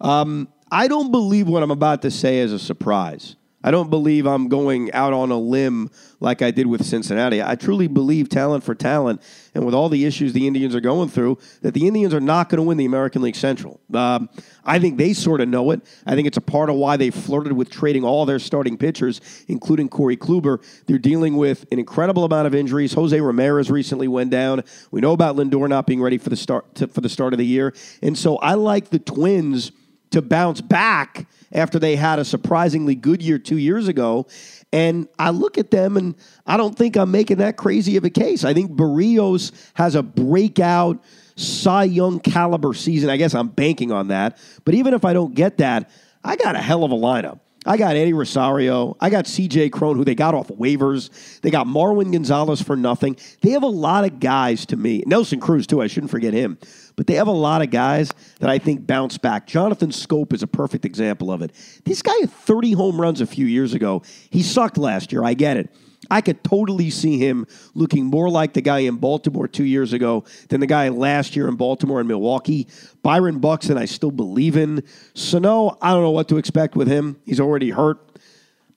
Um, 0.00 0.48
I 0.70 0.88
don't 0.88 1.10
believe 1.10 1.46
what 1.46 1.62
I'm 1.62 1.70
about 1.70 2.02
to 2.02 2.10
say 2.10 2.38
is 2.38 2.52
a 2.52 2.58
surprise. 2.58 3.36
I 3.66 3.72
don't 3.72 3.90
believe 3.90 4.26
I'm 4.26 4.48
going 4.48 4.92
out 4.92 5.12
on 5.12 5.32
a 5.32 5.36
limb 5.36 5.90
like 6.20 6.40
I 6.40 6.52
did 6.52 6.68
with 6.68 6.86
Cincinnati. 6.86 7.42
I 7.42 7.56
truly 7.56 7.88
believe 7.88 8.28
talent 8.28 8.62
for 8.62 8.76
talent, 8.76 9.20
and 9.56 9.66
with 9.66 9.74
all 9.74 9.88
the 9.88 10.04
issues 10.04 10.32
the 10.32 10.46
Indians 10.46 10.72
are 10.76 10.80
going 10.80 11.08
through, 11.08 11.38
that 11.62 11.74
the 11.74 11.88
Indians 11.88 12.14
are 12.14 12.20
not 12.20 12.48
going 12.48 12.58
to 12.58 12.62
win 12.62 12.78
the 12.78 12.84
American 12.84 13.22
League 13.22 13.34
Central. 13.34 13.80
Um, 13.92 14.28
I 14.64 14.78
think 14.78 14.98
they 14.98 15.12
sort 15.12 15.40
of 15.40 15.48
know 15.48 15.72
it. 15.72 15.80
I 16.06 16.14
think 16.14 16.28
it's 16.28 16.36
a 16.36 16.42
part 16.42 16.70
of 16.70 16.76
why 16.76 16.96
they 16.96 17.10
flirted 17.10 17.54
with 17.54 17.68
trading 17.68 18.04
all 18.04 18.24
their 18.24 18.38
starting 18.38 18.78
pitchers, 18.78 19.20
including 19.48 19.88
Corey 19.88 20.16
Kluber. 20.16 20.62
They're 20.86 20.96
dealing 20.96 21.36
with 21.36 21.66
an 21.72 21.80
incredible 21.80 22.22
amount 22.22 22.46
of 22.46 22.54
injuries. 22.54 22.92
Jose 22.92 23.20
Ramirez 23.20 23.68
recently 23.68 24.06
went 24.06 24.30
down. 24.30 24.62
We 24.92 25.00
know 25.00 25.10
about 25.10 25.34
Lindor 25.34 25.68
not 25.68 25.88
being 25.88 26.00
ready 26.00 26.18
for 26.18 26.30
the 26.30 26.36
start 26.36 26.72
to, 26.76 26.86
for 26.86 27.00
the 27.00 27.08
start 27.08 27.34
of 27.34 27.38
the 27.38 27.46
year, 27.46 27.74
and 28.00 28.16
so 28.16 28.36
I 28.36 28.54
like 28.54 28.90
the 28.90 29.00
Twins 29.00 29.72
to 30.16 30.22
bounce 30.22 30.60
back 30.60 31.26
after 31.52 31.78
they 31.78 31.94
had 31.94 32.18
a 32.18 32.24
surprisingly 32.24 32.94
good 32.94 33.22
year 33.22 33.38
two 33.38 33.58
years 33.58 33.86
ago. 33.86 34.26
And 34.72 35.08
I 35.18 35.30
look 35.30 35.58
at 35.58 35.70
them 35.70 35.96
and 35.96 36.14
I 36.46 36.56
don't 36.56 36.76
think 36.76 36.96
I'm 36.96 37.10
making 37.10 37.38
that 37.38 37.56
crazy 37.56 37.96
of 37.96 38.04
a 38.04 38.10
case. 38.10 38.44
I 38.44 38.52
think 38.52 38.72
Berrios 38.72 39.52
has 39.74 39.94
a 39.94 40.02
breakout 40.02 41.04
Cy 41.36 41.84
Young 41.84 42.18
caliber 42.18 42.72
season. 42.72 43.10
I 43.10 43.18
guess 43.18 43.34
I'm 43.34 43.48
banking 43.48 43.92
on 43.92 44.08
that. 44.08 44.38
But 44.64 44.74
even 44.74 44.94
if 44.94 45.04
I 45.04 45.12
don't 45.12 45.34
get 45.34 45.58
that, 45.58 45.90
I 46.24 46.36
got 46.36 46.56
a 46.56 46.60
hell 46.60 46.82
of 46.82 46.90
a 46.90 46.96
lineup. 46.96 47.40
I 47.66 47.76
got 47.76 47.96
Eddie 47.96 48.12
Rosario. 48.12 48.96
I 49.00 49.10
got 49.10 49.24
CJ 49.24 49.72
Cron, 49.72 49.96
who 49.96 50.04
they 50.04 50.14
got 50.14 50.34
off 50.34 50.48
waivers. 50.48 51.40
They 51.40 51.50
got 51.50 51.66
Marwin 51.66 52.12
Gonzalez 52.12 52.62
for 52.62 52.76
nothing. 52.76 53.16
They 53.42 53.50
have 53.50 53.64
a 53.64 53.68
lot 53.68 54.04
of 54.04 54.20
guys 54.20 54.66
to 54.66 54.76
me. 54.76 55.02
Nelson 55.04 55.40
Cruz, 55.40 55.66
too. 55.66 55.82
I 55.82 55.88
shouldn't 55.88 56.12
forget 56.12 56.32
him. 56.32 56.58
But 56.96 57.06
they 57.06 57.14
have 57.14 57.28
a 57.28 57.32
lot 57.32 57.62
of 57.62 57.70
guys 57.70 58.12
that 58.40 58.48
I 58.48 58.58
think 58.58 58.86
bounce 58.86 59.18
back. 59.18 59.46
Jonathan 59.46 59.90
Schoop 59.90 60.32
is 60.32 60.42
a 60.42 60.46
perfect 60.46 60.84
example 60.84 61.30
of 61.30 61.42
it. 61.42 61.52
This 61.84 62.00
guy 62.00 62.14
had 62.20 62.30
30 62.30 62.72
home 62.72 63.00
runs 63.00 63.20
a 63.20 63.26
few 63.26 63.46
years 63.46 63.74
ago. 63.74 64.02
He 64.30 64.42
sucked 64.42 64.78
last 64.78 65.12
year. 65.12 65.22
I 65.22 65.34
get 65.34 65.58
it. 65.58 65.70
I 66.10 66.20
could 66.20 66.42
totally 66.44 66.90
see 66.90 67.18
him 67.18 67.46
looking 67.74 68.04
more 68.04 68.30
like 68.30 68.52
the 68.52 68.60
guy 68.60 68.80
in 68.80 68.96
Baltimore 68.96 69.48
two 69.48 69.64
years 69.64 69.92
ago 69.92 70.24
than 70.48 70.60
the 70.60 70.66
guy 70.66 70.88
last 70.88 71.36
year 71.36 71.48
in 71.48 71.56
Baltimore 71.56 72.00
and 72.00 72.08
Milwaukee. 72.08 72.68
Byron 73.02 73.38
Buxton, 73.38 73.76
I 73.76 73.86
still 73.86 74.10
believe 74.10 74.56
in. 74.56 74.84
Sano, 75.14 75.76
I 75.82 75.92
don't 75.92 76.02
know 76.02 76.10
what 76.10 76.28
to 76.28 76.36
expect 76.36 76.76
with 76.76 76.88
him. 76.88 77.16
He's 77.24 77.40
already 77.40 77.70
hurt. 77.70 78.15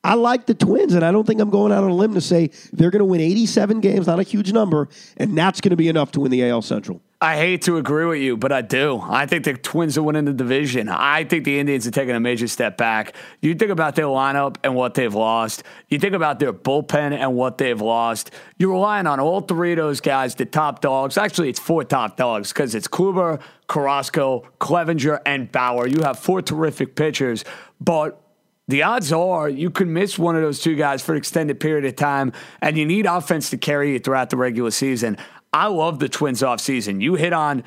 I 0.02 0.14
like 0.14 0.46
the 0.46 0.54
Twins, 0.54 0.94
and 0.94 1.04
I 1.04 1.12
don't 1.12 1.28
think 1.28 1.42
I'm 1.42 1.50
going 1.50 1.74
out 1.74 1.84
on 1.84 1.90
a 1.90 1.94
limb 1.94 2.14
to 2.14 2.22
say 2.22 2.52
they're 2.72 2.90
going 2.90 3.00
to 3.00 3.06
win 3.06 3.20
87 3.20 3.82
games, 3.82 4.08
not 4.08 4.20
a 4.20 4.24
huge 4.24 4.54
number, 4.54 4.88
and 5.18 5.38
that's 5.38 5.60
going 5.60 5.72
to 5.72 5.76
be 5.76 5.90
enough 5.90 6.12
to 6.14 6.22
win 6.22 6.32
the 6.32 6.48
AL 6.48 6.62
Central. 6.62 7.02
I 7.22 7.36
hate 7.36 7.64
to 7.64 7.76
agree 7.76 8.06
with 8.06 8.22
you, 8.22 8.38
but 8.38 8.54
I 8.54 8.62
do. 8.62 9.02
I 9.02 9.26
think 9.26 9.44
the 9.44 9.56
Twins 9.56 9.98
are 9.98 10.04
winning 10.04 10.24
the 10.24 10.32
division. 10.32 10.88
I 10.88 11.26
think 11.26 11.44
the 11.44 11.60
Indians 11.60 11.86
are 11.86 11.92
taking 11.92 12.16
a 12.16 12.20
major 12.22 12.48
step 12.48 12.78
back. 12.78 13.14
You 13.42 13.56
think 13.56 13.72
about 13.72 13.96
their 13.96 14.06
lineup 14.06 14.56
and 14.64 14.74
what 14.74 14.94
they've 14.94 15.14
lost. 15.14 15.64
You 15.90 16.00
think 16.00 16.14
about 16.14 16.40
their 16.40 16.54
bullpen 16.54 17.12
and 17.12 17.36
what 17.36 17.58
they've 17.58 17.82
lost. 17.82 18.32
You're 18.58 18.72
relying 18.72 19.06
on 19.06 19.20
all 19.20 19.42
three 19.42 19.74
of 19.74 19.78
those 19.80 20.00
guys, 20.00 20.34
the 20.36 20.46
top 20.46 20.80
dogs. 20.80 21.18
Actually, 21.18 21.50
it's 21.50 21.60
four 21.60 21.84
top 21.84 22.16
dogs 22.16 22.54
because 22.54 22.74
it's 22.74 22.88
Kluber, 22.88 23.42
Carrasco, 23.68 24.48
Clevinger, 24.62 25.20
and 25.26 25.52
Bauer. 25.52 25.88
You 25.88 26.04
have 26.04 26.18
four 26.18 26.42
terrific 26.42 26.96
pitchers, 26.96 27.44
but 27.82 28.29
the 28.70 28.84
odds 28.84 29.12
are 29.12 29.50
you 29.50 29.72
can 29.72 29.92
miss 29.92 30.20
one 30.20 30.36
of 30.36 30.44
those 30.44 30.60
two 30.60 30.76
guys 30.76 31.02
for 31.02 31.14
an 31.14 31.18
extended 31.18 31.60
period 31.60 31.86
of 31.86 31.96
time, 31.96 32.32
and 32.62 32.78
you 32.78 32.86
need 32.86 33.08
offense 33.08 33.50
to 33.50 33.58
carry 33.58 33.94
you 33.94 34.00
throughout 34.00 34.30
the 34.30 34.38
regular 34.38 34.70
season. 34.70 35.18
I 35.52 35.68
love 35.68 35.98
the 35.98 36.08
Twins 36.08 36.44
offseason. 36.44 37.02
You 37.02 37.16
hit 37.16 37.34
on 37.34 37.64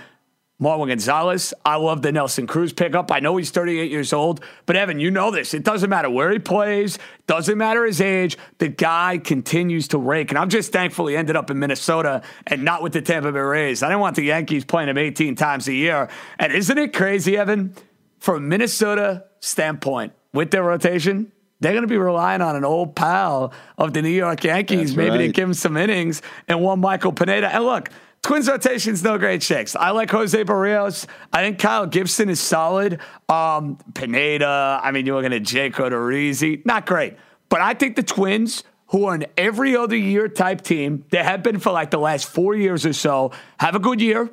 Marwin 0.61 0.87
Gonzalez. 0.87 1.53
I 1.65 1.75
love 1.75 2.03
the 2.03 2.13
Nelson 2.13 2.47
Cruz 2.47 2.73
pickup. 2.73 3.11
I 3.11 3.19
know 3.19 3.37
he's 3.37 3.51
38 3.51 3.91
years 3.91 4.13
old, 4.13 4.45
but 4.65 4.77
Evan, 4.77 5.01
you 5.01 5.11
know 5.11 5.33
this. 5.33 5.55
It 5.55 5.65
doesn't 5.65 5.91
matter 5.91 6.09
where 6.09 6.31
he 6.31 6.39
plays, 6.39 7.01
doesn't 7.27 7.59
matter 7.59 7.85
his 7.85 8.01
age. 8.01 8.39
The 8.59 8.69
guy 8.69 9.19
continues 9.19 9.89
to 9.89 9.99
rake. 9.99 10.31
And 10.31 10.39
I'm 10.39 10.51
just 10.51 10.71
thankful 10.71 11.09
he 11.09 11.17
ended 11.17 11.35
up 11.35 11.51
in 11.51 11.59
Minnesota 11.59 12.23
and 12.47 12.63
not 12.63 12.81
with 12.81 12.93
the 12.93 13.03
Tampa 13.03 13.33
Bay 13.33 13.41
Rays. 13.41 13.83
I 13.83 13.89
didn't 13.89 14.03
want 14.03 14.15
the 14.15 14.23
Yankees 14.23 14.65
playing 14.65 14.89
him 14.89 14.99
18 14.99 15.35
times 15.35 15.67
a 15.67 15.75
year. 15.75 16.09
And 16.39 16.53
isn't 16.53 16.79
it 16.79 16.93
crazy, 16.93 17.37
Evan? 17.37 17.75
From 18.21 18.49
Minnesota 18.49 19.25
standpoint, 19.41 20.13
with 20.33 20.51
their 20.51 20.63
rotation, 20.63 21.33
they're 21.61 21.73
going 21.73 21.83
to 21.83 21.89
be 21.89 21.99
relying 21.99 22.41
on 22.41 22.57
an 22.57 22.65
old 22.65 22.97
pal 22.97 23.53
of 23.79 23.93
the 23.93 24.03
New 24.03 24.09
York 24.09 24.43
Yankees, 24.45 24.95
That's 24.95 24.97
maybe 24.97 25.19
to 25.19 25.33
give 25.33 25.49
him 25.49 25.55
some 25.55 25.77
innings 25.77 26.23
and 26.49 26.61
one 26.61 26.81
Michael 26.81 27.13
Pineda. 27.13 27.55
And 27.55 27.65
look, 27.65 27.89
Twins 28.23 28.49
rotation's 28.49 29.03
no 29.03 29.19
great 29.19 29.43
shakes. 29.43 29.75
I 29.75 29.91
like 29.91 30.11
Jose 30.11 30.43
Berrios. 30.45 31.07
I 31.33 31.43
think 31.43 31.59
Kyle 31.59 31.87
Gibson 31.87 32.29
is 32.29 32.41
solid. 32.41 33.01
Um, 33.29 33.79
Pineda, 33.95 34.81
I 34.83 34.93
mean, 34.93 35.07
you're 35.07 35.17
looking 35.17 35.33
at 35.33 35.43
Jake 35.43 35.75
Odorizzi. 35.75 36.65
Not 36.65 36.87
great. 36.87 37.17
But 37.49 37.61
I 37.61 37.75
think 37.75 37.97
the 37.97 38.03
Twins, 38.03 38.63
who 38.89 39.07
are 39.07 39.15
an 39.15 39.27
every 39.37 39.77
other 39.77 39.97
year 39.97 40.29
type 40.29 40.63
team, 40.63 41.05
they 41.11 41.23
have 41.23 41.43
been 41.43 41.59
for 41.59 41.73
like 41.73 41.91
the 41.91 41.99
last 41.99 42.27
four 42.29 42.55
years 42.55 42.87
or 42.87 42.93
so, 42.93 43.33
have 43.59 43.75
a 43.75 43.81
good 43.81 44.01
year. 44.01 44.31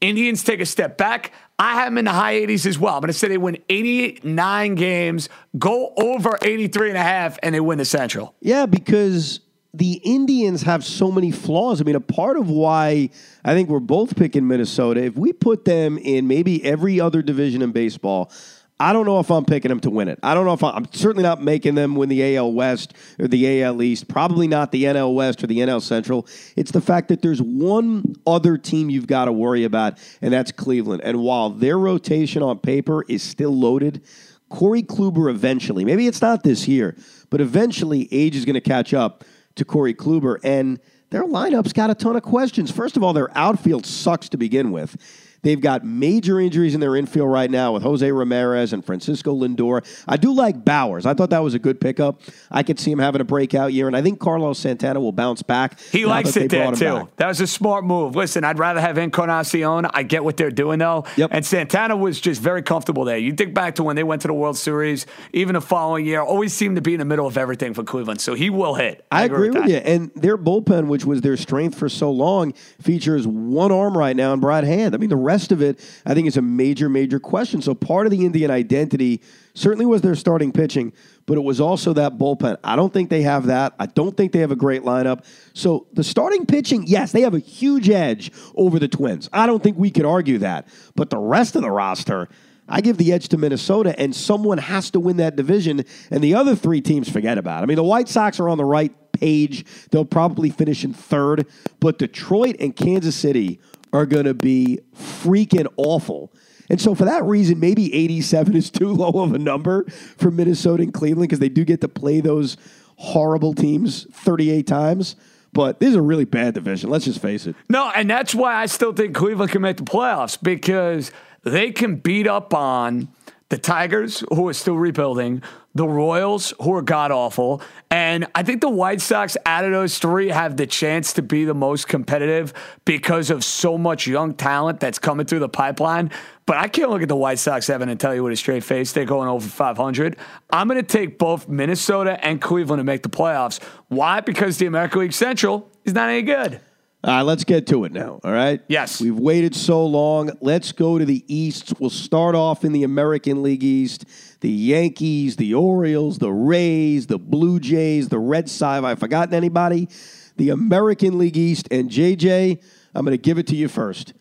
Indians 0.00 0.42
take 0.42 0.60
a 0.60 0.66
step 0.66 0.96
back. 0.96 1.32
I 1.62 1.74
have 1.74 1.86
them 1.86 1.98
in 1.98 2.06
the 2.06 2.10
high 2.12 2.34
80s 2.34 2.66
as 2.66 2.76
well. 2.76 2.94
I'm 2.94 3.02
going 3.02 3.06
to 3.06 3.12
say 3.12 3.28
they 3.28 3.38
win 3.38 3.56
89 3.68 4.74
games, 4.74 5.28
go 5.56 5.92
over 5.96 6.36
83 6.42 6.88
and 6.88 6.98
a 6.98 7.02
half, 7.02 7.38
and 7.40 7.54
they 7.54 7.60
win 7.60 7.78
the 7.78 7.84
Central. 7.84 8.34
Yeah, 8.40 8.66
because 8.66 9.38
the 9.72 10.00
Indians 10.02 10.62
have 10.62 10.84
so 10.84 11.12
many 11.12 11.30
flaws. 11.30 11.80
I 11.80 11.84
mean, 11.84 11.94
a 11.94 12.00
part 12.00 12.36
of 12.36 12.50
why 12.50 13.10
I 13.44 13.54
think 13.54 13.68
we're 13.68 13.78
both 13.78 14.16
picking 14.16 14.48
Minnesota, 14.48 15.04
if 15.04 15.16
we 15.16 15.32
put 15.32 15.64
them 15.64 15.98
in 15.98 16.26
maybe 16.26 16.64
every 16.64 17.00
other 17.00 17.22
division 17.22 17.62
in 17.62 17.70
baseball, 17.70 18.32
I 18.82 18.92
don't 18.92 19.06
know 19.06 19.20
if 19.20 19.30
I'm 19.30 19.44
picking 19.44 19.68
them 19.68 19.78
to 19.82 19.90
win 19.90 20.08
it. 20.08 20.18
I 20.24 20.34
don't 20.34 20.44
know 20.44 20.54
if 20.54 20.64
I'm, 20.64 20.74
I'm, 20.74 20.92
certainly 20.92 21.22
not 21.22 21.40
making 21.40 21.76
them 21.76 21.94
win 21.94 22.08
the 22.08 22.36
AL 22.36 22.52
West 22.52 22.94
or 23.20 23.28
the 23.28 23.62
AL 23.62 23.80
East, 23.80 24.08
probably 24.08 24.48
not 24.48 24.72
the 24.72 24.82
NL 24.82 25.14
West 25.14 25.44
or 25.44 25.46
the 25.46 25.58
NL 25.58 25.80
Central. 25.80 26.26
It's 26.56 26.72
the 26.72 26.80
fact 26.80 27.06
that 27.06 27.22
there's 27.22 27.40
one 27.40 28.16
other 28.26 28.58
team 28.58 28.90
you've 28.90 29.06
got 29.06 29.26
to 29.26 29.32
worry 29.32 29.62
about, 29.62 29.98
and 30.20 30.32
that's 30.32 30.50
Cleveland. 30.50 31.02
And 31.04 31.20
while 31.20 31.50
their 31.50 31.78
rotation 31.78 32.42
on 32.42 32.58
paper 32.58 33.04
is 33.08 33.22
still 33.22 33.56
loaded, 33.56 34.02
Corey 34.48 34.82
Kluber 34.82 35.30
eventually, 35.30 35.84
maybe 35.84 36.08
it's 36.08 36.20
not 36.20 36.42
this 36.42 36.66
year, 36.66 36.96
but 37.30 37.40
eventually 37.40 38.08
age 38.10 38.34
is 38.34 38.44
going 38.44 38.54
to 38.54 38.60
catch 38.60 38.92
up 38.92 39.22
to 39.54 39.64
Corey 39.64 39.94
Kluber. 39.94 40.40
And 40.42 40.80
their 41.10 41.22
lineup's 41.22 41.72
got 41.72 41.90
a 41.90 41.94
ton 41.94 42.16
of 42.16 42.22
questions. 42.24 42.72
First 42.72 42.96
of 42.96 43.04
all, 43.04 43.12
their 43.12 43.30
outfield 43.38 43.86
sucks 43.86 44.28
to 44.30 44.36
begin 44.36 44.72
with. 44.72 44.96
They've 45.42 45.60
got 45.60 45.84
major 45.84 46.38
injuries 46.38 46.74
in 46.74 46.80
their 46.80 46.94
infield 46.94 47.28
right 47.28 47.50
now 47.50 47.72
with 47.72 47.82
Jose 47.82 48.10
Ramirez 48.10 48.72
and 48.72 48.84
Francisco 48.84 49.34
Lindor. 49.34 49.84
I 50.06 50.16
do 50.16 50.32
like 50.32 50.64
Bauers. 50.64 51.04
I 51.04 51.14
thought 51.14 51.30
that 51.30 51.42
was 51.42 51.54
a 51.54 51.58
good 51.58 51.80
pickup. 51.80 52.20
I 52.50 52.62
could 52.62 52.78
see 52.78 52.92
him 52.92 53.00
having 53.00 53.20
a 53.20 53.24
breakout 53.24 53.72
year, 53.72 53.88
and 53.88 53.96
I 53.96 54.02
think 54.02 54.20
Carlos 54.20 54.60
Santana 54.60 55.00
will 55.00 55.10
bounce 55.10 55.42
back. 55.42 55.80
He 55.80 56.06
likes 56.06 56.36
it 56.36 56.48
there, 56.48 56.70
too. 56.72 56.84
Back. 56.84 57.16
That 57.16 57.26
was 57.26 57.40
a 57.40 57.48
smart 57.48 57.84
move. 57.84 58.14
Listen, 58.14 58.44
I'd 58.44 58.60
rather 58.60 58.80
have 58.80 58.98
Encarnacion. 58.98 59.86
I 59.92 60.04
get 60.04 60.22
what 60.22 60.36
they're 60.36 60.50
doing, 60.50 60.78
though. 60.78 61.06
Yep. 61.16 61.30
And 61.32 61.44
Santana 61.44 61.96
was 61.96 62.20
just 62.20 62.40
very 62.40 62.62
comfortable 62.62 63.04
there. 63.04 63.18
You 63.18 63.32
think 63.32 63.52
back 63.52 63.74
to 63.76 63.82
when 63.82 63.96
they 63.96 64.04
went 64.04 64.22
to 64.22 64.28
the 64.28 64.34
World 64.34 64.56
Series, 64.56 65.06
even 65.32 65.54
the 65.54 65.60
following 65.60 66.06
year, 66.06 66.20
always 66.20 66.54
seemed 66.54 66.76
to 66.76 66.82
be 66.82 66.94
in 66.94 67.00
the 67.00 67.04
middle 67.04 67.26
of 67.26 67.36
everything 67.36 67.74
for 67.74 67.82
Cleveland. 67.82 68.20
So 68.20 68.34
he 68.34 68.48
will 68.48 68.74
hit. 68.74 69.04
I, 69.10 69.22
I 69.22 69.24
agree, 69.24 69.50
with, 69.50 69.62
with 69.62 69.70
you. 69.70 69.78
And 69.78 70.12
their 70.14 70.38
bullpen, 70.38 70.86
which 70.86 71.04
was 71.04 71.20
their 71.20 71.36
strength 71.36 71.76
for 71.76 71.88
so 71.88 72.12
long, 72.12 72.52
features 72.80 73.26
one 73.26 73.72
arm 73.72 73.98
right 73.98 74.14
now 74.14 74.32
in 74.32 74.38
Brad 74.38 74.62
Hand. 74.62 74.94
I 74.94 74.98
mean, 74.98 75.10
the 75.10 75.16
rest 75.32 75.50
of 75.50 75.62
it, 75.62 75.80
I 76.04 76.12
think 76.12 76.28
is 76.28 76.36
a 76.36 76.42
major, 76.42 76.88
major 76.88 77.18
question. 77.18 77.62
So 77.62 77.74
part 77.74 78.06
of 78.06 78.10
the 78.10 78.26
Indian 78.26 78.50
identity 78.50 79.22
certainly 79.54 79.86
was 79.86 80.02
their 80.02 80.14
starting 80.14 80.52
pitching, 80.52 80.92
but 81.26 81.38
it 81.38 81.40
was 81.40 81.58
also 81.58 81.94
that 81.94 82.18
bullpen. 82.18 82.58
I 82.62 82.76
don't 82.76 82.92
think 82.92 83.08
they 83.08 83.22
have 83.22 83.46
that. 83.46 83.74
I 83.78 83.86
don't 83.86 84.14
think 84.14 84.32
they 84.32 84.40
have 84.40 84.52
a 84.52 84.56
great 84.56 84.82
lineup. 84.82 85.24
So 85.54 85.86
the 85.94 86.04
starting 86.04 86.44
pitching, 86.44 86.84
yes, 86.86 87.12
they 87.12 87.22
have 87.22 87.34
a 87.34 87.38
huge 87.38 87.88
edge 87.88 88.30
over 88.54 88.78
the 88.78 88.88
Twins. 88.88 89.30
I 89.32 89.46
don't 89.46 89.62
think 89.62 89.78
we 89.78 89.90
could 89.90 90.04
argue 90.04 90.38
that. 90.38 90.68
But 90.94 91.08
the 91.08 91.18
rest 91.18 91.56
of 91.56 91.62
the 91.62 91.70
roster, 91.70 92.28
I 92.68 92.82
give 92.82 92.98
the 92.98 93.12
edge 93.12 93.28
to 93.28 93.38
Minnesota, 93.38 93.98
and 93.98 94.14
someone 94.14 94.58
has 94.58 94.90
to 94.90 95.00
win 95.00 95.16
that 95.16 95.36
division, 95.36 95.84
and 96.10 96.22
the 96.22 96.34
other 96.34 96.54
three 96.54 96.80
teams 96.80 97.08
forget 97.08 97.38
about 97.38 97.60
it. 97.60 97.62
I 97.62 97.66
mean, 97.66 97.76
the 97.76 97.82
White 97.82 98.08
Sox 98.08 98.38
are 98.38 98.48
on 98.48 98.58
the 98.58 98.64
right 98.64 98.92
page. 99.12 99.64
They'll 99.90 100.04
probably 100.04 100.50
finish 100.50 100.84
in 100.84 100.92
third, 100.92 101.46
but 101.80 101.98
Detroit 101.98 102.56
and 102.60 102.74
Kansas 102.74 103.16
City 103.16 103.60
are 103.92 104.06
going 104.06 104.24
to 104.24 104.34
be 104.34 104.80
freaking 104.96 105.66
awful. 105.76 106.32
And 106.70 106.80
so, 106.80 106.94
for 106.94 107.04
that 107.04 107.24
reason, 107.24 107.60
maybe 107.60 107.92
87 107.94 108.56
is 108.56 108.70
too 108.70 108.92
low 108.92 109.22
of 109.22 109.34
a 109.34 109.38
number 109.38 109.84
for 110.16 110.30
Minnesota 110.30 110.82
and 110.82 110.94
Cleveland 110.94 111.28
because 111.28 111.38
they 111.38 111.48
do 111.48 111.64
get 111.64 111.80
to 111.82 111.88
play 111.88 112.20
those 112.20 112.56
horrible 112.96 113.54
teams 113.54 114.06
38 114.12 114.66
times. 114.66 115.16
But 115.52 115.80
this 115.80 115.90
is 115.90 115.96
a 115.96 116.02
really 116.02 116.24
bad 116.24 116.54
division. 116.54 116.88
Let's 116.88 117.04
just 117.04 117.20
face 117.20 117.46
it. 117.46 117.54
No, 117.68 117.90
and 117.94 118.08
that's 118.08 118.34
why 118.34 118.54
I 118.54 118.66
still 118.66 118.94
think 118.94 119.14
Cleveland 119.14 119.52
can 119.52 119.60
make 119.60 119.76
the 119.76 119.82
playoffs 119.82 120.38
because 120.42 121.12
they 121.42 121.72
can 121.72 121.96
beat 121.96 122.26
up 122.26 122.54
on 122.54 123.08
the 123.50 123.58
Tigers, 123.58 124.24
who 124.30 124.48
are 124.48 124.54
still 124.54 124.78
rebuilding, 124.78 125.42
the 125.74 125.86
Royals, 125.86 126.52
who 126.60 126.74
are 126.74 126.82
god 126.82 127.10
awful, 127.10 127.62
and 127.90 128.26
I 128.34 128.42
think 128.42 128.60
the 128.60 128.68
White 128.68 129.00
Sox, 129.00 129.36
out 129.46 129.64
of 129.64 129.72
those 129.72 129.98
three, 129.98 130.28
have 130.28 130.56
the 130.56 130.66
chance 130.66 131.14
to 131.14 131.22
be 131.22 131.44
the 131.44 131.54
most 131.54 131.88
competitive 131.88 132.52
because 132.84 133.30
of 133.30 133.42
so 133.42 133.78
much 133.78 134.06
young 134.06 134.34
talent 134.34 134.80
that's 134.80 134.98
coming 134.98 135.26
through 135.26 135.40
the 135.40 135.48
pipeline. 135.48 136.10
But 136.44 136.56
I 136.56 136.68
can't 136.68 136.90
look 136.90 137.02
at 137.02 137.08
the 137.08 137.16
White 137.16 137.38
Sox 137.38 137.66
having 137.66 137.88
and 137.88 137.98
tell 137.98 138.14
you 138.14 138.22
with 138.22 138.32
a 138.32 138.36
straight 138.36 138.64
face 138.64 138.92
they're 138.92 139.04
going 139.04 139.28
over 139.28 139.48
500. 139.48 140.16
I'm 140.50 140.68
going 140.68 140.80
to 140.80 140.86
take 140.86 141.18
both 141.18 141.48
Minnesota 141.48 142.22
and 142.24 142.40
Cleveland 142.40 142.80
to 142.80 142.84
make 142.84 143.02
the 143.02 143.08
playoffs. 143.08 143.62
Why? 143.88 144.20
Because 144.20 144.58
the 144.58 144.66
American 144.66 145.00
League 145.00 145.12
Central 145.12 145.70
is 145.84 145.94
not 145.94 146.08
any 146.08 146.22
good. 146.22 146.60
All 147.04 147.12
right, 147.12 147.22
let's 147.22 147.42
get 147.42 147.66
to 147.66 147.84
it 147.84 147.90
now. 147.90 148.20
All 148.22 148.30
right. 148.30 148.60
Yes. 148.68 149.00
We've 149.00 149.18
waited 149.18 149.56
so 149.56 149.84
long. 149.84 150.30
Let's 150.40 150.70
go 150.70 150.98
to 150.98 151.04
the 151.04 151.24
East. 151.26 151.74
We'll 151.80 151.90
start 151.90 152.36
off 152.36 152.64
in 152.64 152.70
the 152.70 152.84
American 152.84 153.42
League 153.42 153.64
East. 153.64 154.04
The 154.40 154.48
Yankees, 154.48 155.34
the 155.34 155.54
Orioles, 155.54 156.18
the 156.18 156.30
Rays, 156.30 157.08
the 157.08 157.18
Blue 157.18 157.58
Jays, 157.58 158.08
the 158.08 158.20
Red 158.20 158.48
Sox. 158.48 158.76
Have 158.76 158.84
I 158.84 158.94
forgotten 158.94 159.34
anybody? 159.34 159.88
The 160.36 160.50
American 160.50 161.18
League 161.18 161.36
East. 161.36 161.66
And 161.72 161.90
JJ, 161.90 162.62
I'm 162.94 163.04
going 163.04 163.16
to 163.16 163.22
give 163.22 163.36
it 163.36 163.48
to 163.48 163.56
you 163.56 163.66
first. 163.66 164.12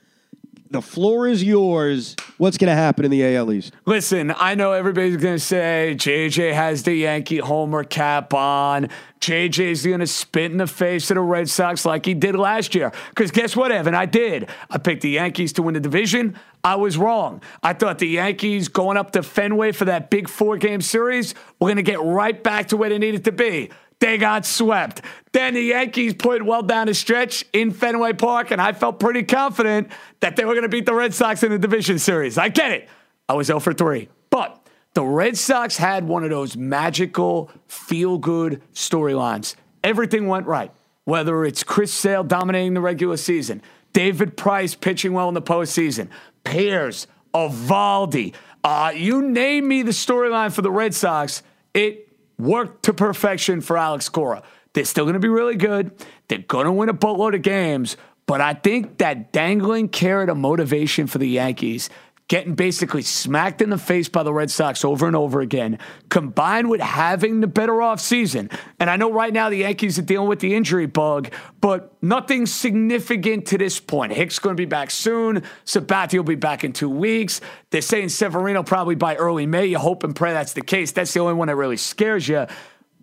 The 0.71 0.81
floor 0.81 1.27
is 1.27 1.43
yours. 1.43 2.15
What's 2.37 2.57
going 2.57 2.69
to 2.69 2.75
happen 2.75 3.03
in 3.03 3.11
the 3.11 3.35
AL 3.35 3.51
East? 3.51 3.73
Listen, 3.85 4.33
I 4.37 4.55
know 4.55 4.71
everybody's 4.71 5.17
going 5.17 5.35
to 5.35 5.39
say 5.39 5.95
JJ 5.97 6.53
has 6.53 6.83
the 6.83 6.95
Yankee 6.95 7.39
homer 7.39 7.83
cap 7.83 8.33
on. 8.33 8.87
JJ's 9.19 9.85
going 9.85 9.99
to 9.99 10.07
spit 10.07 10.49
in 10.49 10.57
the 10.57 10.67
face 10.67 11.11
of 11.11 11.15
the 11.15 11.21
Red 11.21 11.49
Sox 11.49 11.85
like 11.85 12.05
he 12.05 12.13
did 12.13 12.35
last 12.35 12.73
year. 12.73 12.93
Because 13.09 13.31
guess 13.31 13.53
what, 13.53 13.73
Evan? 13.73 13.93
I 13.93 14.05
did. 14.05 14.49
I 14.69 14.77
picked 14.77 15.01
the 15.01 15.09
Yankees 15.09 15.51
to 15.53 15.61
win 15.61 15.73
the 15.73 15.81
division. 15.81 16.39
I 16.63 16.75
was 16.75 16.97
wrong. 16.97 17.41
I 17.61 17.73
thought 17.73 17.99
the 17.99 18.07
Yankees 18.07 18.69
going 18.69 18.95
up 18.95 19.11
to 19.11 19.23
Fenway 19.23 19.73
for 19.73 19.83
that 19.85 20.09
big 20.09 20.29
four 20.29 20.55
game 20.55 20.79
series 20.79 21.35
were 21.59 21.67
going 21.67 21.75
to 21.75 21.83
get 21.83 22.01
right 22.01 22.41
back 22.41 22.69
to 22.69 22.77
where 22.77 22.87
they 22.87 22.97
needed 22.97 23.25
to 23.25 23.33
be. 23.33 23.71
They 24.01 24.17
got 24.17 24.47
swept. 24.47 25.01
Then 25.31 25.53
the 25.53 25.61
Yankees 25.61 26.15
played 26.15 26.41
well 26.41 26.63
down 26.63 26.87
the 26.87 26.93
stretch 26.93 27.45
in 27.53 27.71
Fenway 27.71 28.13
Park, 28.13 28.49
and 28.49 28.59
I 28.59 28.73
felt 28.73 28.99
pretty 28.99 29.23
confident 29.23 29.89
that 30.21 30.35
they 30.35 30.43
were 30.43 30.53
going 30.53 30.63
to 30.63 30.69
beat 30.69 30.87
the 30.87 30.93
Red 30.93 31.13
Sox 31.13 31.43
in 31.43 31.51
the 31.51 31.59
division 31.59 31.99
series. 31.99 32.37
I 32.37 32.49
get 32.49 32.71
it. 32.71 32.89
I 33.29 33.33
was 33.33 33.47
0 33.47 33.59
for 33.59 33.73
3. 33.73 34.09
But 34.31 34.67
the 34.95 35.03
Red 35.03 35.37
Sox 35.37 35.77
had 35.77 36.07
one 36.07 36.23
of 36.23 36.31
those 36.31 36.57
magical, 36.57 37.51
feel 37.67 38.17
good 38.17 38.63
storylines. 38.73 39.55
Everything 39.83 40.27
went 40.27 40.47
right, 40.47 40.71
whether 41.05 41.45
it's 41.45 41.63
Chris 41.63 41.93
Sale 41.93 42.23
dominating 42.23 42.73
the 42.73 42.81
regular 42.81 43.17
season, 43.17 43.61
David 43.93 44.35
Price 44.35 44.73
pitching 44.73 45.13
well 45.13 45.27
in 45.27 45.35
the 45.35 45.41
postseason, 45.43 46.09
Pearce, 46.43 47.05
Eovaldi. 47.35 48.33
Uh, 48.63 48.93
you 48.95 49.21
name 49.21 49.67
me 49.67 49.83
the 49.83 49.91
storyline 49.91 50.51
for 50.51 50.63
the 50.63 50.71
Red 50.71 50.95
Sox, 50.95 51.43
it 51.75 52.10
worked 52.41 52.83
to 52.83 52.93
perfection 52.93 53.61
for 53.61 53.77
Alex 53.77 54.09
Cora. 54.09 54.43
They're 54.73 54.85
still 54.85 55.05
going 55.05 55.13
to 55.13 55.19
be 55.19 55.29
really 55.29 55.55
good. 55.55 55.91
They're 56.27 56.39
going 56.39 56.65
to 56.65 56.71
win 56.71 56.89
a 56.89 56.93
boatload 56.93 57.35
of 57.35 57.41
games. 57.41 57.97
But 58.25 58.41
I 58.41 58.53
think 58.53 58.99
that 58.99 59.31
dangling 59.33 59.89
carrot 59.89 60.29
of 60.29 60.37
motivation 60.37 61.07
for 61.07 61.17
the 61.17 61.27
Yankees, 61.27 61.89
getting 62.31 62.55
basically 62.55 63.01
smacked 63.01 63.61
in 63.61 63.69
the 63.69 63.77
face 63.77 64.07
by 64.07 64.23
the 64.23 64.33
Red 64.33 64.49
Sox 64.49 64.85
over 64.85 65.05
and 65.05 65.17
over 65.17 65.41
again, 65.41 65.77
combined 66.07 66.69
with 66.69 66.79
having 66.79 67.41
the 67.41 67.47
better 67.47 67.81
off 67.81 67.99
season. 67.99 68.49
And 68.79 68.89
I 68.89 68.95
know 68.95 69.11
right 69.11 69.33
now 69.33 69.49
the 69.49 69.57
Yankees 69.57 69.99
are 69.99 70.01
dealing 70.01 70.29
with 70.29 70.39
the 70.39 70.55
injury 70.55 70.85
bug, 70.85 71.33
but 71.59 71.93
nothing 72.01 72.45
significant 72.45 73.47
to 73.47 73.57
this 73.57 73.81
point. 73.81 74.13
Hicks 74.13 74.39
going 74.39 74.55
to 74.55 74.61
be 74.61 74.63
back 74.63 74.91
soon. 74.91 75.43
Sabathia 75.65 76.19
will 76.19 76.23
be 76.23 76.35
back 76.35 76.63
in 76.63 76.71
two 76.71 76.89
weeks. 76.89 77.41
They're 77.69 77.81
saying 77.81 78.07
Severino 78.07 78.63
probably 78.63 78.95
by 78.95 79.17
early 79.17 79.45
May. 79.45 79.65
You 79.65 79.79
hope 79.79 80.05
and 80.05 80.15
pray 80.15 80.31
that's 80.31 80.53
the 80.53 80.61
case. 80.61 80.93
That's 80.93 81.13
the 81.13 81.19
only 81.19 81.33
one 81.33 81.49
that 81.49 81.57
really 81.57 81.75
scares 81.75 82.29
you. 82.29 82.47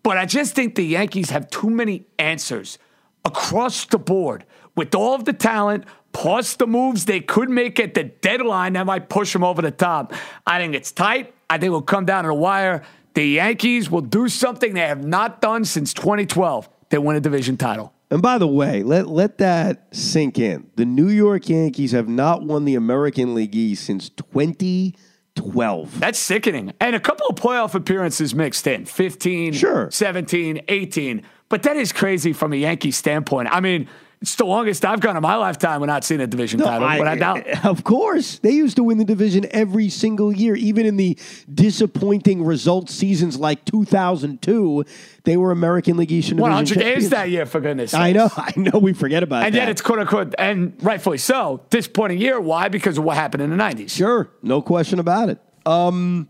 But 0.03 0.17
I 0.17 0.25
just 0.25 0.55
think 0.55 0.75
the 0.75 0.87
Yankees 0.87 1.29
have 1.29 1.51
too 1.51 1.69
many 1.69 2.07
answers 2.19 2.79
across 3.27 3.85
the 3.85 3.99
board 3.99 4.47
with 4.75 4.95
all 4.95 5.15
of 5.15 5.27
the 5.27 5.35
talent, 5.35 5.85
plus 6.19 6.57
the 6.57 6.67
moves 6.67 7.05
they 7.05 7.21
could 7.21 7.49
make 7.49 7.79
at 7.79 7.95
the 7.95 8.03
deadline 8.03 8.73
that 8.73 8.85
might 8.85 9.09
push 9.09 9.33
them 9.33 9.45
over 9.45 9.63
the 9.63 9.71
top. 9.71 10.13
I 10.45 10.59
think 10.59 10.75
it's 10.75 10.91
tight. 10.91 11.33
I 11.49 11.59
think 11.59 11.67
it'll 11.69 11.81
come 11.81 12.07
down 12.07 12.25
to 12.25 12.29
the 12.29 12.35
wire. 12.35 12.83
The 13.15 13.25
Yankees 13.25 13.89
will 13.89 14.01
do 14.01 14.29
something 14.29 14.75
they 14.75 14.81
have 14.81 15.05
not 15.05 15.41
done 15.41 15.65
since 15.65 15.95
2012. 15.95 16.69
They 16.91 16.99
win 16.99 17.15
a 17.15 17.21
division 17.21 17.57
title. 17.57 17.93
And 18.11 18.21
by 18.21 18.39
the 18.39 18.49
way, 18.49 18.83
let 18.83 19.07
let 19.07 19.39
that 19.39 19.95
sink 19.95 20.41
in. 20.41 20.69
The 20.75 20.85
New 20.85 21.09
York 21.09 21.49
Yankees 21.49 21.93
have 21.93 22.09
not 22.09 22.43
won 22.43 22.65
the 22.65 22.75
American 22.75 23.37
League 23.37 23.55
East 23.55 23.85
since 23.85 24.09
2012. 24.09 26.01
That's 26.01 26.19
sickening. 26.19 26.73
And 26.81 26.97
a 26.97 27.01
couple 27.01 27.29
of 27.29 27.37
playoff 27.37 27.77
appearances 27.77 28.35
mixed 28.35 28.67
in 28.67 28.87
15, 28.87 29.53
Sure. 29.53 29.89
17, 29.93 30.63
18. 30.67 31.23
But 31.49 31.63
that 31.63 31.77
is 31.77 31.93
crazy 31.93 32.33
from 32.33 32.53
a 32.53 32.57
Yankee 32.57 32.91
standpoint. 32.91 33.51
I 33.53 33.61
mean, 33.61 33.87
It's 34.21 34.35
the 34.35 34.45
longest 34.45 34.85
I've 34.85 34.99
gone 34.99 35.17
in 35.17 35.23
my 35.23 35.37
lifetime 35.37 35.81
without 35.81 36.03
seeing 36.05 36.21
a 36.21 36.27
division 36.27 36.59
title, 36.59 36.87
I- 36.87 36.99
but 36.99 37.07
I 37.07 37.15
doubt. 37.17 37.47
Of 37.65 37.85
course. 37.85 38.39
They 38.41 38.51
used 38.51 38.77
to 38.77 38.83
win 38.83 38.99
the 38.99 39.05
division 39.05 39.47
every 39.53 39.89
single 39.89 40.33
year, 40.33 40.57
even 40.57 40.87
in 40.87 40.97
the 40.97 41.17
disappointing 41.53 42.45
result 42.45 42.91
seasons 42.91 43.39
like 43.39 43.65
2002. 43.65 44.85
They 45.25 45.37
were 45.37 45.51
American 45.53 45.97
League 45.97 46.11
Eastern 46.11 46.39
Division 46.39 46.51
100 46.51 46.75
games 46.75 46.85
champions. 46.85 47.11
that 47.11 47.31
year, 47.31 47.47
for 47.47 47.61
goodness 47.61 47.95
I 47.95 48.13
know. 48.13 48.29
I 48.37 48.53
know. 48.57 48.79
We 48.81 48.93
forget 48.93 49.23
about 49.23 49.43
it. 49.43 49.47
And 49.47 49.55
that. 49.55 49.59
yet 49.61 49.69
it's 49.69 49.83
quote 49.83 49.99
unquote, 50.01 50.35
and 50.39 50.75
rightfully 50.83 51.19
so, 51.19 51.61
disappointing 51.71 52.19
year. 52.19 52.41
Why? 52.41 52.69
Because 52.69 52.99
of 52.99 53.05
what 53.05 53.17
happened 53.17 53.43
in 53.43 53.51
the 53.51 53.57
90s. 53.57 53.91
Sure, 53.91 54.31
no 54.43 54.63
question 54.63 54.99
about 54.99 55.29
it. 55.29 55.39
Um, 55.67 56.29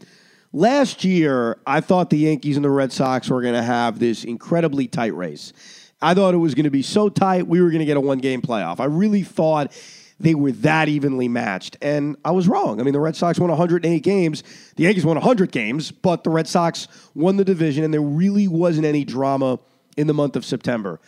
last 0.53 1.05
year, 1.05 1.59
I 1.66 1.80
thought 1.80 2.11
the 2.11 2.18
Yankees 2.18 2.57
and 2.57 2.64
the 2.64 2.70
Red 2.70 2.93
Sox 2.93 3.30
were 3.30 3.41
going 3.41 3.55
to 3.55 3.62
have 3.62 3.99
this 3.99 4.24
incredibly 4.24 4.89
tight 4.89 5.14
race. 5.14 5.53
I 6.01 6.15
thought 6.15 6.35
it 6.35 6.39
was 6.39 6.55
going 6.55 6.65
to 6.65 6.71
be 6.71 6.83
so 6.83 7.09
tight, 7.09 7.47
we 7.47 7.61
were 7.61 7.71
going 7.71 7.81
to 7.81 7.85
get 7.85 7.97
a 7.97 8.01
one 8.01 8.19
game 8.19 8.41
playoff. 8.41 8.81
I 8.81 8.85
really 8.85 9.23
thought 9.23 9.73
they 10.21 10.35
were 10.35 10.53
that 10.53 10.89
evenly 10.89 11.29
matched, 11.29 11.77
and 11.81 12.17
I 12.25 12.33
was 12.33 12.49
wrong. 12.49 12.81
I 12.81 12.85
mean, 12.85 12.93
the 12.93 13.01
Red 13.01 13.17
Sox 13.17 13.39
won 13.39 13.51
108 13.51 14.03
games, 14.03 14.43
the 14.77 14.85
Yankees 14.85 15.05
won 15.05 15.17
100 15.17 15.53
games, 15.53 15.91
but 15.91 16.25
the 16.25 16.31
Red 16.31 16.49
Sox 16.49 16.89
won 17.15 17.37
the 17.37 17.45
division, 17.45 17.85
and 17.85 17.93
there 17.93 18.01
really 18.01 18.49
wasn't 18.49 18.87
any 18.87 19.05
drama 19.05 19.59
in 19.97 20.07
the 20.07 20.15
month 20.15 20.37
of 20.37 20.45
September. 20.45 21.01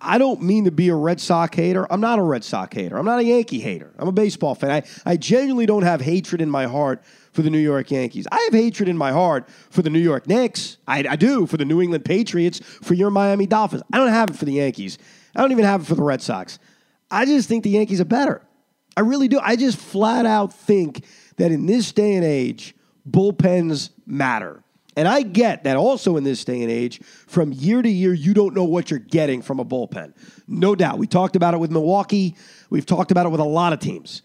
I- 0.00 0.18
don't 0.18 0.42
mean 0.42 0.64
to 0.66 0.70
be 0.70 0.90
a 0.90 0.94
Red 0.94 1.20
Sox 1.20 1.56
hater. 1.56 1.90
I'm 1.90 2.00
not 2.00 2.20
a 2.20 2.22
Red 2.22 2.44
Sox 2.44 2.74
hater. 2.74 2.96
I'm 2.96 3.04
not 3.04 3.18
a 3.18 3.24
Yankee 3.24 3.58
hater. 3.58 3.92
I'm 3.98 4.06
a 4.06 4.12
baseball 4.12 4.54
fan. 4.54 4.70
I, 4.70 4.82
I 5.04 5.16
genuinely 5.16 5.66
don't 5.66 5.82
have 5.82 6.00
hatred 6.00 6.40
in 6.40 6.48
my 6.48 6.66
heart 6.66 7.02
for 7.32 7.42
the 7.42 7.50
New 7.50 7.58
York 7.58 7.90
Yankees. 7.90 8.26
I 8.30 8.40
have 8.44 8.52
hatred 8.52 8.88
in 8.88 8.96
my 8.96 9.10
heart 9.10 9.48
for 9.70 9.82
the 9.82 9.90
New 9.90 9.98
York 9.98 10.26
Knicks. 10.26 10.76
I, 10.86 11.04
I 11.08 11.16
do 11.16 11.46
for 11.46 11.56
the 11.56 11.64
New 11.64 11.80
England 11.80 12.04
Patriots, 12.04 12.60
for 12.60 12.94
your 12.94 13.10
Miami 13.10 13.46
Dolphins. 13.46 13.82
I 13.92 13.98
don't 13.98 14.08
have 14.08 14.30
it 14.30 14.36
for 14.36 14.44
the 14.44 14.52
Yankees. 14.52 14.98
I 15.34 15.40
don't 15.40 15.52
even 15.52 15.64
have 15.64 15.82
it 15.82 15.84
for 15.86 15.94
the 15.94 16.02
Red 16.02 16.22
Sox. 16.22 16.58
I 17.10 17.24
just 17.24 17.48
think 17.48 17.64
the 17.64 17.70
Yankees 17.70 18.00
are 18.00 18.06
better. 18.06 18.42
I 18.96 19.00
really 19.00 19.28
do. 19.28 19.40
I 19.40 19.56
just 19.56 19.78
flat 19.78 20.26
out 20.26 20.52
think 20.52 21.04
that 21.36 21.50
in 21.50 21.66
this 21.66 21.92
day 21.92 22.14
and 22.14 22.24
age, 22.24 22.74
bullpens 23.10 23.90
matter. 24.06 24.62
And 24.94 25.08
I 25.08 25.22
get 25.22 25.64
that 25.64 25.78
also 25.78 26.18
in 26.18 26.24
this 26.24 26.44
day 26.44 26.60
and 26.60 26.70
age, 26.70 27.02
from 27.02 27.50
year 27.52 27.80
to 27.80 27.88
year, 27.88 28.12
you 28.12 28.34
don't 28.34 28.54
know 28.54 28.64
what 28.64 28.90
you're 28.90 29.00
getting 29.00 29.40
from 29.40 29.58
a 29.58 29.64
bullpen. 29.64 30.12
No 30.46 30.74
doubt. 30.74 30.98
We 30.98 31.06
talked 31.06 31.34
about 31.34 31.54
it 31.54 31.58
with 31.58 31.70
Milwaukee. 31.70 32.36
We've 32.68 32.84
talked 32.84 33.10
about 33.10 33.24
it 33.24 33.30
with 33.30 33.40
a 33.40 33.44
lot 33.44 33.72
of 33.72 33.78
teams. 33.80 34.20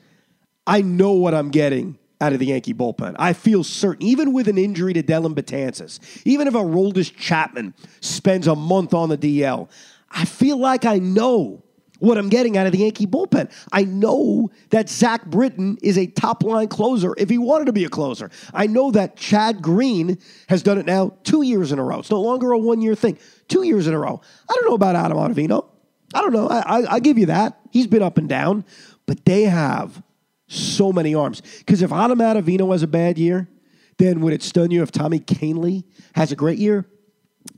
I 0.66 0.82
know 0.82 1.14
what 1.14 1.34
I'm 1.34 1.52
getting 1.52 1.98
out 2.20 2.34
of 2.34 2.40
the 2.40 2.48
Yankee 2.48 2.74
bullpen. 2.74 3.16
I 3.20 3.34
feel 3.34 3.64
certain, 3.64 4.04
even 4.04 4.34
with 4.34 4.48
an 4.48 4.58
injury 4.58 4.94
to 4.94 5.04
Dellin 5.04 5.36
Betances, 5.36 6.00
even 6.26 6.48
if 6.48 6.54
Aroldis 6.54 7.16
Chapman 7.16 7.74
spends 8.02 8.48
a 8.48 8.56
month 8.56 8.94
on 8.94 9.10
the 9.10 9.18
DL, 9.18 9.70
I 10.12 10.26
feel 10.26 10.58
like 10.58 10.86
I 10.86 11.00
know 11.00 11.64
what 12.00 12.18
I'm 12.18 12.30
getting 12.30 12.58
out 12.58 12.66
of 12.66 12.72
the 12.72 12.80
Yankee 12.80 13.08
bullpen. 13.08 13.52
I 13.72 13.84
know 13.84 14.52
that 14.70 14.90
Zach 14.90 15.26
Britton 15.26 15.78
is 15.82 15.98
a 15.98 16.08
top 16.08 16.44
line 16.44 16.68
closer 16.68 17.14
if 17.18 17.30
he 17.30 17.38
wanted 17.38 17.66
to 17.66 17.74
be 17.74 17.86
a 17.86 17.90
closer. 17.90 18.30
I 18.54 18.68
know 18.68 18.92
that 18.92 19.16
Chad 19.16 19.62
Green 19.62 20.20
has 20.48 20.62
done 20.62 20.78
it 20.78 20.86
now 20.86 21.16
two 21.24 21.42
years 21.42 21.72
in 21.72 21.80
a 21.80 21.84
row. 21.84 22.00
It's 22.00 22.12
no 22.12 22.22
longer 22.22 22.52
a 22.52 22.58
one 22.58 22.82
year 22.82 22.96
thing, 22.96 23.18
two 23.48 23.64
years 23.64 23.88
in 23.88 23.94
a 23.94 24.00
row. 24.00 24.22
I 24.50 24.54
don't 24.54 24.66
know 24.66 24.76
about 24.76 24.96
Adam 24.96 25.18
Ottavino. 25.18 25.66
I 26.14 26.22
don't 26.22 26.34
know. 26.34 26.48
I, 26.48 26.60
I, 26.60 26.94
I 26.94 27.00
give 27.00 27.18
you 27.18 27.26
that. 27.28 27.60
He's 27.72 27.88
been 27.88 28.02
up 28.02 28.18
and 28.18 28.30
down, 28.30 28.64
but 29.06 29.26
they 29.26 29.44
have 29.44 30.02
so 30.48 30.92
many 30.92 31.14
arms. 31.14 31.42
Because 31.60 31.82
if 31.82 31.92
Adam 31.92 32.20
Ottavino 32.20 32.72
has 32.72 32.84
a 32.84 32.88
bad 32.88 33.18
year, 33.18 33.50
then 33.98 34.22
would 34.22 34.34
it 34.34 34.44
stun 34.44 34.72
you 34.72 34.82
if 34.84 34.92
Tommy 34.92 35.20
Kahnle 35.20 35.84
has 36.14 36.32
a 36.32 36.36
great 36.36 36.58
year? 36.58 36.86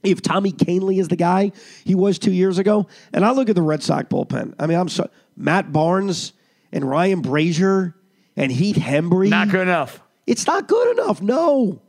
If 0.03 0.21
Tommy 0.21 0.51
Kahnle 0.51 0.97
is 0.97 1.07
the 1.07 1.15
guy 1.15 1.51
he 1.83 1.95
was 1.95 2.19
two 2.19 2.31
years 2.31 2.57
ago, 2.57 2.87
and 3.13 3.25
I 3.25 3.31
look 3.31 3.49
at 3.49 3.55
the 3.55 3.61
Red 3.61 3.83
Sox 3.83 4.07
bullpen. 4.07 4.53
I 4.59 4.67
mean, 4.67 4.77
I'm 4.77 4.89
so 4.89 5.09
Matt 5.35 5.71
Barnes 5.71 6.33
and 6.71 6.87
Ryan 6.87 7.21
Brasier 7.21 7.93
and 8.35 8.51
Heath 8.51 8.75
Hembree. 8.75 9.29
Not 9.29 9.49
good 9.49 9.61
enough. 9.61 9.99
It's 10.27 10.45
not 10.45 10.67
good 10.67 10.99
enough, 10.99 11.21
no. 11.21 11.81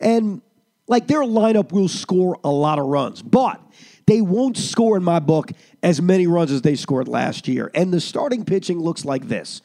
And 0.00 0.42
like 0.88 1.06
their 1.06 1.20
lineup 1.20 1.72
will 1.72 1.88
score 1.88 2.38
a 2.44 2.50
lot 2.50 2.78
of 2.78 2.86
runs, 2.86 3.22
but 3.22 3.60
they 4.06 4.20
won't 4.20 4.56
score 4.56 4.96
in 4.96 5.04
my 5.04 5.18
book 5.18 5.52
as 5.82 6.02
many 6.02 6.26
runs 6.26 6.50
as 6.50 6.62
they 6.62 6.74
scored 6.74 7.08
last 7.08 7.48
year. 7.48 7.70
And 7.74 7.92
the 7.92 8.00
starting 8.00 8.44
pitching 8.44 8.80
looks 8.80 9.04
like 9.04 9.28
this. 9.28 9.62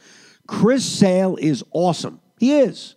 Chris 0.49 0.83
Sale 0.83 1.37
is 1.39 1.63
awesome. 1.71 2.19
He 2.39 2.57
is. 2.57 2.95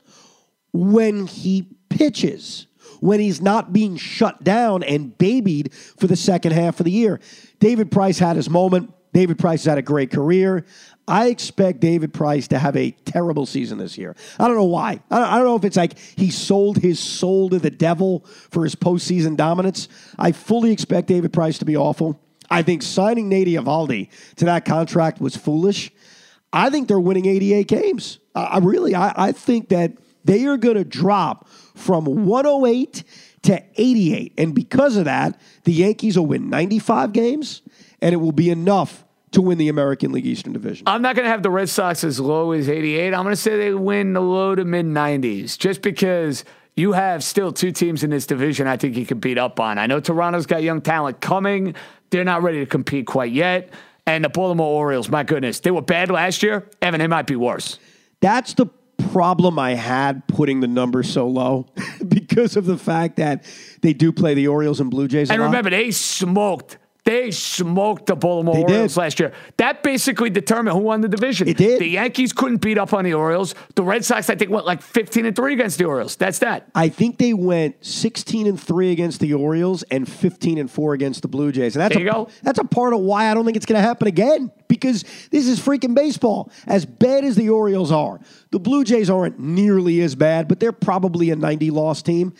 When 0.72 1.26
he 1.26 1.68
pitches, 1.90 2.66
when 3.00 3.20
he's 3.20 3.42
not 3.42 3.74
being 3.74 3.98
shut 3.98 4.42
down 4.42 4.82
and 4.82 5.16
babied 5.18 5.74
for 5.74 6.06
the 6.06 6.16
second 6.16 6.52
half 6.52 6.80
of 6.80 6.84
the 6.84 6.90
year. 6.90 7.20
David 7.58 7.90
Price 7.90 8.18
had 8.18 8.36
his 8.36 8.48
moment. 8.48 8.90
David 9.12 9.38
Price 9.38 9.64
has 9.64 9.70
had 9.72 9.76
a 9.78 9.82
great 9.82 10.10
career. 10.10 10.64
I 11.06 11.26
expect 11.26 11.80
David 11.80 12.14
Price 12.14 12.48
to 12.48 12.58
have 12.58 12.74
a 12.74 12.92
terrible 13.04 13.44
season 13.44 13.76
this 13.76 13.98
year. 13.98 14.16
I 14.40 14.48
don't 14.48 14.56
know 14.56 14.64
why. 14.64 15.02
I 15.10 15.36
don't, 15.36 15.44
know 15.44 15.56
if 15.56 15.64
it's 15.64 15.76
like 15.76 15.98
he 15.98 16.30
sold 16.30 16.78
his 16.78 16.98
soul 16.98 17.50
to 17.50 17.58
the 17.58 17.70
devil 17.70 18.24
for 18.50 18.64
his 18.64 18.74
postseason 18.74 19.36
dominance. 19.36 19.90
I 20.18 20.32
fully 20.32 20.72
expect 20.72 21.08
David 21.08 21.34
Price 21.34 21.58
to 21.58 21.66
be 21.66 21.76
awful. 21.76 22.18
I 22.50 22.62
think 22.62 22.82
signing 22.82 23.28
Nate 23.28 23.48
Eovaldi 23.48 24.08
to 24.36 24.46
that 24.46 24.64
contract 24.64 25.20
was 25.20 25.36
foolish. 25.36 25.90
I 26.52 26.70
think 26.70 26.88
they're 26.88 27.00
winning 27.00 27.26
88 27.26 27.66
games. 27.66 28.18
I, 28.34 28.42
I 28.42 28.58
really, 28.58 28.94
I, 28.94 29.28
I 29.28 29.32
think 29.32 29.70
that 29.70 29.92
they 30.24 30.46
are 30.46 30.56
going 30.56 30.76
to 30.76 30.84
drop 30.84 31.48
from 31.74 32.04
108 32.04 33.04
to 33.42 33.62
88. 33.76 34.34
And 34.38 34.54
because 34.54 34.96
of 34.96 35.06
that, 35.06 35.40
the 35.64 35.72
Yankees 35.72 36.16
will 36.16 36.26
win 36.26 36.48
95 36.50 37.12
games, 37.12 37.62
and 38.00 38.12
it 38.12 38.18
will 38.18 38.32
be 38.32 38.50
enough 38.50 39.04
to 39.32 39.42
win 39.42 39.58
the 39.58 39.68
American 39.68 40.12
League 40.12 40.26
Eastern 40.26 40.52
Division. 40.52 40.86
I'm 40.86 41.02
not 41.02 41.16
going 41.16 41.24
to 41.24 41.30
have 41.30 41.42
the 41.42 41.50
Red 41.50 41.68
Sox 41.68 42.04
as 42.04 42.20
low 42.20 42.52
as 42.52 42.68
88. 42.68 43.14
I'm 43.14 43.22
going 43.22 43.32
to 43.34 43.40
say 43.40 43.56
they 43.56 43.74
win 43.74 44.12
the 44.12 44.20
low 44.20 44.54
to 44.54 44.64
mid 44.64 44.86
90s 44.86 45.58
just 45.58 45.82
because 45.82 46.44
you 46.76 46.92
have 46.92 47.24
still 47.24 47.52
two 47.52 47.72
teams 47.72 48.02
in 48.02 48.10
this 48.10 48.26
division 48.26 48.66
I 48.66 48.76
think 48.76 48.96
you 48.96 49.06
can 49.06 49.18
beat 49.18 49.38
up 49.38 49.58
on. 49.58 49.78
I 49.78 49.86
know 49.86 50.00
Toronto's 50.00 50.46
got 50.46 50.62
young 50.62 50.80
talent 50.80 51.20
coming. 51.20 51.74
They're 52.10 52.24
not 52.24 52.42
ready 52.42 52.60
to 52.60 52.66
compete 52.66 53.06
quite 53.06 53.32
yet. 53.32 53.70
And 54.06 54.24
the 54.24 54.28
Baltimore 54.28 54.66
Orioles, 54.66 55.08
my 55.08 55.22
goodness, 55.22 55.60
they 55.60 55.70
were 55.70 55.82
bad 55.82 56.10
last 56.10 56.42
year. 56.42 56.68
Evan, 56.80 56.98
they 57.00 57.06
might 57.06 57.26
be 57.26 57.36
worse. 57.36 57.78
That's 58.20 58.54
the 58.54 58.66
problem 59.10 59.58
I 59.58 59.74
had 59.74 60.26
putting 60.28 60.60
the 60.60 60.68
number 60.68 61.02
so 61.02 61.26
low 61.28 61.66
because 62.08 62.56
of 62.56 62.66
the 62.66 62.76
fact 62.78 63.16
that 63.16 63.44
they 63.80 63.92
do 63.92 64.12
play 64.12 64.34
the 64.34 64.48
Orioles 64.48 64.80
and 64.80 64.90
Blue 64.90 65.06
Jays. 65.08 65.30
a 65.30 65.34
And 65.34 65.40
lot. 65.42 65.46
remember, 65.46 65.70
they 65.70 65.90
smoked. 65.90 66.78
They 67.04 67.32
smoked 67.32 68.06
the 68.06 68.14
Baltimore 68.14 68.54
They 68.54 68.62
Orioles 68.62 68.94
did. 68.94 69.00
last 69.00 69.18
year. 69.18 69.32
That 69.56 69.82
basically 69.82 70.30
determined 70.30 70.76
who 70.76 70.84
won 70.84 71.00
the 71.00 71.08
division. 71.08 71.48
It 71.48 71.56
did. 71.56 71.80
The 71.80 71.88
Yankees 71.88 72.32
couldn't 72.32 72.58
beat 72.58 72.78
up 72.78 72.92
on 72.92 73.04
the 73.04 73.14
Orioles. 73.14 73.56
The 73.74 73.82
Red 73.82 74.04
Sox, 74.04 74.30
I 74.30 74.36
think, 74.36 74.52
went 74.52 74.66
like 74.66 74.80
15 74.82 75.26
and 75.26 75.34
3 75.34 75.52
against 75.52 75.78
the 75.78 75.84
Orioles. 75.86 76.14
That's 76.14 76.38
that. 76.38 76.68
I 76.76 76.88
think 76.88 77.18
they 77.18 77.34
went 77.34 77.84
16 77.84 78.46
and 78.46 78.60
3 78.60 78.92
against 78.92 79.18
the 79.18 79.34
Orioles 79.34 79.82
and 79.84 80.08
15 80.08 80.58
and 80.58 80.70
4 80.70 80.94
against 80.94 81.22
the 81.22 81.28
Blue 81.28 81.50
Jays. 81.50 81.74
And 81.74 81.80
that's 81.82 81.94
There 81.94 82.04
you 82.04 82.10
a, 82.10 82.12
go. 82.12 82.28
that's 82.44 82.60
a 82.60 82.64
part 82.64 82.92
of 82.94 83.00
why 83.00 83.28
I 83.28 83.34
don't 83.34 83.44
think 83.44 83.56
it's 83.56 83.66
going 83.66 83.80
to 83.82 83.86
happen 83.86 84.06
again 84.06 84.52
because 84.68 85.02
this 85.32 85.48
is 85.48 85.58
freaking 85.58 85.96
baseball. 85.96 86.52
As 86.68 86.86
bad 86.86 87.24
as 87.24 87.34
the 87.34 87.48
Orioles 87.50 87.90
are, 87.90 88.20
the 88.52 88.60
Blue 88.60 88.84
Jays 88.84 89.10
aren't 89.10 89.40
nearly 89.40 90.02
as 90.02 90.14
bad, 90.14 90.46
but 90.46 90.60
they're 90.60 90.70
probably 90.70 91.30
a 91.30 91.36
90 91.36 91.70
loss 91.72 92.00
team. 92.00 92.32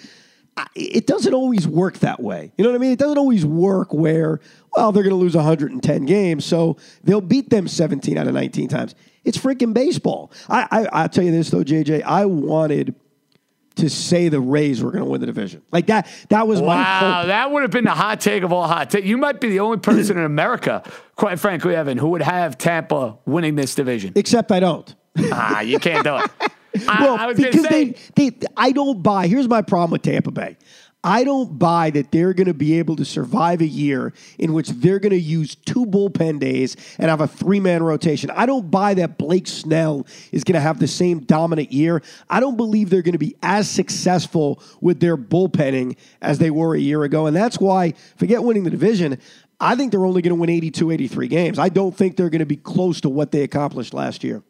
It 0.75 1.07
doesn't 1.07 1.33
always 1.35 1.67
work 1.67 1.99
that 2.01 2.21
way. 2.23 2.53
You 2.57 2.65
know 2.65 2.71
what 2.71 2.77
I 2.77 2.79
mean? 2.81 2.93
It 2.93 2.99
doesn't 2.99 3.19
always 3.19 3.45
work 3.45 3.93
where, 3.93 4.41
well, 4.77 4.93
they're 4.93 5.03
going 5.03 5.15
to 5.15 5.21
lose 5.21 5.35
110 5.35 6.05
games, 6.07 6.45
so 6.45 6.77
they'll 7.05 7.21
beat 7.23 7.51
them 7.51 7.67
17 7.69 8.17
out 8.19 8.27
of 8.27 8.35
19 8.35 8.69
times. 8.69 8.95
It's 9.25 9.39
freaking 9.39 9.73
baseball. 9.73 10.31
I, 10.49 10.67
I, 10.71 11.03
I'll 11.03 11.09
tell 11.09 11.25
you 11.25 11.31
this, 11.31 11.51
though, 11.51 11.65
JJ. 11.65 12.03
I 12.03 12.27
wanted 12.27 12.95
to 13.77 13.89
say 13.89 14.29
the 14.29 14.41
Rays 14.41 14.83
were 14.83 14.91
going 14.91 15.05
to 15.05 15.11
win 15.11 15.21
the 15.23 15.27
division. 15.27 15.63
Like 15.73 15.87
that. 15.87 16.07
That 16.29 16.47
was 16.47 16.61
my 16.61 16.67
Wow, 16.77 17.19
hope. 17.21 17.27
that 17.29 17.51
would 17.51 17.63
have 17.63 17.71
been 17.71 17.85
the 17.85 17.91
hot 17.91 18.21
take 18.21 18.43
of 18.43 18.53
all 18.53 18.67
hot 18.69 18.91
take. 18.91 19.05
You 19.07 19.17
might 19.17 19.41
be 19.41 19.49
the 19.49 19.61
only 19.61 19.79
person 19.79 20.19
in 20.19 20.25
America, 20.27 20.83
quite 21.17 21.39
frankly, 21.41 21.75
Evan, 21.75 21.97
who 21.97 22.09
would 22.11 22.21
have 22.23 22.59
Tampa 22.59 23.17
winning 23.25 23.55
this 23.55 23.75
division. 23.75 24.13
Except 24.15 24.53
I 24.53 24.61
don't. 24.61 24.95
ah, 25.33 25.61
you 25.61 25.79
can't 25.79 26.05
do 26.05 26.17
it. 26.17 26.31
I, 26.89 27.05
well, 27.05 27.17
I 27.17 27.33
because 27.33 27.63
say, 27.63 27.95
they, 28.15 28.31
they, 28.31 28.47
I 28.57 28.73
don't 28.73 29.03
buy. 29.03 29.27
Here's 29.27 29.49
my 29.49 29.63
problem 29.63 29.93
with 29.93 30.03
Tampa 30.03 30.31
Bay. 30.31 30.57
I 31.05 31.25
don't 31.25 31.59
buy 31.59 31.91
that 31.91 32.13
they're 32.13 32.33
going 32.33 32.47
to 32.47 32.55
be 32.55 32.79
able 32.79 32.95
to 32.95 33.05
survive 33.05 33.61
a 33.61 33.67
year 33.67 34.13
in 34.39 34.53
which 34.53 34.69
they're 34.69 35.01
going 35.01 35.11
to 35.11 35.19
use 35.19 35.57
two 35.57 35.85
bullpen 35.85 36.39
days 36.39 36.77
and 36.99 37.11
have 37.11 37.21
a 37.21 37.27
three 37.27 37.59
man 37.59 37.83
rotation. 37.83 38.31
I 38.31 38.47
don't 38.47 38.71
buy 38.71 38.95
that 38.95 39.19
Blake 39.19 39.49
Snell 39.49 40.07
is 40.31 40.45
going 40.45 40.55
to 40.55 40.61
have 40.61 40.79
the 40.79 40.87
same 40.87 41.21
dominant 41.21 41.73
year. 41.73 42.03
I 42.31 42.39
don't 42.39 42.57
believe 42.57 42.89
they're 42.89 43.03
going 43.03 43.13
to 43.15 43.19
be 43.19 43.35
as 43.43 43.69
successful 43.69 44.63
with 44.81 45.01
their 45.01 45.17
bullpenning 45.17 45.97
as 46.21 46.39
they 46.39 46.51
were 46.51 46.77
a 46.77 46.81
year 46.81 47.03
ago. 47.03 47.27
And 47.27 47.35
that's 47.37 47.59
why, 47.59 47.95
forget 48.17 48.45
winning 48.45 48.63
the 48.63 48.71
division, 48.71 49.19
I 49.59 49.75
think 49.75 49.91
they're 49.91 50.07
only 50.07 50.23
going 50.23 50.37
to 50.37 50.41
win 50.41 50.51
82, 50.51 50.93
83 50.93 51.29
games. 51.29 51.59
I 51.59 51.69
don't 51.69 51.97
think 51.97 52.17
they're 52.17 52.31
going 52.31 52.41
to 52.41 52.47
be 52.47 52.57
close 52.57 53.01
to 53.01 53.09
what 53.09 53.33
they 53.33 53.43
accomplished 53.43 53.93
last 53.93 54.23
year. 54.23 54.45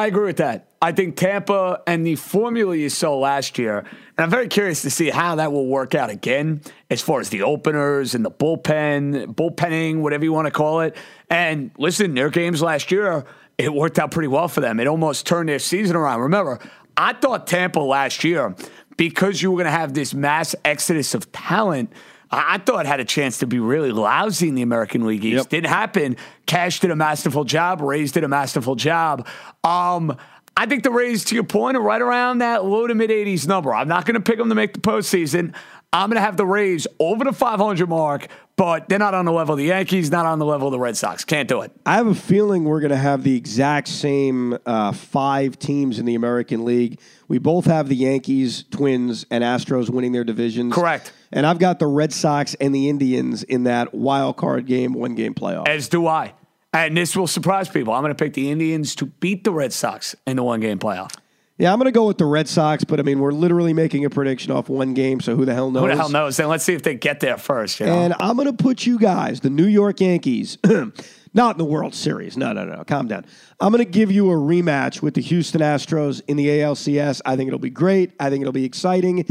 I 0.00 0.06
agree 0.06 0.24
with 0.24 0.38
that. 0.38 0.66
I 0.80 0.92
think 0.92 1.16
Tampa 1.16 1.82
and 1.86 2.06
the 2.06 2.16
formula 2.16 2.74
you 2.74 2.88
saw 2.88 3.18
last 3.18 3.58
year, 3.58 3.80
and 3.80 4.18
I'm 4.18 4.30
very 4.30 4.48
curious 4.48 4.80
to 4.80 4.90
see 4.90 5.10
how 5.10 5.34
that 5.34 5.52
will 5.52 5.66
work 5.66 5.94
out 5.94 6.08
again 6.08 6.62
as 6.88 7.02
far 7.02 7.20
as 7.20 7.28
the 7.28 7.42
openers 7.42 8.14
and 8.14 8.24
the 8.24 8.30
bullpen, 8.30 9.34
bullpenning, 9.34 10.00
whatever 10.00 10.24
you 10.24 10.32
want 10.32 10.46
to 10.46 10.50
call 10.50 10.80
it. 10.80 10.96
And 11.28 11.70
listen, 11.76 12.14
their 12.14 12.30
games 12.30 12.62
last 12.62 12.90
year, 12.90 13.26
it 13.58 13.74
worked 13.74 13.98
out 13.98 14.10
pretty 14.10 14.28
well 14.28 14.48
for 14.48 14.62
them. 14.62 14.80
It 14.80 14.86
almost 14.86 15.26
turned 15.26 15.50
their 15.50 15.58
season 15.58 15.96
around. 15.96 16.20
Remember, 16.20 16.58
I 16.96 17.12
thought 17.12 17.46
Tampa 17.46 17.80
last 17.80 18.24
year, 18.24 18.54
because 18.96 19.42
you 19.42 19.50
were 19.50 19.58
going 19.58 19.66
to 19.66 19.78
have 19.78 19.92
this 19.92 20.14
mass 20.14 20.54
exodus 20.64 21.12
of 21.12 21.30
talent– 21.30 21.92
I 22.30 22.58
thought 22.58 22.86
had 22.86 23.00
a 23.00 23.04
chance 23.04 23.38
to 23.38 23.46
be 23.46 23.58
really 23.58 23.90
lousy 23.90 24.48
in 24.48 24.54
the 24.54 24.62
American 24.62 25.04
League 25.04 25.24
East. 25.24 25.36
Yep. 25.36 25.48
Didn't 25.48 25.70
happen. 25.70 26.16
Cash 26.46 26.80
did 26.80 26.90
a 26.90 26.96
masterful 26.96 27.44
job. 27.44 27.80
Rays 27.80 28.12
did 28.12 28.22
a 28.22 28.28
masterful 28.28 28.76
job. 28.76 29.26
Um, 29.64 30.16
I 30.56 30.66
think 30.66 30.84
the 30.84 30.90
Rays, 30.90 31.24
to 31.26 31.34
your 31.34 31.44
point, 31.44 31.76
are 31.76 31.80
right 31.82 32.00
around 32.00 32.38
that 32.38 32.64
low 32.64 32.86
to 32.86 32.94
mid 32.94 33.10
80s 33.10 33.48
number. 33.48 33.74
I'm 33.74 33.88
not 33.88 34.04
going 34.04 34.14
to 34.14 34.20
pick 34.20 34.38
them 34.38 34.48
to 34.48 34.54
make 34.54 34.74
the 34.74 34.80
postseason. 34.80 35.54
I'm 35.92 36.08
going 36.08 36.16
to 36.16 36.22
have 36.22 36.36
the 36.36 36.46
Rays 36.46 36.86
over 37.00 37.24
the 37.24 37.32
500 37.32 37.88
mark, 37.88 38.28
but 38.54 38.88
they're 38.88 39.00
not 39.00 39.12
on 39.12 39.24
the 39.24 39.32
level 39.32 39.54
of 39.54 39.58
the 39.58 39.64
Yankees, 39.64 40.08
not 40.08 40.24
on 40.24 40.38
the 40.38 40.44
level 40.44 40.68
of 40.68 40.72
the 40.72 40.78
Red 40.78 40.96
Sox. 40.96 41.24
Can't 41.24 41.48
do 41.48 41.62
it. 41.62 41.72
I 41.84 41.94
have 41.96 42.06
a 42.06 42.14
feeling 42.14 42.62
we're 42.62 42.78
going 42.78 42.92
to 42.92 42.96
have 42.96 43.24
the 43.24 43.36
exact 43.36 43.88
same 43.88 44.56
uh, 44.66 44.92
five 44.92 45.58
teams 45.58 45.98
in 45.98 46.06
the 46.06 46.14
American 46.14 46.64
League. 46.64 47.00
We 47.26 47.38
both 47.38 47.64
have 47.64 47.88
the 47.88 47.96
Yankees, 47.96 48.64
Twins, 48.70 49.26
and 49.32 49.42
Astros 49.42 49.90
winning 49.90 50.12
their 50.12 50.22
divisions. 50.22 50.72
Correct. 50.72 51.12
And 51.32 51.44
I've 51.44 51.58
got 51.58 51.80
the 51.80 51.88
Red 51.88 52.12
Sox 52.12 52.54
and 52.60 52.72
the 52.72 52.88
Indians 52.88 53.42
in 53.42 53.64
that 53.64 53.92
wild 53.92 54.36
card 54.36 54.66
game, 54.66 54.92
one 54.92 55.16
game 55.16 55.34
playoff. 55.34 55.66
As 55.66 55.88
do 55.88 56.06
I. 56.06 56.34
And 56.72 56.96
this 56.96 57.16
will 57.16 57.26
surprise 57.26 57.68
people. 57.68 57.92
I'm 57.94 58.02
going 58.02 58.14
to 58.14 58.24
pick 58.24 58.34
the 58.34 58.48
Indians 58.48 58.94
to 58.96 59.06
beat 59.06 59.42
the 59.42 59.50
Red 59.50 59.72
Sox 59.72 60.14
in 60.24 60.36
the 60.36 60.44
one 60.44 60.60
game 60.60 60.78
playoff. 60.78 61.16
Yeah, 61.60 61.74
I'm 61.74 61.78
going 61.78 61.92
to 61.92 61.92
go 61.92 62.06
with 62.06 62.16
the 62.16 62.24
Red 62.24 62.48
Sox, 62.48 62.84
but 62.84 63.00
I 63.00 63.02
mean, 63.02 63.18
we're 63.20 63.32
literally 63.32 63.74
making 63.74 64.06
a 64.06 64.10
prediction 64.10 64.50
off 64.50 64.70
one 64.70 64.94
game, 64.94 65.20
so 65.20 65.36
who 65.36 65.44
the 65.44 65.52
hell 65.52 65.70
knows? 65.70 65.82
Who 65.82 65.88
the 65.88 65.96
hell 65.96 66.08
knows? 66.08 66.38
Then 66.38 66.48
let's 66.48 66.64
see 66.64 66.72
if 66.72 66.82
they 66.82 66.94
get 66.94 67.20
there 67.20 67.36
first. 67.36 67.80
You 67.80 67.86
know? 67.86 67.92
And 67.92 68.14
I'm 68.18 68.36
going 68.36 68.46
to 68.46 68.54
put 68.54 68.86
you 68.86 68.98
guys, 68.98 69.40
the 69.40 69.50
New 69.50 69.66
York 69.66 70.00
Yankees, 70.00 70.56
not 71.34 71.56
in 71.56 71.58
the 71.58 71.66
World 71.66 71.94
Series. 71.94 72.38
No, 72.38 72.54
no, 72.54 72.64
no. 72.64 72.82
Calm 72.84 73.08
down. 73.08 73.26
I'm 73.60 73.72
going 73.72 73.84
to 73.84 73.90
give 73.90 74.10
you 74.10 74.30
a 74.30 74.34
rematch 74.34 75.02
with 75.02 75.12
the 75.12 75.20
Houston 75.20 75.60
Astros 75.60 76.22
in 76.28 76.38
the 76.38 76.46
ALCS. 76.46 77.20
I 77.26 77.36
think 77.36 77.48
it'll 77.48 77.58
be 77.58 77.68
great. 77.68 78.12
I 78.18 78.30
think 78.30 78.40
it'll 78.40 78.52
be 78.52 78.64
exciting. 78.64 79.26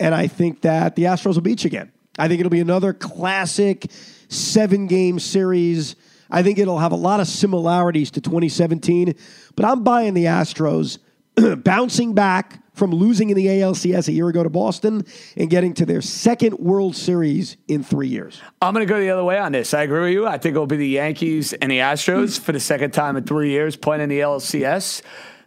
And 0.00 0.14
I 0.14 0.28
think 0.28 0.62
that 0.62 0.96
the 0.96 1.02
Astros 1.02 1.34
will 1.34 1.42
beat 1.42 1.62
you 1.64 1.68
again. 1.68 1.92
I 2.18 2.26
think 2.26 2.40
it'll 2.40 2.48
be 2.48 2.60
another 2.60 2.94
classic 2.94 3.90
seven 4.28 4.86
game 4.86 5.18
series. 5.18 5.94
I 6.30 6.42
think 6.42 6.58
it'll 6.58 6.78
have 6.78 6.92
a 6.92 6.96
lot 6.96 7.20
of 7.20 7.28
similarities 7.28 8.10
to 8.12 8.22
2017, 8.22 9.14
but 9.56 9.66
I'm 9.66 9.84
buying 9.84 10.14
the 10.14 10.24
Astros 10.24 11.00
bouncing 11.58 12.14
back 12.14 12.62
from 12.72 12.90
losing 12.90 13.30
in 13.30 13.36
the 13.36 13.46
ALCS 13.46 14.08
a 14.08 14.12
year 14.12 14.28
ago 14.28 14.42
to 14.42 14.50
Boston 14.50 15.04
and 15.36 15.48
getting 15.48 15.72
to 15.74 15.86
their 15.86 16.02
second 16.02 16.58
World 16.58 16.94
Series 16.94 17.56
in 17.68 17.82
three 17.82 18.08
years. 18.08 18.40
I'm 18.60 18.74
going 18.74 18.86
to 18.86 18.92
go 18.92 19.00
the 19.00 19.10
other 19.10 19.24
way 19.24 19.38
on 19.38 19.52
this. 19.52 19.72
I 19.72 19.82
agree 19.82 20.00
with 20.02 20.12
you. 20.12 20.26
I 20.26 20.38
think 20.38 20.54
it'll 20.54 20.66
be 20.66 20.76
the 20.76 20.88
Yankees 20.88 21.52
and 21.54 21.70
the 21.70 21.78
Astros 21.78 22.38
for 22.44 22.52
the 22.52 22.60
second 22.60 22.92
time 22.92 23.16
in 23.16 23.24
three 23.24 23.50
years 23.50 23.76
playing 23.76 24.02
in 24.02 24.08
the 24.08 24.20
ALCS. 24.20 25.02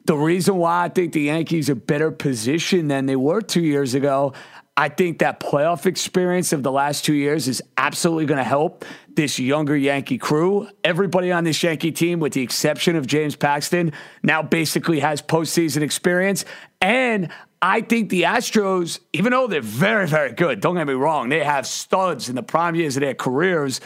The 0.05 0.15
reason 0.17 0.55
why 0.55 0.85
I 0.85 0.89
think 0.89 1.13
the 1.13 1.21
Yankees 1.21 1.69
are 1.69 1.75
better 1.75 2.09
positioned 2.09 2.89
than 2.89 3.05
they 3.05 3.15
were 3.15 3.41
two 3.41 3.61
years 3.61 3.93
ago, 3.93 4.33
I 4.79 4.87
think 4.87 5.19
that 5.19 5.41
playoff 5.41 5.85
experience 5.85 6.53
of 6.53 6.63
the 6.63 6.71
last 6.71 7.03
two 7.03 7.13
years 7.13 7.49
is 7.49 7.61
absolutely 7.77 8.25
going 8.25 8.37
to 8.37 8.45
help 8.45 8.85
this 9.13 9.37
younger 9.37 9.75
Yankee 9.75 10.17
crew. 10.17 10.69
Everybody 10.85 11.33
on 11.33 11.43
this 11.43 11.61
Yankee 11.61 11.91
team, 11.91 12.21
with 12.21 12.31
the 12.31 12.41
exception 12.41 12.95
of 12.95 13.05
James 13.05 13.35
Paxton, 13.35 13.91
now 14.23 14.41
basically 14.41 15.01
has 15.01 15.21
postseason 15.21 15.81
experience. 15.81 16.45
And 16.79 17.27
I 17.61 17.81
think 17.81 18.09
the 18.09 18.21
Astros, 18.21 19.01
even 19.11 19.33
though 19.33 19.47
they're 19.47 19.59
very, 19.59 20.07
very 20.07 20.31
good, 20.31 20.61
don't 20.61 20.75
get 20.75 20.87
me 20.87 20.93
wrong, 20.93 21.27
they 21.27 21.43
have 21.43 21.67
studs 21.67 22.29
in 22.29 22.35
the 22.35 22.43
prime 22.43 22.75
years 22.75 22.95
of 22.95 23.01
their 23.01 23.13
careers. 23.13 23.81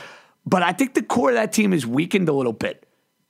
But 0.45 0.61
I 0.61 0.73
think 0.73 0.93
the 0.93 1.01
core 1.01 1.29
of 1.29 1.35
that 1.37 1.53
team 1.53 1.73
is 1.73 1.87
weakened 1.87 2.29
a 2.29 2.33
little 2.33 2.53
bit. 2.53 2.82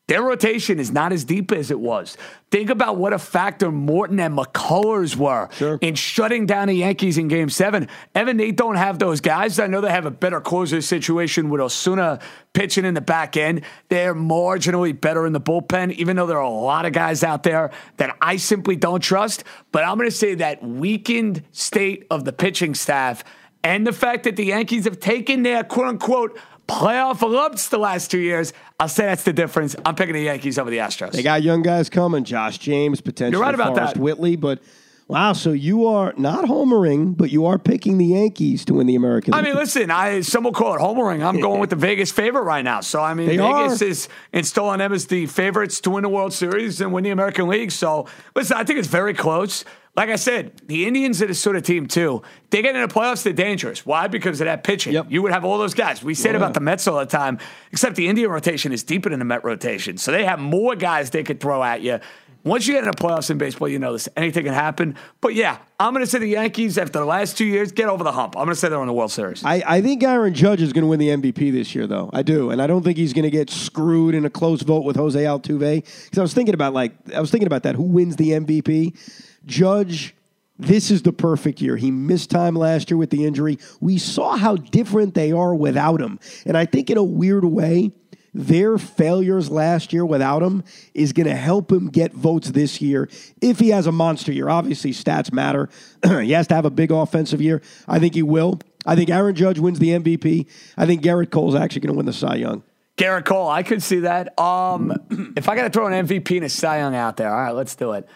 Their 0.10 0.22
rotation 0.22 0.80
is 0.80 0.92
not 0.92 1.14
as 1.14 1.24
deep 1.24 1.54
as 1.54 1.72
it 1.72 1.80
was. 1.80 2.18
Think 2.52 2.70
about 2.70 2.98
what 2.98 3.14
a 3.14 3.20
factor 3.20 3.72
Morton 3.72 4.20
and 4.20 4.38
McCullers 4.38 5.16
were 5.16 5.48
sure. 5.54 5.80
in 5.82 5.96
shutting 5.96 6.46
down 6.46 6.68
the 6.68 6.74
Yankees 6.74 7.18
in 7.18 7.30
game 7.30 7.50
seven. 7.50 7.88
Evan, 8.14 8.36
they 8.36 8.52
don't 8.52 8.76
have 8.76 9.00
those 9.00 9.22
guys. 9.22 9.60
I 9.60 9.68
know 9.68 9.80
they 9.80 9.90
have 9.90 10.06
a 10.06 10.12
better 10.12 10.42
closer 10.42 10.82
situation 10.82 11.50
with 11.50 11.62
Osuna 11.62 12.20
pitching 12.52 12.84
in 12.84 12.96
the 12.96 13.02
back 13.02 13.38
end. 13.38 13.62
They're 13.88 14.14
marginally 14.14 15.00
better 15.00 15.26
in 15.26 15.32
the 15.32 15.42
bullpen, 15.42 15.94
even 15.94 16.18
though 16.18 16.28
there 16.28 16.38
are 16.38 16.44
a 16.44 16.50
lot 16.50 16.86
of 16.86 16.92
guys 16.92 17.24
out 17.24 17.44
there 17.44 17.72
that 17.96 18.14
I 18.22 18.36
simply 18.36 18.76
don't 18.76 19.02
trust. 19.02 19.46
But 19.72 19.86
I'm 19.86 19.98
going 19.98 20.10
to 20.10 20.16
say 20.16 20.36
that 20.36 20.62
weakened 20.62 21.44
state 21.54 22.08
of 22.12 22.26
the 22.26 22.34
pitching 22.34 22.76
staff 22.76 23.24
and 23.64 23.88
the 23.88 23.94
fact 23.94 24.26
that 24.26 24.36
the 24.36 24.46
Yankees 24.46 24.84
have 24.84 25.00
taken 25.00 25.44
their 25.44 25.64
quote 25.64 25.88
unquote 25.88 26.38
playoff 26.68 27.22
lumps 27.22 27.70
the 27.70 27.78
last 27.78 28.12
two 28.12 28.20
years. 28.20 28.54
I'll 28.80 28.88
say 28.88 29.06
that's 29.06 29.24
the 29.24 29.34
difference. 29.34 29.76
I'm 29.86 29.96
picking 29.96 30.14
the 30.14 30.24
Yankees 30.24 30.58
over 30.58 30.70
the 30.70 30.78
Astros. 30.78 31.12
They 31.12 31.24
got 31.24 31.44
young 31.44 31.62
guys 31.62 31.90
coming. 31.90 32.24
Josh 32.24 32.58
James, 32.58 33.02
potentially 33.02 33.32
You're 33.32 33.42
right 33.42 33.56
about 33.56 33.76
Forrest 33.76 33.96
that. 33.96 34.00
Whitley, 34.02 34.36
but 34.36 34.62
Wow, 35.10 35.34
so 35.34 35.52
you 35.52 35.86
are 35.88 36.14
not 36.16 36.46
homering, 36.46 37.16
but 37.18 37.30
you 37.30 37.46
are 37.46 37.60
picking 37.60 37.98
the 37.98 38.06
Yankees 38.06 38.64
to 38.66 38.76
win 38.76 38.88
the 38.88 38.96
American. 38.96 39.34
I 39.34 39.42
mean, 39.42 39.56
listen, 39.56 39.92
I 39.92 40.22
some 40.22 40.46
will 40.46 40.54
call 40.54 40.76
it 40.76 40.80
homering. 40.80 41.24
I'm 41.24 41.42
going 41.42 41.60
with 41.60 41.70
the 41.70 41.76
Vegas 41.76 42.12
favorite 42.12 42.44
right 42.44 42.64
now. 42.64 42.80
So 42.80 43.02
I 43.02 43.14
mean, 43.14 43.28
they 43.28 43.38
Vegas 43.38 43.82
are. 43.82 43.86
is 43.86 44.10
installing 44.32 44.80
them 44.80 44.94
as 44.94 45.08
the 45.08 45.26
favorites 45.28 45.82
to 45.82 45.90
win 45.90 46.04
the 46.04 46.10
World 46.10 46.34
Series 46.34 46.80
and 46.80 46.94
win 46.94 47.04
the 47.04 47.10
American 47.10 47.48
League. 47.50 47.72
So 47.72 48.08
listen, 48.36 48.56
I 48.56 48.64
think 48.64 48.80
it's 48.80 48.88
very 48.88 49.14
close. 49.14 49.66
Like 49.96 50.10
I 50.10 50.16
said, 50.16 50.60
the 50.66 50.88
Indians 50.88 51.22
are 51.22 51.28
the 51.28 51.36
sort 51.36 51.56
of 51.56 51.62
team 51.62 51.86
too. 51.86 52.24
They 52.50 52.64
get 52.64 52.76
into 52.76 52.88
the 52.88 52.94
playoffs, 52.94 53.24
they're 53.24 53.32
dangerous. 53.32 53.86
Why? 53.86 54.08
Because 54.08 54.42
of 54.42 54.46
that 54.46 54.64
pitching. 54.64 54.94
Yep. 54.94 55.08
You 55.10 55.22
would 55.22 55.32
have 55.32 55.46
all 55.46 55.60
those 55.60 55.76
guys. 55.76 56.04
We 56.04 56.16
said 56.16 56.32
yeah. 56.32 56.38
about 56.38 56.56
the 56.56 56.62
Mets 56.62 56.88
all 56.88 56.98
the 56.98 57.06
time, 57.06 57.38
except 57.72 57.96
the 57.96 58.08
Indian 58.08 58.32
rotation 58.32 58.72
is 58.72 58.82
deeper 58.82 59.10
than 59.10 59.20
the 59.20 59.26
Met 59.26 59.44
rotation. 59.44 59.98
So 59.98 60.12
they 60.12 60.26
have 60.26 60.40
more 60.40 60.76
guys 60.76 61.12
they 61.12 61.24
could 61.24 61.40
throw 61.40 61.64
at 61.64 61.82
you. 61.82 62.00
Once 62.44 62.68
you 62.68 62.74
get 62.74 62.84
in 62.84 62.90
the 62.90 62.96
playoffs 62.96 63.30
in 63.30 63.38
baseball, 63.38 63.70
you 63.70 63.80
know 63.80 63.94
this. 63.94 64.10
Anything 64.18 64.44
can 64.44 64.54
happen. 64.54 64.96
But 65.22 65.34
yeah, 65.34 65.60
I'm 65.80 65.94
going 65.94 66.04
to 66.04 66.10
say 66.10 66.20
the 66.20 66.28
Yankees, 66.28 66.78
after 66.78 67.00
the 67.00 67.06
last 67.06 67.38
two 67.38 67.46
years, 67.46 67.72
get 67.72 67.88
over 67.88 68.04
the 68.04 68.12
hump. 68.12 68.36
I'm 68.36 68.44
going 68.44 68.56
to 68.56 68.60
say 68.60 68.68
they're 68.68 68.82
on 68.82 68.88
the 68.88 68.94
World 68.94 69.12
Series. 69.12 69.46
I, 69.46 69.64
I 69.66 69.82
think 69.82 70.04
Aaron 70.04 70.34
Judge 70.34 70.62
is 70.62 70.74
going 70.74 70.82
to 70.82 70.88
win 70.88 71.00
the 71.00 71.10
MVP 71.10 71.54
this 71.54 71.74
year, 71.74 71.88
though. 71.88 72.10
I 72.12 72.22
do. 72.22 72.50
And 72.50 72.62
I 72.62 72.68
don't 72.68 72.84
think 72.84 72.98
he's 72.98 73.14
going 73.14 73.24
to 73.24 73.32
get 73.32 73.50
screwed 73.50 74.14
in 74.14 74.26
a 74.26 74.30
close 74.30 74.62
vote 74.62 74.84
with 74.84 74.98
Jose 74.98 75.24
Altuve. 75.24 75.84
Because 75.86 76.18
I 76.18 76.22
was 76.22 76.34
thinking 76.34 76.54
about, 76.54 76.74
like, 76.74 76.94
I 77.16 77.22
was 77.22 77.32
thinking 77.32 77.48
about 77.48 77.64
that. 77.64 77.76
Who 77.76 77.84
wins 77.84 78.18
the 78.18 78.32
MVP? 78.32 78.98
Judge 79.46 80.16
this 80.60 80.92
is 80.92 81.02
the 81.02 81.12
perfect 81.12 81.62
year. 81.62 81.78
He 81.78 81.90
missed 81.92 82.30
time 82.30 82.56
last 82.56 82.90
year 82.90 82.98
with 82.98 83.10
the 83.10 83.26
injury. 83.26 83.58
We 83.82 83.98
saw 83.98 84.38
how 84.38 84.56
different 84.56 85.16
they 85.16 85.32
are 85.32 85.54
without 85.54 86.00
him. 86.00 86.20
And 86.46 86.56
I 86.56 86.66
think, 86.66 86.90
in 86.90 86.98
a 86.98 87.04
weird 87.04 87.44
way, 87.44 87.92
their 88.36 88.78
failures 88.78 89.50
last 89.50 89.94
year 89.94 90.06
without 90.06 90.42
him 90.42 90.64
is 90.94 91.14
going 91.14 91.28
to 91.28 91.36
help 91.36 91.72
him 91.72 91.90
get 91.90 92.14
votes 92.14 92.52
this 92.52 92.82
year 92.82 93.10
if 93.42 93.60
he 93.60 93.70
has 93.70 93.88
a 93.88 93.92
monster 93.92 94.32
year. 94.32 94.50
Obviously, 94.50 94.92
stats 94.92 95.32
matter. 95.32 95.70
he 96.04 96.32
has 96.32 96.48
to 96.48 96.56
have 96.56 96.66
a 96.66 96.72
big 96.72 96.92
offensive 96.92 97.42
year. 97.42 97.62
I 97.88 98.00
think 98.00 98.16
he 98.16 98.24
will. 98.24 98.60
I 98.86 98.96
think 98.96 99.10
Aaron 99.10 99.36
Judge 99.36 99.60
wins 99.60 99.80
the 99.80 99.90
MVP. 99.90 100.48
I 100.78 100.86
think 100.86 101.04
Gerrit 101.04 101.32
Cole's 101.32 101.56
actually 101.56 101.82
going 101.82 101.94
to 101.94 101.98
win 101.98 102.06
the 102.06 102.14
Cy 102.14 102.36
Young. 102.36 102.64
Gerrit 102.98 103.26
Cole, 103.26 103.50
I 103.50 103.64
could 103.64 103.82
see 103.82 104.02
that. 104.02 104.38
Um, 104.40 104.94
if 105.38 105.50
I 105.50 105.56
got 105.56 105.64
to 105.64 105.70
throw 105.70 105.88
an 105.88 106.08
MVP 106.08 106.38
and 106.38 106.46
a 106.46 106.50
Cy 106.50 106.80
Young 106.80 106.96
out 106.96 107.18
there, 107.18 107.34
all 107.34 107.42
right, 107.42 107.56
let's 107.56 107.76
do 107.76 107.94
it. 107.94 108.08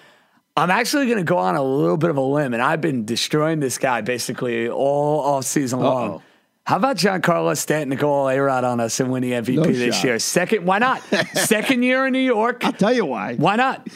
I'm 0.57 0.71
actually 0.71 1.05
going 1.05 1.19
to 1.19 1.23
go 1.23 1.37
on 1.37 1.55
a 1.55 1.61
little 1.63 1.97
bit 1.97 2.09
of 2.09 2.17
a 2.17 2.21
limb, 2.21 2.53
and 2.55 2.63
I've 2.63 2.81
been 2.81 3.05
destroying 3.05 3.59
this 3.59 3.77
guy 3.77 4.01
basically 4.01 4.67
all 4.67 5.19
off 5.19 5.45
season 5.45 5.79
Uh-oh. 5.79 5.85
long. 5.85 6.23
How 6.65 6.77
about 6.77 6.97
Giancarlo 6.97 7.55
Stanton 7.55 7.91
to 7.91 7.95
go 7.95 8.11
all 8.11 8.27
A-Rod 8.27 8.63
on 8.63 8.79
us 8.79 8.99
and 8.99 9.11
win 9.11 9.21
the 9.21 9.33
MVP 9.33 9.55
no 9.55 9.63
this 9.65 9.95
shot. 9.95 10.03
year? 10.03 10.19
Second, 10.19 10.65
why 10.65 10.79
not? 10.79 11.01
Second 11.33 11.83
year 11.83 12.07
in 12.07 12.11
New 12.11 12.19
York. 12.19 12.65
I'll 12.65 12.73
tell 12.73 12.91
you 12.91 13.05
why. 13.05 13.35
Why 13.35 13.55
not? 13.55 13.87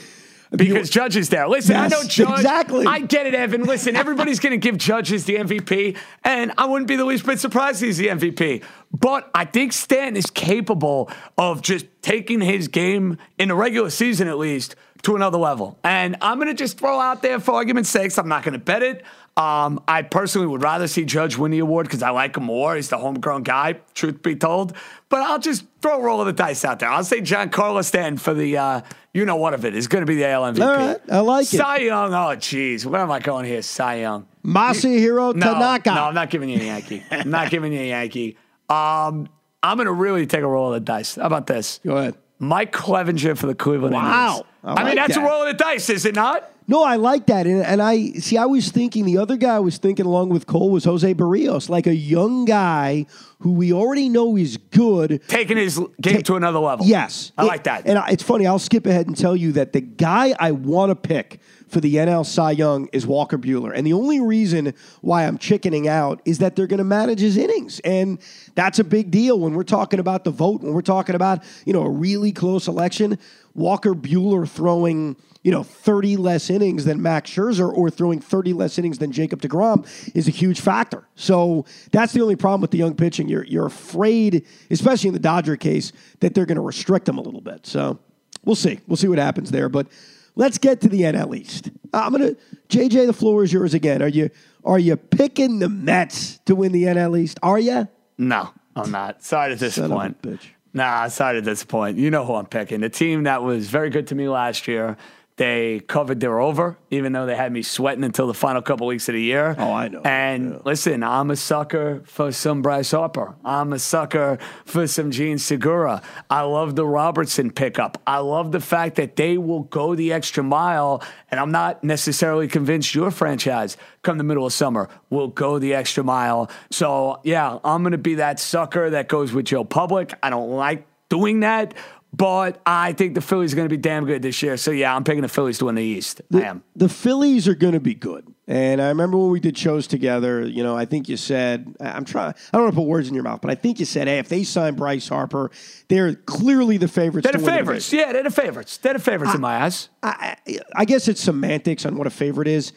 Because 0.52 0.90
Judge 0.90 1.16
is 1.16 1.30
there. 1.30 1.48
Listen, 1.48 1.76
yes, 1.76 1.94
I 1.94 1.96
know 1.96 2.04
Judge. 2.08 2.40
Exactly. 2.40 2.86
I 2.86 3.00
get 3.00 3.26
it, 3.26 3.34
Evan. 3.34 3.64
Listen, 3.64 3.96
everybody's 3.96 4.40
going 4.40 4.52
to 4.52 4.58
give 4.58 4.78
Judges 4.78 5.24
the 5.26 5.36
MVP, 5.36 5.98
and 6.24 6.52
I 6.58 6.66
wouldn't 6.66 6.88
be 6.90 6.98
the 6.98 7.06
least 7.06 7.26
bit 7.26 7.40
surprised 7.40 7.82
he's 7.82 7.98
the 7.98 8.08
MVP. 8.08 8.62
But 8.94 9.32
I 9.34 9.46
think 9.46 9.72
Stanton 9.74 10.18
is 10.18 10.30
capable 10.30 11.10
of 11.38 11.62
just 11.62 11.86
taking 12.02 12.42
his 12.42 12.68
game 12.68 13.18
in 13.40 13.48
the 13.48 13.56
regular 13.56 13.90
season, 13.90 14.28
at 14.28 14.38
least, 14.38 14.76
to 15.04 15.16
another 15.16 15.38
level. 15.38 15.78
And 15.84 16.18
I'm 16.22 16.38
going 16.38 16.48
to 16.48 16.54
just 16.54 16.78
throw 16.78 17.00
out 17.00 17.22
there, 17.22 17.40
for 17.40 17.54
argument's 17.56 17.90
sake, 17.90 18.16
I'm 18.18 18.28
not 18.28 18.44
going 18.44 18.54
to 18.54 18.60
bet 18.60 18.84
it. 18.84 19.04
Um, 19.38 19.82
I 19.88 20.02
personally 20.02 20.48
would 20.48 20.62
rather 20.62 20.88
see 20.88 21.06
Judge 21.06 21.38
win 21.38 21.52
the 21.52 21.60
award 21.60 21.88
because 21.88 22.04
I 22.04 22.10
like 22.10 22.36
him 22.36 22.44
more. 22.44 22.76
He's 22.76 22.90
the 22.90 22.98
homegrown 22.98 23.44
guy, 23.44 23.80
truth 23.94 24.22
be 24.22 24.36
told. 24.36 24.76
But 25.10 25.22
I'll 25.22 25.40
just 25.40 25.66
throw 25.82 26.00
a 26.00 26.04
roll 26.04 26.20
of 26.20 26.28
the 26.28 26.34
dice 26.34 26.66
out 26.66 26.80
there. 26.80 26.90
I'll 26.90 27.04
say 27.04 27.22
John 27.22 27.50
Giancarlo 27.50 27.84
Stanton 27.84 28.18
for 28.18 28.34
the, 28.34 28.58
uh, 28.58 28.82
you 29.14 29.26
know 29.26 29.38
what 29.38 29.54
of 29.54 29.64
it, 29.64 29.74
is 29.74 29.88
going 29.88 30.02
to 30.02 30.06
be 30.06 30.16
the 30.16 30.28
AL 30.28 30.54
MVP. 30.54 30.62
All 30.62 30.76
right, 30.76 31.00
I 31.10 31.20
like 31.20 31.46
Cy 31.46 31.56
it. 31.56 31.60
Cy 31.60 31.78
Young, 31.78 32.14
oh, 32.14 32.36
jeez. 32.36 32.86
Where 32.86 33.02
am 33.02 33.12
I 33.12 33.20
going 33.20 33.46
here? 33.46 33.62
Cy 33.62 34.02
Young. 34.02 34.28
Masahiro 34.44 35.34
no, 35.34 35.54
Tanaka. 35.54 35.94
No, 35.94 36.04
I'm 36.06 36.14
not 36.14 36.30
giving 36.30 36.50
you 36.50 36.60
a 36.60 36.64
Yankee. 36.64 37.04
I'm 37.10 37.30
not 37.30 37.50
giving 37.50 37.72
you 37.72 37.80
a 37.80 37.88
Yankee. 37.88 38.38
Um, 38.70 39.30
I'm 39.64 39.78
going 39.78 39.86
to 39.86 39.94
really 39.94 40.26
take 40.26 40.42
a 40.42 40.48
roll 40.48 40.74
of 40.74 40.74
the 40.74 40.80
dice. 40.80 41.16
How 41.16 41.24
about 41.24 41.48
this? 41.48 41.80
Go 41.86 41.98
ahead. 41.98 42.16
Mike 42.40 42.74
Clevinger 42.74 43.38
for 43.38 43.48
the 43.48 43.56
Cleveland 43.56 43.94
wow. 43.94 44.30
Indians. 44.30 44.51
I, 44.64 44.74
like 44.74 44.86
mean, 44.86 44.96
that's 44.96 45.16
that. 45.16 45.24
a 45.24 45.28
roll 45.28 45.42
of 45.44 45.48
the 45.48 45.54
dice, 45.64 45.90
is 45.90 46.06
it 46.06 46.16
not? 46.16 46.48
No, 46.68 46.84
I 46.84 46.96
like 46.96 47.26
that, 47.26 47.48
and, 47.48 47.62
and 47.66 47.82
I 47.82 48.12
see. 48.12 48.38
I 48.38 48.46
was 48.46 48.70
thinking 48.72 49.04
the 49.06 49.18
other 49.18 49.36
guy 49.36 49.56
I 49.56 49.60
was 49.60 49.78
thinking 49.78 50.06
along 50.06 50.30
with 50.30 50.46
Cole 50.46 50.70
was 50.70 50.86
Jose 50.86 51.14
Berrios, 51.16 51.68
like 51.68 51.86
a 51.88 51.96
young 51.96 52.46
guy 52.46 53.08
who 53.40 53.52
we 53.54 53.74
already 53.74 54.08
know 54.08 54.38
is 54.38 54.56
good. 54.58 55.22
Taking 55.28 55.58
his 55.58 55.82
game 56.00 56.22
to 56.22 56.36
another 56.36 56.60
level. 56.60 56.86
Yes, 56.86 57.32
I 57.38 57.44
It- 57.44 57.48
like 57.48 57.64
that. 57.64 57.88
And 57.88 57.98
I, 57.98 58.10
it's 58.12 58.24
funny. 58.24 58.46
I'll 58.48 58.60
skip 58.60 58.86
ahead 58.86 59.08
and 59.08 59.18
tell 59.18 59.36
you 59.36 59.52
that 59.54 59.74
the 59.74 59.82
guy 59.82 60.34
I 60.40 60.52
want 60.52 60.92
to 60.92 60.96
pick 60.96 61.40
for 61.68 61.82
the 61.82 61.96
NL 61.96 62.26
Cy 62.26 62.52
Young 62.52 62.88
is 62.94 63.06
Walker 63.08 63.38
Buehler, 63.38 63.74
and 63.76 63.86
the 63.86 63.94
only 63.94 64.22
reason 64.22 64.74
why 65.02 65.26
I'm 65.26 65.38
chickening 65.40 65.88
out 65.90 66.22
is 66.26 66.38
that 66.38 66.56
they're 66.56 66.68
going 66.68 66.78
to 66.78 66.84
manage 66.86 67.20
his 67.20 67.36
innings, 67.38 67.80
and 67.82 68.20
that's 68.56 68.78
a 68.80 68.84
big 68.84 69.10
deal 69.12 69.40
when 69.40 69.56
we're 69.56 69.64
talking 69.64 70.00
about 70.00 70.24
the 70.24 70.32
vote. 70.32 70.62
When 70.62 70.74
we're 70.74 70.82
talking 70.84 71.16
about 71.16 71.44
you 71.66 71.74
know 71.74 71.82
a 71.84 71.90
really 71.90 72.32
close 72.32 72.68
election, 72.68 73.18
Walker 73.54 73.94
Buehler 73.94 74.48
throwing 74.48 75.16
you 75.44 75.52
know 75.52 75.64
30 75.64 76.18
less 76.18 76.50
innings 76.50 76.86
than 76.86 77.02
Max 77.02 77.32
Scherzer 77.32 77.72
or 77.72 77.90
throwing 77.90 78.20
30 78.20 78.54
less 78.54 78.78
innings 78.78 79.00
than 79.00 79.12
Jacob 79.12 79.42
DeGrom 79.42 79.88
is 80.16 80.28
a 80.28 80.32
huge 80.32 80.62
factor. 80.62 81.08
So 81.16 81.66
that's 81.92 82.14
the 82.14 82.22
only 82.22 82.36
problem 82.36 82.62
with 82.62 82.72
the 82.72 82.78
young 82.78 82.96
pitching. 82.96 83.28
You're 83.28 83.46
you're 83.46 83.66
afraid, 83.66 84.46
especially 84.70 85.08
in 85.10 85.14
the 85.14 85.20
Dodger 85.20 85.56
case, 85.58 85.92
that 86.20 86.34
they're 86.34 86.46
going 86.46 86.56
to 86.58 86.62
restrict 86.62 87.06
them 87.06 87.18
a 87.18 87.22
little 87.22 87.42
bit. 87.42 87.66
So 87.66 88.00
we'll 88.46 88.56
see. 88.56 88.80
We'll 88.88 88.98
see 88.98 89.08
what 89.08 89.18
happens 89.20 89.52
there. 89.52 89.70
But 89.70 89.88
let's 90.36 90.58
get 90.58 90.82
to 90.82 90.90
the 90.90 91.02
NL 91.02 91.36
East. 91.36 91.70
I'm 91.94 92.12
gonna 92.12 92.36
JJ. 92.70 93.08
The 93.08 93.14
floor 93.14 93.44
is 93.44 93.52
yours 93.52 93.74
again. 93.74 94.02
Are 94.02 94.08
you 94.08 94.30
are 94.64 94.80
you 94.80 94.96
picking 94.96 95.60
the 95.60 95.70
Mets 95.70 96.38
to 96.46 96.56
win 96.56 96.72
the 96.72 96.84
NL 96.84 97.20
East? 97.20 97.40
Are 97.42 97.60
you? 97.60 97.88
No, 98.18 98.50
I'm 98.76 98.92
not. 98.92 99.24
Sorry 99.24 99.50
to 99.50 99.58
Son 99.58 99.90
disappoint. 99.90 100.22
bitch. 100.22 100.46
Nah, 100.74 101.08
sorry 101.10 101.36
to 101.36 101.42
disappoint. 101.42 101.98
You 101.98 102.12
know 102.12 102.26
who 102.26 102.36
I'm 102.36 102.46
picking. 102.46 102.82
The 102.82 102.90
team 102.90 103.24
that 103.24 103.44
was 103.44 103.70
very 103.70 103.90
good 103.90 104.08
to 104.08 104.16
me 104.16 104.30
last 104.30 104.68
year. 104.68 104.98
They 105.42 105.80
covered 105.80 106.20
their 106.20 106.40
over, 106.40 106.78
even 106.92 107.14
though 107.14 107.26
they 107.26 107.36
had 107.36 107.52
me 107.52 107.64
sweating 107.64 108.04
until 108.04 108.28
the 108.28 108.34
final 108.36 108.62
couple 108.62 108.86
weeks 108.86 109.10
of 109.10 109.14
the 109.14 109.24
year. 109.24 109.56
Oh, 109.58 109.74
I 109.74 109.88
know. 109.88 110.02
And 110.06 110.64
listen, 110.64 111.02
I'm 111.02 111.32
a 111.32 111.36
sucker 111.36 112.04
for 112.06 112.32
some 112.32 112.62
Bryce 112.62 112.92
Harper. 112.92 113.34
I'm 113.44 113.74
a 113.74 113.80
sucker 113.80 114.38
for 114.66 114.86
some 114.86 115.10
Jean 115.10 115.40
Segura. 115.40 116.04
I 116.30 116.42
love 116.42 116.76
the 116.76 116.86
Robertson 116.86 117.50
pickup. 117.50 118.00
I 118.06 118.20
love 118.20 118.52
the 118.52 118.60
fact 118.60 118.98
that 118.98 119.16
they 119.16 119.40
will 119.40 119.64
go 119.64 119.96
the 119.96 120.14
extra 120.14 120.44
mile. 120.44 121.02
And 121.32 121.40
I'm 121.40 121.52
not 121.52 121.84
necessarily 121.84 122.48
convinced 122.48 122.94
your 122.94 123.10
franchise, 123.10 123.78
come 124.04 124.20
the 124.20 124.24
middle 124.24 124.46
of 124.46 124.54
summer, 124.54 124.90
will 125.10 125.30
go 125.30 125.58
the 125.58 125.74
extra 125.74 126.04
mile. 126.04 126.52
So, 126.70 127.20
yeah, 127.24 127.58
I'm 127.64 127.82
going 127.82 127.94
to 127.94 127.98
be 127.98 128.14
that 128.14 128.40
sucker 128.40 128.92
that 128.92 129.08
goes 129.08 129.34
with 129.34 129.46
Joe 129.46 129.64
Public. 129.64 130.14
I 130.22 130.30
don't 130.30 130.52
like 130.52 130.86
doing 131.10 131.40
that. 131.40 131.74
But 132.14 132.62
I 132.66 132.92
think 132.92 133.16
the 133.16 133.22
Phillies 133.22 133.54
are 133.54 133.56
going 133.56 133.70
to 133.70 133.74
be 133.74 133.82
damn 133.82 134.06
good 134.06 134.22
this 134.22 134.44
year. 134.44 134.58
So, 134.58 134.72
yeah, 134.72 134.94
I'm 134.94 135.06
picking 135.06 135.22
the 135.22 135.30
Phillies 135.30 135.60
to 135.60 135.66
win 135.66 135.76
the 135.76 135.84
East. 135.84 136.22
I 136.34 136.42
am. 136.42 136.64
The 136.76 136.90
Phillies 136.90 137.48
are 137.48 137.56
going 137.56 137.74
to 137.74 137.80
be 137.80 137.94
good. 137.94 138.28
And 138.48 138.82
I 138.82 138.90
remember 138.90 139.18
when 139.18 139.30
we 139.30 139.40
did 139.40 139.58
shows 139.58 139.88
together, 139.88 140.46
you 140.46 140.62
know, 140.62 140.76
I 140.76 140.84
think 140.84 141.08
you 141.08 141.16
said, 141.16 141.74
I'm 141.80 142.04
trying, 142.04 142.34
I 142.52 142.58
don't 142.58 142.64
want 142.64 142.74
to 142.74 142.82
put 142.82 142.88
words 142.88 143.08
in 143.08 143.14
your 143.14 143.24
mouth, 143.24 143.40
but 143.40 143.50
I 143.50 143.56
think 143.56 143.80
you 143.80 143.86
said, 143.86 144.10
hey, 144.10 144.20
if 144.20 144.28
they 144.28 144.44
sign 144.44 144.76
Bryce 144.76 145.08
Harper, 145.08 145.52
they're 145.88 146.16
clearly 146.16 146.76
the 146.76 146.90
favorites. 146.90 147.24
They're 147.24 147.40
the 147.40 147.46
favorites. 147.46 147.90
division. 147.90 148.08
Yeah, 148.08 148.14
they're 148.14 148.24
the 148.24 148.30
favorites. 148.30 148.78
They're 148.78 148.94
the 148.94 149.00
favorites 149.00 149.34
in 149.34 149.40
my 149.40 149.64
eyes. 149.64 149.88
I, 150.04 150.36
I 150.46 150.60
I 150.76 150.86
guess 150.86 151.08
it's 151.08 151.22
semantics 151.22 151.86
on 151.86 151.96
what 151.96 152.08
a 152.08 152.10
favorite 152.10 152.50
is. 152.50 152.74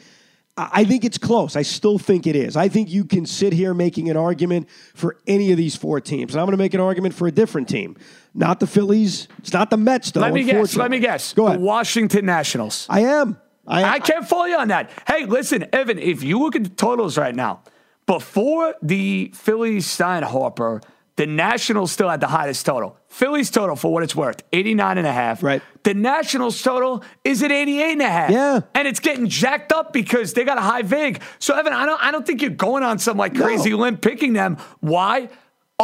I 0.57 0.69
I 0.73 0.85
think 0.85 1.05
it's 1.05 1.19
close. 1.19 1.57
I 1.57 1.63
still 1.63 1.99
think 1.99 2.29
it 2.29 2.37
is. 2.37 2.57
I 2.57 2.69
think 2.69 2.89
you 2.89 3.05
can 3.05 3.27
sit 3.27 3.53
here 3.53 3.75
making 3.75 4.09
an 4.11 4.17
argument 4.17 4.69
for 4.95 5.17
any 5.27 5.51
of 5.51 5.57
these 5.57 5.75
four 5.75 6.01
teams. 6.01 6.35
And 6.35 6.41
I'm 6.41 6.47
going 6.47 6.57
to 6.57 6.63
make 6.63 6.75
an 6.75 6.81
argument 6.81 7.15
for 7.15 7.27
a 7.27 7.33
different 7.33 7.69
team. 7.69 7.97
Not 8.35 8.59
the 8.61 8.67
Phillies. 8.67 9.29
It's 9.39 9.53
not 9.53 9.71
the 9.71 9.77
Mets, 9.77 10.11
though. 10.11 10.21
Let 10.21 10.33
me 10.33 10.43
guess. 10.45 10.75
Let 10.77 10.91
me 10.91 10.99
guess. 10.99 11.33
Go 11.35 11.47
ahead. 11.47 11.61
The. 11.61 11.65
Washington 11.65 12.27
Nationals. 12.27 12.87
I 12.91 13.01
am. 13.01 13.41
I, 13.67 13.85
I 13.85 13.99
can't 14.01 14.29
follow 14.29 14.45
you 14.45 14.59
on 14.59 14.69
that. 14.69 14.91
Hey, 15.07 15.25
listen, 15.25 15.67
Evan, 15.73 15.99
if 15.99 16.23
you 16.23 16.39
look 16.41 16.55
at 16.57 16.65
the 16.65 16.71
totals 16.71 17.17
right 17.17 17.35
now, 17.35 17.63
before 18.07 18.75
the 18.83 19.31
Phillies 19.35 19.87
signed 19.87 20.25
Harper, 20.27 20.83
the 21.17 21.27
Nationals 21.27 21.93
still 21.93 22.11
had 22.11 22.21
the 22.21 22.27
highest 22.27 22.67
total. 22.67 22.99
Phillies 23.09 23.51
total, 23.51 23.77
for 23.77 23.93
what 23.93 24.03
it's 24.03 24.17
worth, 24.17 24.43
89 24.53 24.99
and 24.99 25.07
a 25.07 25.13
half. 25.13 25.43
Right. 25.43 25.63
The 25.85 25.95
Nationals 25.95 26.61
total 26.61 27.05
is 27.23 27.43
at 27.43 27.53
88 27.53 27.93
and 27.93 28.03
a 28.03 28.09
half. 28.11 28.31
Yeah. 28.31 28.61
And 28.75 28.89
it's 28.89 29.01
getting 29.01 29.29
jacked 29.29 29.73
up 29.73 29.93
because 29.93 30.35
they 30.35 30.45
got 30.45 30.59
a 30.59 30.63
high 30.63 30.83
VIG. 30.83 31.23
So, 31.39 31.57
Evan, 31.57 31.73
I 31.73 31.87
don't, 31.87 32.03
I 32.03 32.11
don't 32.11 32.27
think 32.27 32.43
you're 32.43 32.51
going 32.51 32.83
on 32.83 32.99
some 32.99 33.17
like 33.17 33.33
No. 33.33 33.45
crazy 33.45 33.73
limb 33.73 33.97
picking 33.97 34.33
them. 34.33 34.57
Why? 34.81 35.31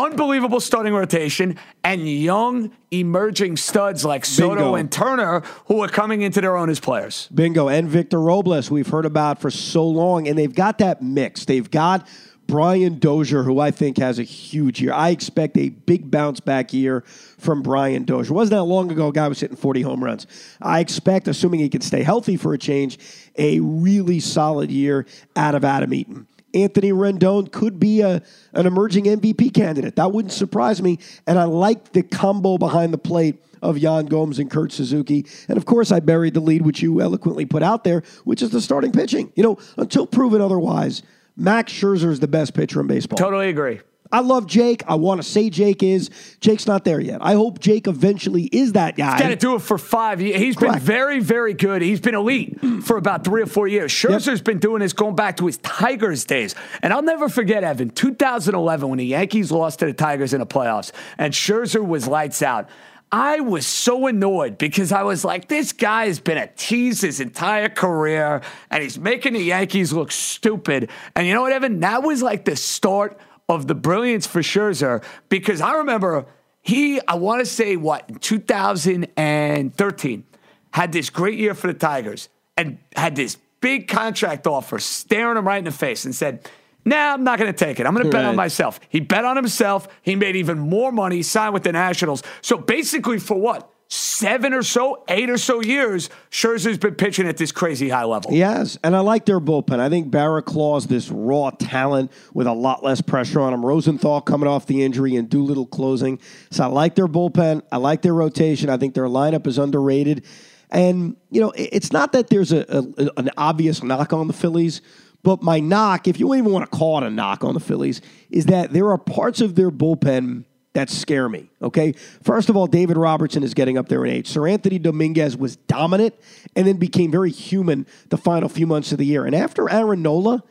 Unbelievable 0.01 0.61
starting 0.61 0.95
rotation 0.95 1.59
and 1.85 2.09
young 2.09 2.73
emerging 2.91 3.59
studs 3.59 4.03
like 4.03 4.25
Soto 4.25 4.55
Bingo. 4.55 4.75
and 4.75 4.91
Turner 4.91 5.41
who 5.67 5.83
are 5.83 5.89
coming 5.89 6.23
into 6.23 6.41
their 6.41 6.57
own 6.57 6.71
as 6.71 6.81
players. 6.81 7.29
Bingo. 7.35 7.69
And 7.69 7.87
Victor 7.87 8.19
Robles, 8.19 8.71
we've 8.71 8.89
heard 8.89 9.05
about 9.05 9.43
for 9.43 9.51
so 9.51 9.87
long. 9.87 10.27
And 10.27 10.39
they've 10.39 10.55
got 10.55 10.79
that 10.79 11.03
mix. 11.03 11.45
They've 11.45 11.71
got 11.71 12.09
Brian 12.47 12.99
Dozier, 12.99 13.43
who 13.43 13.61
I 13.61 13.71
think 13.71 13.99
has 13.99 14.19
a 14.19 14.23
huge 14.23 14.81
year. 14.81 14.95
I 14.95 15.11
expect 15.11 15.59
a 15.59 15.69
big 15.69 16.11
bounce 16.11 16.41
back 16.41 16.73
year 16.73 17.03
from 17.39 17.63
Brian 17.63 18.05
Dozier. 18.05 18.33
Wasn't 18.35 18.57
that 18.57 18.65
long 18.65 18.91
ago 18.91 19.09
a 19.09 19.13
guy 19.13 19.29
was 19.29 19.39
hitting 19.39 19.57
40 19.57 19.83
home 19.83 20.03
runs. 20.03 20.27
I 20.63 20.81
expect, 20.81 21.29
assuming 21.29 21.61
he 21.61 21.69
can 21.69 21.83
stay 21.83 22.03
healthy 22.03 22.39
for 22.39 22.55
a 22.55 22.59
change, 22.59 22.99
a 23.37 23.61
really 23.61 24.19
solid 24.19 24.71
year 24.71 25.07
out 25.37 25.55
of 25.55 25.63
Adam 25.63 25.93
Eaton. 25.93 26.27
Anthony 26.55 26.93
Rendon 26.93 27.51
could 27.51 27.79
be 27.79 28.01
a, 28.01 28.23
an 28.53 28.67
emerging 28.67 29.05
MVP 29.05 29.55
candidate. 29.55 29.97
That 29.97 30.13
wouldn't 30.13 30.33
surprise 30.33 30.83
me. 30.83 30.99
And 31.27 31.39
I 31.39 31.45
like 31.45 31.93
the 31.93 32.03
combo 32.03 32.59
behind 32.59 32.93
the 32.93 32.99
plate 32.99 33.43
of 33.63 33.79
Yan 33.79 34.07
Gomes 34.07 34.39
and 34.39 34.51
Kurt 34.51 34.73
Suzuki. 34.73 35.27
And 35.49 35.57
of 35.57 35.67
course, 35.67 35.93
I 35.93 36.01
buried 36.01 36.35
the 36.35 36.41
lead, 36.41 36.63
which 36.63 36.83
you 36.83 37.01
eloquently 37.01 37.47
put 37.47 37.63
out 37.63 37.85
there, 37.85 38.03
which 38.25 38.43
is 38.43 38.51
the 38.51 38.61
starting 38.61 38.93
pitching. 38.93 39.33
You 39.37 39.43
know, 39.43 39.59
until 39.77 40.07
proven 40.07 40.41
otherwise, 40.41 41.03
Max 41.37 41.73
Scherzer 41.73 42.11
is 42.11 42.21
the 42.21 42.29
best 42.29 42.55
pitcher 42.55 42.81
in 42.81 42.87
baseball. 42.87 43.19
Totally 43.19 43.49
agree. 43.49 43.81
I 44.13 44.21
love 44.21 44.47
Jake. 44.47 44.83
I 44.89 44.97
want 44.97 45.23
to 45.23 45.29
say 45.29 45.51
Jake 45.51 45.83
is. 45.83 46.11
Jake's 46.41 46.67
not 46.67 46.85
there 46.85 47.01
yet. 47.01 47.19
I 47.21 47.35
hope 47.35 47.61
Jake 47.61 47.87
eventually 47.87 48.45
is 48.45 48.73
that 48.73 48.97
guy. 48.97 49.19
Got 49.19 49.29
to 49.29 49.37
do 49.37 49.55
it 49.55 49.63
for 49.63 49.79
five 49.79 50.21
years. 50.21 50.41
He's 50.41 50.57
been 50.57 50.79
very, 50.79 51.21
very 51.21 51.55
good. 51.55 51.83
He's 51.83 52.01
been 52.01 52.15
elite 52.15 52.59
for 52.83 52.97
about 52.97 53.25
three 53.25 53.43
or 53.43 53.47
four 53.47 53.69
years. 53.69 53.93
Scherzer's 53.93 54.43
been 54.43 54.59
doing 54.59 54.81
this 54.81 54.93
going 54.93 55.15
back 55.15 55.37
to 55.37 55.47
his 55.47 55.59
Tigers 55.59 56.25
days. 56.25 56.55
And 56.83 56.93
I'll 56.93 57.03
never 57.03 57.29
forget, 57.29 57.63
Evan, 57.63 57.91
2011 57.91 58.89
when 58.89 58.99
the 58.99 59.07
Yankees 59.07 59.53
lost 59.53 59.79
to 59.81 59.87
the 59.87 59.93
Tigers 59.93 60.35
in 60.35 60.41
the 60.41 60.47
playoffs 60.47 60.93
and 61.19 61.33
Scherzer 61.33 61.87
was 61.87 62.07
lights 62.07 62.43
out. 62.43 62.69
I 63.13 63.41
was 63.41 63.67
so 63.67 64.07
annoyed 64.07 64.57
because 64.57 64.93
I 64.93 65.03
was 65.03 65.25
like, 65.25 65.49
this 65.49 65.73
guy 65.73 66.07
has 66.07 66.21
been 66.21 66.39
a 66.39 66.47
tease 66.47 67.01
his 67.01 67.19
entire 67.19 67.69
career 67.69 68.41
and 68.71 68.83
he's 68.85 68.99
making 68.99 69.33
the 69.33 69.41
Yankees 69.41 69.93
look 69.93 70.13
stupid. 70.13 70.91
And 71.17 71.27
you 71.27 71.35
know 71.35 71.43
what, 71.43 71.53
Evan? 71.53 71.81
That 71.81 72.05
was 72.05 72.23
like 72.23 72.45
the 72.45 72.55
start 72.55 73.19
of 73.51 73.67
the 73.67 73.75
brilliance 73.75 74.27
for 74.27 74.41
Scherzer 74.41 75.03
because 75.29 75.61
I 75.61 75.79
remember 75.79 76.25
he, 76.63 77.01
I 77.07 77.15
want 77.15 77.41
to 77.41 77.47
say, 77.47 77.77
what, 77.77 78.09
in 78.09 78.17
2013, 78.17 80.25
had 80.73 80.93
this 80.93 81.11
great 81.11 81.39
year 81.39 81.55
for 81.55 81.67
the 81.67 81.75
Tigers 81.75 82.29
and 82.57 82.79
had 82.95 83.17
this 83.17 83.37
big 83.61 83.89
contract 83.89 84.47
offer 84.47 84.79
staring 84.79 85.37
him 85.37 85.47
right 85.47 85.59
in 85.59 85.65
the 85.65 85.73
face 85.73 86.05
and 86.05 86.15
said, 86.15 86.49
Nah, 86.83 87.13
I'm 87.13 87.25
not 87.25 87.39
going 87.39 87.53
to 87.53 87.65
take 87.65 87.79
it. 87.79 87.87
I'm 87.87 87.93
going 87.93 88.07
to 88.07 88.11
bet 88.11 88.25
on 88.25 88.37
myself. 88.37 88.81
He 88.89 89.01
bet 89.01 89.27
on 89.27 89.37
himself. 89.37 89.87
He 90.01 90.17
made 90.17 90.37
even 90.37 90.59
more 90.59 90.91
money. 90.91 91.23
Signed 91.23 91.53
with 91.53 91.63
the 91.63 91.73
Nationals. 91.73 92.23
So 92.41 92.57
basically, 92.57 93.19
for 93.19 93.39
what? 93.39 93.70
Seven 93.93 94.55
or 94.55 94.63
so, 94.63 95.03
eight 95.09 95.29
or 95.29 95.37
so 95.37 95.61
years, 95.61 96.11
Scherzer's 96.31 96.79
been 96.79 96.95
pitching 96.95 97.27
at 97.27 97.37
this 97.37 97.51
crazy 97.51 97.89
high 97.89 98.05
level. 98.05 98.33
Has, 98.33 98.79
and 98.85 98.95
I 98.95 99.01
like 99.01 99.25
their 99.25 99.41
bullpen. 99.41 99.81
I 99.81 99.89
think 99.89 100.13
Barraclough's 100.13 100.87
this 100.87 101.11
raw 101.11 101.51
talent 101.51 102.13
with 102.33 102.47
a 102.47 102.53
lot 102.53 102.85
less 102.85 103.01
pressure 103.01 103.41
on 103.41 103.53
him. 103.53 103.67
Rosenthal 103.67 104.21
coming 104.21 104.49
off 104.49 104.67
the 104.67 104.85
injury 104.85 105.17
and 105.17 105.29
Doolittle 105.29 105.67
closing. 105.67 106.21
So 106.53 106.63
I 106.63 106.67
like 106.69 106.95
their 106.95 107.09
bullpen. 107.09 107.63
I 107.73 107.79
like 107.79 108.03
their 108.03 108.15
rotation. 108.15 108.71
I 108.71 108.77
think 108.77 108.95
their 108.95 109.07
lineup 109.07 109.49
is 109.49 109.59
underrated. 109.59 110.25
And 110.71 111.17
you 111.31 111.41
know, 111.41 111.53
it's 111.57 111.91
not 111.93 112.13
that 112.13 112.29
there's 112.31 112.53
a, 112.53 112.65
a 112.69 113.11
an 113.17 113.31
obvious 113.37 113.83
knock 113.83 114.13
on 114.13 114.29
the 114.29 114.33
Phillies, 114.33 114.83
but 115.25 115.43
my 115.43 115.59
knock, 115.59 116.07
if 116.07 116.21
you 116.21 116.33
even 116.35 116.53
want 116.53 116.71
to 116.71 116.79
call 116.79 116.99
it 116.99 117.07
a 117.07 117.11
knock 117.11 117.43
on 117.43 117.55
the 117.55 117.61
Phillies, 117.61 118.01
is 118.31 118.47
that 118.47 118.73
there 118.73 118.89
are 118.91 118.99
parts 118.99 119.41
of 119.41 119.57
their 119.57 119.73
bullpen 119.73 120.45
that 120.73 120.89
scare 120.89 121.29
me. 121.29 121.51
Okay. 121.61 121.93
First 122.23 122.49
of 122.49 122.57
all, 122.57 122.67
David 122.67 122.97
Robertson 122.97 123.43
is 123.43 123.55
getting 123.55 123.77
up 123.77 123.89
there 123.89 124.05
in 124.05 124.11
age. 124.13 124.33
Seranthony 124.33 124.81
Dominguez 124.81 125.37
was 125.37 125.57
dominant 125.57 126.15
and 126.55 126.67
then 126.67 126.77
became 126.77 127.11
very 127.11 127.31
human 127.31 127.87
the 128.09 128.17
final 128.17 128.49
few 128.49 128.67
months 128.67 128.93
of 128.93 128.99
the 128.99 129.07
year. 129.07 129.27
And 129.27 129.35
after 129.35 129.69
Aaron 129.69 130.03
Nola, 130.03 130.43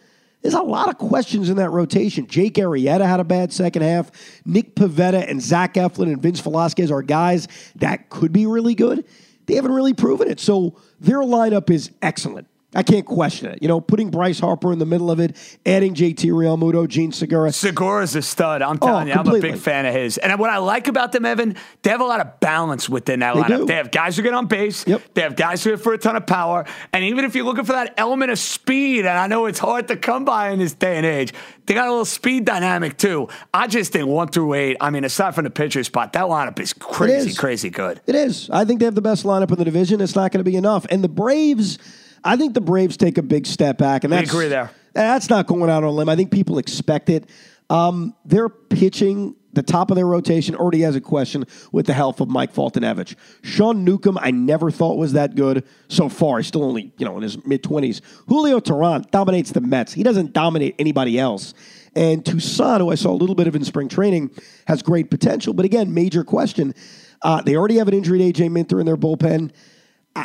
there's 0.42 0.54
a 0.54 0.62
lot 0.62 0.90
of 0.90 0.98
questions 0.98 1.50
in 1.50 1.58
that 1.58 1.70
rotation. 1.70 2.28
Jake 2.28 2.56
Arrieta 2.56 3.06
had 3.06 3.20
a 3.20 3.26
bad 3.26 3.52
second 3.52 3.82
half. 3.82 4.12
Nick 4.46 4.76
Pivetta 4.76 5.30
and 5.30 5.42
Zach 5.42 5.74
Eflin 5.76 6.12
and 6.12 6.22
Vince 6.22 6.40
Velasquez 6.40 6.92
are 6.92 7.02
guys 7.02 7.48
that 7.76 8.10
could 8.10 8.32
be 8.32 8.46
really 8.46 8.76
good. 8.76 9.06
They 9.46 9.56
haven't 9.56 9.72
really 9.72 9.94
proven 9.94 10.30
it. 10.30 10.40
So 10.40 10.78
their 11.00 11.20
lineup 11.20 11.70
is 11.70 11.92
excellent. 12.02 12.48
I 12.76 12.84
can't 12.84 13.06
question 13.06 13.48
it. 13.48 13.60
You 13.64 13.68
know, 13.68 13.82
putting 13.82 14.12
Bryce 14.12 14.40
Harper 14.40 14.72
in 14.72 14.78
the 14.78 14.86
middle 14.86 15.10
of 15.10 15.20
it, 15.20 15.36
adding 15.66 15.96
JT 15.96 16.18
Realmuto, 16.32 16.88
Jean 16.88 17.12
Segura. 17.12 17.52
Segura's 17.52 18.16
a 18.16 18.22
stud. 18.22 18.62
I'm 18.62 18.78
oh, 18.82 18.86
telling 18.86 19.10
Oh, 19.10 19.14
you, 19.14 19.20
I'm 19.20 19.28
a 19.28 19.40
big 19.40 19.58
fan 19.58 19.88
of 19.88 19.94
his. 19.96 20.20
And 20.20 20.40
what 20.40 20.52
I 20.52 20.58
like 20.58 20.88
about 20.88 21.12
them, 21.12 21.26
Evan, 21.26 21.56
they 21.82 21.90
have 21.90 22.00
a 22.02 22.06
lot 22.06 22.20
of 22.20 22.40
balance 22.40 22.88
within 22.88 23.22
that 23.22 23.34
They 23.34 23.42
lineup. 23.42 23.48
do. 23.58 23.66
They 23.66 23.74
have 23.74 23.90
guys 23.90 24.18
who 24.18 24.22
get 24.22 24.36
on 24.36 24.46
base. 24.46 24.86
Yep. 24.88 25.02
They 25.16 25.22
have 25.22 25.36
guys 25.36 25.64
who 25.64 25.72
hit 25.72 25.80
for 25.80 25.94
a 25.94 25.98
ton 25.98 26.16
of 26.16 26.28
power. 26.28 26.66
And 26.94 27.04
even 27.06 27.26
if 27.26 27.34
you're 27.34 27.46
looking 27.46 27.66
for 27.66 27.74
that 27.74 27.96
element 27.98 28.30
of 28.32 28.38
speed, 28.38 29.00
and 29.00 29.18
I 29.18 29.26
know 29.26 29.48
it's 29.48 29.60
hard 29.60 29.88
to 29.88 29.96
come 29.98 30.24
by 30.24 30.52
in 30.52 30.60
this 30.60 30.74
day 30.74 30.98
and 30.98 31.06
age, 31.08 31.34
they 31.66 31.74
got 31.74 31.88
a 31.88 31.92
little 31.92 32.06
speed 32.06 32.46
dynamic 32.46 32.98
too. 32.98 33.30
I 33.52 33.66
just 33.66 33.92
think 33.94 34.08
one 34.08 34.28
through 34.28 34.54
eight, 34.54 34.78
I 34.80 34.92
mean, 34.92 35.04
aside 35.06 35.34
from 35.34 35.46
the 35.46 35.50
pitcher 35.50 35.84
spot, 35.84 36.14
that 36.14 36.26
lineup 36.26 36.60
is 36.60 36.74
crazy, 36.74 37.30
is. 37.32 37.38
crazy 37.40 37.72
good. 37.72 38.00
It 38.06 38.14
is. 38.14 38.48
I 38.52 38.64
think 38.66 38.80
they 38.80 38.86
have 38.86 38.96
the 38.96 39.02
best 39.02 39.24
lineup 39.26 39.50
in 39.52 39.58
the 39.58 39.66
division. 39.66 40.02
It's 40.02 40.16
not 40.16 40.32
going 40.32 40.44
to 40.44 40.50
be 40.50 40.56
enough. 40.56 40.86
And 40.90 41.04
the 41.04 41.10
Braves, 41.10 41.78
I 42.24 42.36
think 42.36 42.54
the 42.54 42.62
Braves 42.62 42.98
take 42.98 43.18
a 43.18 43.22
big 43.22 43.46
step 43.46 43.78
back. 43.78 44.04
And 44.04 44.12
We 44.12 44.18
that's, 44.18 44.30
agree 44.30 44.48
there. 44.48 44.72
That's 44.94 45.30
not 45.30 45.48
going 45.48 45.70
out 45.70 45.84
on 45.84 45.90
a 45.90 45.92
limb. 45.92 46.10
I 46.10 46.16
think 46.16 46.32
people 46.32 46.58
expect 46.58 47.10
it. 47.10 47.30
Um, 47.70 48.16
they're 48.26 48.50
pitching. 48.50 49.36
The 49.54 49.64
top 49.64 49.90
of 49.90 49.96
their 49.96 50.06
rotation 50.06 50.56
already 50.56 50.82
has 50.82 50.96
a 50.96 51.02
question 51.02 51.46
with 51.72 51.88
the 51.88 51.94
health 51.94 52.22
of 52.22 52.30
Mike 52.30 52.54
Foltynewicz. 52.54 53.16
Sean 53.42 53.84
Newcomb, 53.84 54.18
I 54.22 54.30
never 54.30 54.70
thought 54.70 54.98
was 54.98 55.14
that 55.14 55.36
good 55.36 55.66
so 55.88 56.08
far. 56.08 56.38
He's 56.38 56.48
still 56.48 56.64
only, 56.64 56.94
you 56.98 57.06
know, 57.06 57.18
in 57.18 57.24
his 57.24 57.44
mid 57.46 57.64
20s. 57.64 58.02
Julio 58.28 58.60
Teheran 58.60 59.10
dominates 59.10 59.52
the 59.52 59.62
Mets. 59.62 59.94
He 59.94 60.04
doesn't 60.04 60.34
dominate 60.34 60.76
anybody 60.78 61.18
else. 61.18 61.56
And 61.96 62.24
Toussaint, 62.24 62.80
who 62.80 62.92
I 62.92 62.96
saw 62.96 63.10
a 63.10 63.18
little 63.18 63.36
bit 63.36 63.48
of 63.48 63.56
in 63.56 63.64
spring 63.64 63.90
training, 63.90 64.30
has 64.68 64.84
great 64.84 65.10
potential. 65.10 65.54
But 65.54 65.66
again, 65.66 65.94
major 65.94 66.24
question. 66.24 66.76
Uh, 67.22 67.42
they 67.42 67.56
already 67.56 67.78
have 67.78 67.88
an 67.88 67.96
injured 67.96 68.22
AJ 68.22 68.52
Minter 68.52 68.80
in 68.80 68.86
their 68.86 68.98
bullpen. 68.98 69.52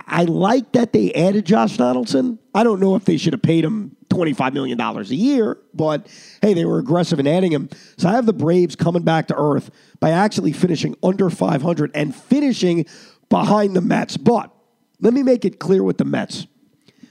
I, 0.06 0.24
like 0.24 0.72
that 0.72 0.92
they 0.92 1.12
added 1.12 1.44
Josh 1.44 1.76
Donaldson. 1.76 2.38
I 2.54 2.62
don't 2.64 2.80
know 2.80 2.96
if 2.96 3.04
they 3.04 3.16
should 3.16 3.32
have 3.32 3.42
paid 3.42 3.64
him 3.64 3.96
$25 4.08 4.52
million 4.52 4.80
a 4.80 5.02
year, 5.02 5.58
but 5.74 6.06
hey, 6.40 6.54
they 6.54 6.64
were 6.64 6.78
aggressive 6.78 7.18
in 7.18 7.26
adding 7.26 7.52
him. 7.52 7.68
So 7.98 8.08
I 8.08 8.12
have 8.12 8.26
the 8.26 8.32
Braves 8.32 8.76
coming 8.76 9.02
back 9.02 9.28
to 9.28 9.36
earth 9.36 9.70
by 10.00 10.10
actually 10.10 10.52
finishing 10.52 10.96
under 11.02 11.30
500 11.30 11.90
and 11.94 12.14
finishing 12.14 12.86
behind 13.28 13.74
the 13.74 13.80
Mets. 13.80 14.16
But 14.16 14.50
let 15.00 15.12
me 15.12 15.22
make 15.22 15.44
it 15.44 15.58
clear 15.58 15.82
with 15.82 15.98
the 15.98 16.04
Mets. 16.04 16.46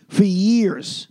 For 0.08 0.24
years, 0.24 1.08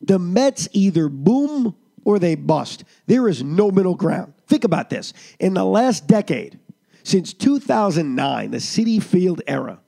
the 0.00 0.18
Mets 0.18 0.68
either 0.72 1.08
boom 1.08 1.76
or 2.04 2.18
they 2.18 2.34
bust. 2.34 2.84
There 3.06 3.28
is 3.28 3.42
no 3.42 3.70
middle 3.70 3.94
ground. 3.94 4.34
Think 4.46 4.64
about 4.64 4.90
this. 4.90 5.12
In 5.38 5.54
the 5.54 5.64
last 5.64 6.06
decade, 6.06 6.58
since 7.02 7.32
2009, 7.32 8.50
the 8.50 8.58
Citi 8.58 9.02
Field 9.02 9.42
era, 9.46 9.80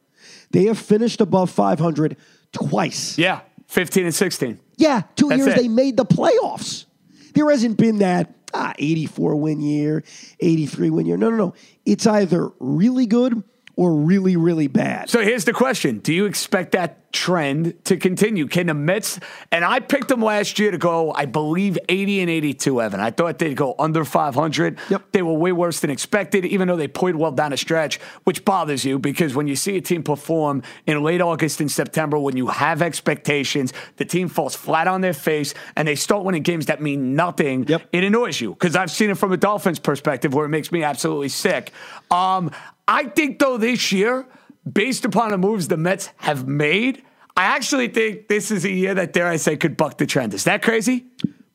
they 0.52 0.64
have 0.64 0.78
finished 0.78 1.20
above 1.20 1.50
500 1.50 2.16
twice. 2.52 3.18
Yeah, 3.18 3.40
15 3.66 4.04
and 4.06 4.14
16. 4.14 4.60
Yeah, 4.76 5.02
two 5.16 5.28
That's 5.28 5.38
years 5.38 5.54
it. 5.54 5.56
they 5.56 5.68
made 5.68 5.96
the 5.96 6.06
playoffs. 6.06 6.86
There 7.34 7.50
hasn't 7.50 7.78
been 7.78 7.98
that 7.98 8.34
ah, 8.54 8.74
84 8.78 9.36
win 9.36 9.60
year, 9.60 10.04
83 10.40 10.90
win 10.90 11.06
year. 11.06 11.16
No, 11.16 11.30
no, 11.30 11.36
no. 11.36 11.54
It's 11.84 12.06
either 12.06 12.50
really 12.58 13.06
good 13.06 13.42
or 13.82 13.92
really, 13.92 14.36
really 14.36 14.68
bad. 14.68 15.10
So 15.10 15.22
here's 15.22 15.44
the 15.44 15.52
question 15.52 15.98
Do 15.98 16.14
you 16.14 16.26
expect 16.26 16.70
that 16.72 17.12
trend 17.12 17.84
to 17.84 17.96
continue? 17.96 18.46
Can 18.46 18.68
the 18.68 18.74
Mets, 18.74 19.18
and 19.50 19.64
I 19.64 19.80
picked 19.80 20.06
them 20.06 20.22
last 20.22 20.60
year 20.60 20.70
to 20.70 20.78
go, 20.78 21.12
I 21.12 21.26
believe, 21.26 21.76
80 21.88 22.20
and 22.20 22.30
82, 22.30 22.80
Evan. 22.80 23.00
I 23.00 23.10
thought 23.10 23.40
they'd 23.40 23.56
go 23.56 23.74
under 23.80 24.04
500. 24.04 24.78
Yep. 24.88 25.02
They 25.10 25.22
were 25.22 25.34
way 25.34 25.50
worse 25.50 25.80
than 25.80 25.90
expected, 25.90 26.44
even 26.44 26.68
though 26.68 26.76
they 26.76 26.86
played 26.86 27.16
well 27.16 27.32
down 27.32 27.52
a 27.52 27.56
stretch, 27.56 27.98
which 28.22 28.44
bothers 28.44 28.84
you 28.84 29.00
because 29.00 29.34
when 29.34 29.48
you 29.48 29.56
see 29.56 29.76
a 29.76 29.80
team 29.80 30.04
perform 30.04 30.62
in 30.86 31.02
late 31.02 31.20
August 31.20 31.60
and 31.60 31.70
September, 31.70 32.20
when 32.20 32.36
you 32.36 32.46
have 32.46 32.82
expectations, 32.82 33.72
the 33.96 34.04
team 34.04 34.28
falls 34.28 34.54
flat 34.54 34.86
on 34.86 35.00
their 35.00 35.12
face 35.12 35.54
and 35.74 35.88
they 35.88 35.96
start 35.96 36.24
winning 36.24 36.44
games 36.44 36.66
that 36.66 36.80
mean 36.80 37.16
nothing. 37.16 37.66
Yep. 37.66 37.88
It 37.90 38.04
annoys 38.04 38.40
you 38.40 38.50
because 38.50 38.76
I've 38.76 38.92
seen 38.92 39.10
it 39.10 39.18
from 39.18 39.32
a 39.32 39.36
Dolphins 39.36 39.80
perspective 39.80 40.32
where 40.32 40.46
it 40.46 40.50
makes 40.50 40.70
me 40.70 40.84
absolutely 40.84 41.30
sick. 41.30 41.72
Um, 42.12 42.52
I 42.88 43.04
think, 43.04 43.38
though, 43.38 43.56
this 43.56 43.92
year, 43.92 44.26
based 44.70 45.04
upon 45.04 45.30
the 45.30 45.38
moves 45.38 45.68
the 45.68 45.76
Mets 45.76 46.10
have 46.18 46.46
made, 46.48 47.02
I 47.36 47.44
actually 47.44 47.88
think 47.88 48.28
this 48.28 48.50
is 48.50 48.64
a 48.64 48.70
year 48.70 48.94
that, 48.94 49.12
dare 49.12 49.28
I 49.28 49.36
say, 49.36 49.56
could 49.56 49.76
buck 49.76 49.98
the 49.98 50.06
trend. 50.06 50.34
Is 50.34 50.44
that 50.44 50.62
crazy? 50.62 51.06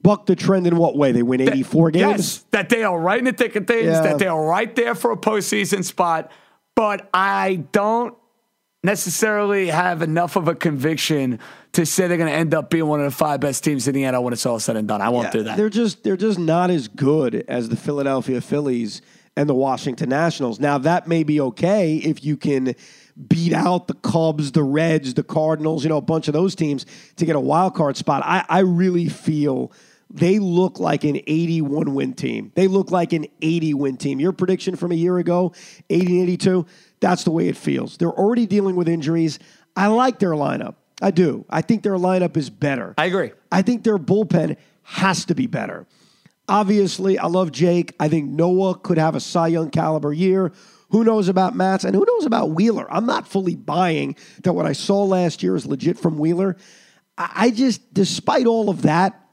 Buck 0.02 0.26
the 0.26 0.36
trend 0.36 0.68
in 0.68 0.78
what 0.78 0.96
way? 0.98 1.12
They 1.12 1.24
win 1.24 1.42
84 1.42 1.92
games? 1.92 2.02
Yes, 2.18 2.46
that 2.52 2.70
they 2.70 2.84
are 2.84 2.98
right 3.00 3.20
in 3.20 3.26
the 3.26 3.34
thick 3.34 3.56
of 3.56 3.68
things, 3.68 3.86
Yeah. 3.86 4.02
that 4.02 4.20
they 4.20 4.28
are 4.28 4.46
right 4.46 4.74
there 4.76 4.96
for 4.96 5.12
a 5.12 5.18
postseason 5.18 5.84
spot. 5.84 6.32
But 6.76 7.10
I 7.14 7.66
don't 7.72 8.16
necessarily 8.84 9.68
have 9.68 10.02
enough 10.02 10.36
of 10.36 10.48
a 10.48 10.56
conviction 10.56 11.40
to 11.74 11.86
say 11.86 12.08
they're 12.08 12.18
going 12.18 12.30
to 12.30 12.36
end 12.36 12.54
up 12.54 12.70
being 12.70 12.86
one 12.86 13.00
of 13.02 13.06
the 13.06 13.16
five 13.16 13.40
best 13.40 13.64
teams 13.64 13.88
in 13.88 13.96
the 13.96 14.04
NL 14.04 14.24
when 14.24 14.34
it's 14.34 14.46
all 14.46 14.60
said 14.60 14.78
and 14.78 14.88
done. 14.88 15.02
I 15.02 15.10
won't 15.10 15.26
Yeah, 15.26 15.32
do 15.32 15.44
that. 15.44 15.58
They're 15.58 15.70
just 15.70 16.04
they're 16.04 16.16
just 16.18 16.40
not 16.40 16.70
as 16.70 16.88
good 16.88 17.44
as 17.48 17.70
the 17.70 17.76
Philadelphia 17.76 18.40
Phillies 18.40 19.02
and 19.38 19.48
the 19.48 19.54
Washington 19.54 20.10
Nationals. 20.10 20.60
Now 20.60 20.80
that 20.80 21.08
may 21.08 21.24
be 21.24 21.40
okay 21.40 21.98
if 21.98 22.26
you 22.26 22.36
can 22.36 22.76
beat 23.30 23.54
out 23.54 23.88
the 23.88 23.94
Cubs, 23.94 24.52
the 24.52 24.64
Reds, 24.64 25.14
the 25.14 25.24
Cardinals, 25.24 25.84
you 25.84 25.90
know, 25.90 25.98
a 25.98 26.02
bunch 26.02 26.28
of 26.28 26.34
those 26.34 26.56
teams 26.56 26.86
to 27.16 27.26
get 27.26 27.36
a 27.36 27.40
wild 27.40 27.76
card 27.76 27.96
spot. 27.96 28.24
I, 28.26 28.44
I 28.50 28.60
really 28.60 29.08
feel 29.08 29.72
they 30.10 30.40
look 30.40 30.80
like 30.80 31.04
an 31.04 31.18
81 31.28 31.94
win 31.94 32.14
team. 32.14 32.52
They 32.56 32.68
look 32.68 32.90
like 32.90 33.14
an 33.14 33.28
80 33.42 33.76
win 33.76 33.98
team. 33.98 34.20
Your 34.20 34.32
prediction 34.32 34.76
from 34.76 34.92
a 34.92 34.96
year 34.96 35.20
ago, 35.20 35.54
80 35.90 36.06
and 36.06 36.30
82, 36.30 36.66
that's 37.00 37.24
the 37.24 37.32
way 37.32 37.48
it 37.48 37.58
feels. 37.58 37.98
They're 37.98 38.10
already 38.10 38.48
dealing 38.48 38.76
with 38.76 38.90
injuries. 38.90 39.38
I 39.76 39.88
like 39.88 40.18
their 40.18 40.32
lineup. 40.32 40.76
I 41.00 41.12
do. 41.12 41.46
I 41.48 41.62
think 41.62 41.84
their 41.84 41.94
lineup 41.94 42.38
is 42.38 42.50
better. 42.50 42.96
I 42.98 43.06
agree. 43.06 43.32
I 43.52 43.62
think 43.62 43.84
their 43.84 44.00
bullpen 44.00 44.58
has 44.82 45.26
to 45.26 45.36
be 45.36 45.46
better. 45.46 45.86
Obviously, 46.50 47.18
I 47.20 47.28
love 47.28 47.52
Jake. 47.52 47.94
I 48.00 48.08
think 48.08 48.30
Noah 48.30 48.78
could 48.80 48.98
have 48.98 49.16
a 49.16 49.20
Cy 49.20 49.48
Young 49.48 49.70
caliber 49.70 50.14
year. 50.14 50.54
Who 50.90 51.04
knows 51.04 51.28
about 51.28 51.56
Matz 51.56 51.84
and 51.84 51.94
who 51.94 52.06
knows 52.08 52.26
about 52.26 52.52
Wheeler? 52.52 52.92
I'm 52.92 53.06
not 53.06 53.28
fully 53.28 53.56
buying 53.56 54.16
that 54.44 54.54
what 54.54 54.66
I 54.66 54.72
saw 54.72 55.04
last 55.04 55.44
year 55.44 55.56
is 55.56 55.66
legit 55.66 56.00
from 56.00 56.18
Wheeler. 56.18 56.56
I 57.18 57.52
just, 57.52 57.94
despite 57.94 58.46
all 58.46 58.70
of 58.70 58.84
that, 58.84 59.28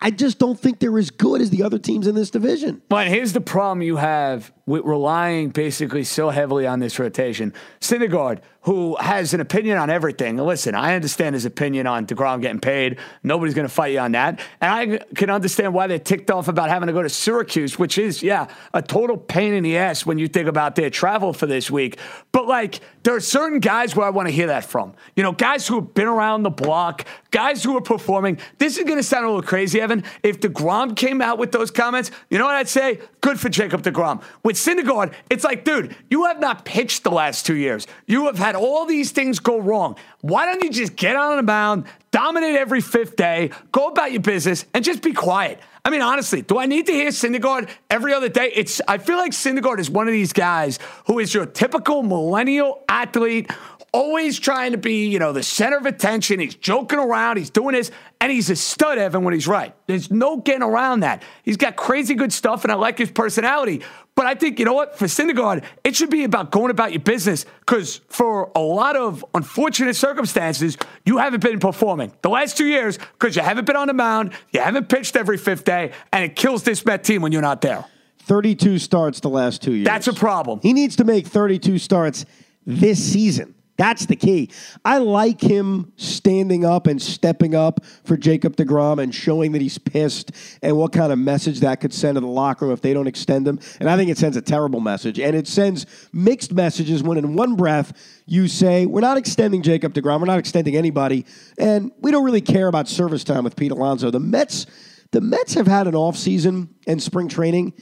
I 0.00 0.10
just 0.10 0.38
don't 0.38 0.58
think 0.58 0.78
they're 0.78 0.98
as 0.98 1.10
good 1.10 1.40
as 1.40 1.50
the 1.50 1.64
other 1.64 1.78
teams 1.78 2.06
in 2.06 2.14
this 2.14 2.30
division. 2.30 2.82
But 2.88 3.08
here's 3.08 3.32
the 3.32 3.40
problem 3.40 3.82
you 3.82 3.96
have 3.96 4.52
relying 4.66 5.50
basically 5.50 6.04
so 6.04 6.30
heavily 6.30 6.66
on 6.66 6.80
this 6.80 6.98
rotation. 6.98 7.52
Syndergaard, 7.80 8.40
who 8.62 8.96
has 8.96 9.34
an 9.34 9.40
opinion 9.40 9.76
on 9.76 9.90
everything. 9.90 10.36
Listen, 10.36 10.76
I 10.76 10.94
understand 10.94 11.34
his 11.34 11.44
opinion 11.44 11.88
on 11.88 12.06
DeGrom 12.06 12.40
getting 12.40 12.60
paid. 12.60 12.98
Nobody's 13.24 13.54
going 13.54 13.66
to 13.66 13.72
fight 13.74 13.92
you 13.92 13.98
on 13.98 14.12
that. 14.12 14.40
And 14.60 14.72
I 14.72 14.98
can 15.16 15.30
understand 15.30 15.74
why 15.74 15.88
they're 15.88 15.98
ticked 15.98 16.30
off 16.30 16.46
about 16.46 16.68
having 16.68 16.86
to 16.86 16.92
go 16.92 17.02
to 17.02 17.08
Syracuse, 17.08 17.76
which 17.76 17.98
is, 17.98 18.22
yeah, 18.22 18.46
a 18.72 18.80
total 18.80 19.16
pain 19.16 19.52
in 19.52 19.64
the 19.64 19.76
ass 19.76 20.06
when 20.06 20.18
you 20.18 20.28
think 20.28 20.48
about 20.48 20.76
their 20.76 20.90
travel 20.90 21.32
for 21.32 21.46
this 21.46 21.72
week. 21.72 21.98
But 22.30 22.46
like, 22.46 22.78
there 23.02 23.16
are 23.16 23.20
certain 23.20 23.58
guys 23.58 23.96
where 23.96 24.06
I 24.06 24.10
want 24.10 24.28
to 24.28 24.32
hear 24.32 24.46
that 24.46 24.64
from. 24.64 24.94
You 25.16 25.24
know, 25.24 25.32
guys 25.32 25.66
who 25.66 25.80
have 25.80 25.92
been 25.92 26.06
around 26.06 26.44
the 26.44 26.50
block, 26.50 27.04
guys 27.32 27.64
who 27.64 27.76
are 27.76 27.82
performing. 27.82 28.38
This 28.58 28.78
is 28.78 28.84
going 28.84 28.96
to 28.96 29.02
sound 29.02 29.24
a 29.24 29.28
little 29.28 29.42
crazy, 29.42 29.80
Evan. 29.80 30.04
If 30.22 30.40
DeGrom 30.40 30.94
came 30.94 31.20
out 31.20 31.36
with 31.36 31.50
those 31.50 31.72
comments, 31.72 32.12
you 32.30 32.38
know 32.38 32.44
what 32.44 32.54
I'd 32.54 32.68
say? 32.68 33.00
Good 33.20 33.40
for 33.40 33.48
Jacob 33.48 33.82
DeGrom. 33.82 34.22
With 34.44 34.56
Syndergaard, 34.64 35.12
it's 35.30 35.44
like, 35.44 35.64
dude, 35.64 35.96
you 36.10 36.24
have 36.24 36.40
not 36.40 36.64
pitched 36.64 37.04
the 37.04 37.10
last 37.10 37.46
two 37.46 37.56
years. 37.56 37.86
You 38.06 38.26
have 38.26 38.38
had 38.38 38.54
all 38.54 38.86
these 38.86 39.10
things 39.12 39.38
go 39.38 39.58
wrong. 39.58 39.96
Why 40.20 40.46
don't 40.46 40.62
you 40.62 40.70
just 40.70 40.96
get 40.96 41.16
on 41.16 41.36
the 41.36 41.42
mound, 41.42 41.84
dominate 42.10 42.56
every 42.56 42.80
fifth 42.80 43.16
day, 43.16 43.50
go 43.72 43.88
about 43.88 44.12
your 44.12 44.22
business, 44.22 44.64
and 44.74 44.84
just 44.84 45.02
be 45.02 45.12
quiet? 45.12 45.60
I 45.84 45.90
mean, 45.90 46.00
honestly, 46.00 46.42
do 46.42 46.58
I 46.58 46.66
need 46.66 46.86
to 46.86 46.92
hear 46.92 47.08
Syndergaard 47.08 47.68
every 47.90 48.14
other 48.14 48.28
day? 48.28 48.52
It's 48.54 48.80
I 48.86 48.98
feel 48.98 49.16
like 49.16 49.32
Syndergaard 49.32 49.80
is 49.80 49.90
one 49.90 50.06
of 50.06 50.12
these 50.12 50.32
guys 50.32 50.78
who 51.06 51.18
is 51.18 51.34
your 51.34 51.44
typical 51.44 52.04
millennial 52.04 52.84
athlete, 52.88 53.50
always 53.92 54.38
trying 54.38 54.72
to 54.72 54.78
be, 54.78 55.08
you 55.08 55.18
know, 55.18 55.32
the 55.32 55.42
center 55.42 55.76
of 55.76 55.86
attention. 55.86 56.38
He's 56.38 56.54
joking 56.54 57.00
around, 57.00 57.36
he's 57.36 57.50
doing 57.50 57.74
this, 57.74 57.90
and 58.20 58.30
he's 58.30 58.48
a 58.48 58.56
stud, 58.56 58.96
Evan, 58.98 59.24
when 59.24 59.34
he's 59.34 59.48
right. 59.48 59.74
There's 59.86 60.10
no 60.10 60.36
getting 60.36 60.62
around 60.62 61.00
that. 61.00 61.24
He's 61.42 61.56
got 61.56 61.74
crazy 61.74 62.14
good 62.14 62.32
stuff, 62.32 62.62
and 62.62 62.70
I 62.70 62.76
like 62.76 62.96
his 62.96 63.10
personality. 63.10 63.82
But 64.14 64.26
I 64.26 64.34
think, 64.34 64.58
you 64.58 64.66
know 64.66 64.74
what, 64.74 64.98
for 64.98 65.06
Syndergaard, 65.06 65.64
it 65.84 65.96
should 65.96 66.10
be 66.10 66.24
about 66.24 66.50
going 66.50 66.70
about 66.70 66.92
your 66.92 67.00
business 67.00 67.46
because 67.60 68.02
for 68.08 68.52
a 68.54 68.60
lot 68.60 68.94
of 68.94 69.24
unfortunate 69.34 69.96
circumstances, 69.96 70.76
you 71.06 71.16
haven't 71.16 71.42
been 71.42 71.58
performing 71.58 72.12
the 72.20 72.28
last 72.28 72.58
two 72.58 72.66
years 72.66 72.98
because 72.98 73.36
you 73.36 73.42
haven't 73.42 73.64
been 73.64 73.76
on 73.76 73.86
the 73.86 73.94
mound, 73.94 74.32
you 74.50 74.60
haven't 74.60 74.90
pitched 74.90 75.16
every 75.16 75.38
fifth 75.38 75.64
day, 75.64 75.92
and 76.12 76.24
it 76.24 76.36
kills 76.36 76.62
this 76.62 76.84
Met 76.84 77.04
team 77.04 77.22
when 77.22 77.32
you're 77.32 77.40
not 77.40 77.62
there. 77.62 77.84
32 78.24 78.78
starts 78.78 79.20
the 79.20 79.30
last 79.30 79.62
two 79.62 79.72
years. 79.72 79.86
That's 79.86 80.08
a 80.08 80.12
problem. 80.12 80.60
He 80.62 80.72
needs 80.72 80.96
to 80.96 81.04
make 81.04 81.26
32 81.26 81.78
starts 81.78 82.26
this 82.66 83.02
season. 83.02 83.54
That's 83.82 84.06
the 84.06 84.14
key. 84.14 84.48
I 84.84 84.98
like 84.98 85.40
him 85.40 85.92
standing 85.96 86.64
up 86.64 86.86
and 86.86 87.02
stepping 87.02 87.56
up 87.56 87.84
for 88.04 88.16
Jacob 88.16 88.54
DeGrom 88.54 89.02
and 89.02 89.12
showing 89.12 89.50
that 89.52 89.60
he's 89.60 89.76
pissed 89.76 90.30
and 90.62 90.76
what 90.76 90.92
kind 90.92 91.12
of 91.12 91.18
message 91.18 91.58
that 91.60 91.80
could 91.80 91.92
send 91.92 92.14
to 92.14 92.20
the 92.20 92.28
locker 92.28 92.66
room 92.66 92.74
if 92.74 92.80
they 92.80 92.94
don't 92.94 93.08
extend 93.08 93.48
him. 93.48 93.58
And 93.80 93.90
I 93.90 93.96
think 93.96 94.08
it 94.08 94.18
sends 94.18 94.36
a 94.36 94.40
terrible 94.40 94.78
message. 94.78 95.18
And 95.18 95.34
it 95.34 95.48
sends 95.48 95.86
mixed 96.12 96.52
messages 96.52 97.02
when, 97.02 97.18
in 97.18 97.34
one 97.34 97.56
breath, 97.56 97.92
you 98.24 98.46
say, 98.46 98.86
We're 98.86 99.00
not 99.00 99.16
extending 99.16 99.62
Jacob 99.62 99.94
DeGrom, 99.94 100.20
we're 100.20 100.26
not 100.26 100.38
extending 100.38 100.76
anybody, 100.76 101.26
and 101.58 101.90
we 101.98 102.12
don't 102.12 102.22
really 102.22 102.40
care 102.40 102.68
about 102.68 102.86
service 102.86 103.24
time 103.24 103.42
with 103.42 103.56
Pete 103.56 103.72
Alonso. 103.72 104.12
The 104.12 104.20
Mets, 104.20 104.64
the 105.10 105.20
Mets 105.20 105.54
have 105.54 105.66
had 105.66 105.88
an 105.88 105.94
offseason 105.94 106.68
and 106.86 107.02
spring 107.02 107.26
training 107.26 107.72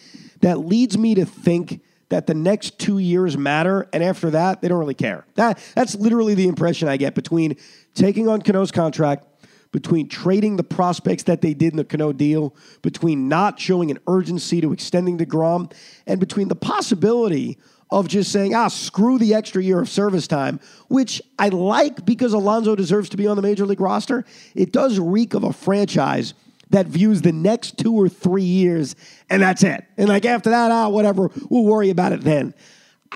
that 0.41 0.61
leads 0.61 0.97
me 0.97 1.15
to 1.17 1.27
think 1.27 1.83
that 2.11 2.27
the 2.27 2.35
next 2.35 2.79
two 2.79 2.99
years 2.99 3.39
matter, 3.39 3.89
and 3.93 4.05
after 4.05 4.31
that, 4.31 4.61
they 4.61 4.69
don't 4.69 4.79
really 4.79 4.95
care. 4.95 5.25
That 5.37 5.59
that's 5.75 5.95
literally 5.95 6.35
the 6.35 6.49
impression 6.49 6.89
I 6.89 6.97
get 6.97 7.15
between 7.15 7.57
taking 7.95 8.29
on 8.29 8.43
Cano's 8.43 8.71
contract, 8.71 9.27
between 9.73 10.09
trading 10.09 10.57
the 10.57 10.65
prospects 10.65 11.23
that 11.25 11.41
they 11.41 11.55
did 11.55 11.73
in 11.73 11.77
the 11.77 11.85
Cano 11.85 12.13
deal, 12.13 12.55
between 12.83 13.29
not 13.29 13.59
showing 13.59 13.91
an 13.91 13.99
urgency 14.09 14.61
to 14.61 14.73
extending 14.73 15.17
DeGrom, 15.19 15.73
and 16.07 16.21
between 16.21 16.49
the 16.49 16.57
possibility 16.57 17.59
of 17.93 18.07
just 18.07 18.31
saying, 18.31 18.55
ah, 18.55 18.69
screw 18.69 19.19
the 19.19 19.35
extra 19.35 19.63
year 19.63 19.81
of 19.81 19.89
service 19.89 20.27
time, 20.27 20.61
which 20.89 21.21
I 21.39 21.49
like 21.49 22.05
because 22.05 22.33
Alonso 22.33 22.77
deserves 22.77 23.09
to 23.11 23.17
be 23.17 23.27
on 23.27 23.37
the 23.37 23.43
major 23.43 23.67
league 23.67 23.81
roster. 23.81 24.25
It 24.55 24.73
does 24.73 24.99
reek 24.99 25.35
of 25.35 25.45
a 25.45 25.53
franchise 25.53 26.35
that 26.71 26.87
views 26.87 27.23
the 27.23 27.33
next 27.33 27.79
two 27.79 27.95
or 27.95 28.09
three 28.09 28.43
years, 28.43 28.97
and 29.29 29.43
that's 29.43 29.63
it. 29.63 29.85
And 29.97 30.09
like 30.09 30.25
after 30.25 30.51
that, 30.51 30.71
ah, 30.71 30.89
whatever, 30.89 31.31
we'll 31.49 31.65
worry 31.65 31.91
about 31.91 32.13
it 32.13 32.23
then. 32.23 32.55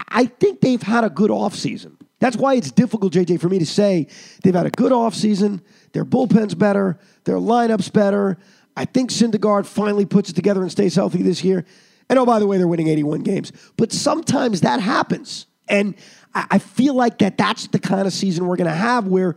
I 0.09 0.27
think 0.27 0.61
they've 0.61 0.83
had 0.83 1.05
a 1.05 1.11
good 1.11 1.31
offseason. 1.31 1.97
That's 2.19 2.37
why 2.37 2.55
it's 2.55 2.71
difficult, 2.71 3.13
JJ, 3.13 3.41
for 3.41 3.49
me 3.49 3.59
to 3.59 3.67
say 3.67 4.09
they've 4.43 4.55
had 4.55 4.67
a 4.67 4.71
good 4.71 4.93
offseason. 4.93 5.61
Their 5.93 6.05
bullpen's 6.05 6.55
better, 6.55 6.99
their 7.25 7.37
lineup's 7.37 7.91
better. 7.91 8.39
I 8.77 8.87
think 8.87 9.11
Syndergaard 9.11 9.67
finally 9.67 10.05
puts 10.05 10.31
it 10.31 10.35
together 10.35 10.63
and 10.63 10.71
stays 10.71 10.97
healthy 10.97 11.23
this 11.23 11.45
year. 11.45 11.65
And 12.09 12.19
oh, 12.19 12.27
by 12.27 12.39
the 12.39 12.47
way, 12.47 12.59
they're 12.59 12.69
winning 12.69 12.89
81 12.89 13.23
games. 13.23 13.53
But 13.77 13.93
sometimes 13.93 14.63
that 14.63 14.81
happens. 14.81 15.47
And 15.69 15.95
I 16.35 16.59
feel 16.59 16.95
like 16.95 17.19
that 17.19 17.39
that's 17.39 17.69
the 17.69 17.79
kind 17.79 18.07
of 18.07 18.13
season 18.13 18.47
we're 18.47 18.57
going 18.57 18.69
to 18.69 18.75
have 18.75 19.07
where 19.07 19.37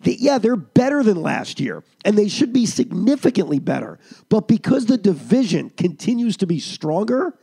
they, 0.00 0.12
yeah, 0.12 0.38
they're 0.38 0.56
better 0.56 1.02
than 1.02 1.22
last 1.22 1.58
year, 1.58 1.82
and 2.04 2.16
they 2.16 2.28
should 2.28 2.52
be 2.52 2.66
significantly 2.66 3.58
better. 3.58 3.98
But 4.28 4.46
because 4.46 4.86
the 4.86 4.98
division 4.98 5.70
continues 5.70 6.36
to 6.38 6.46
be 6.46 6.60
stronger, 6.60 7.38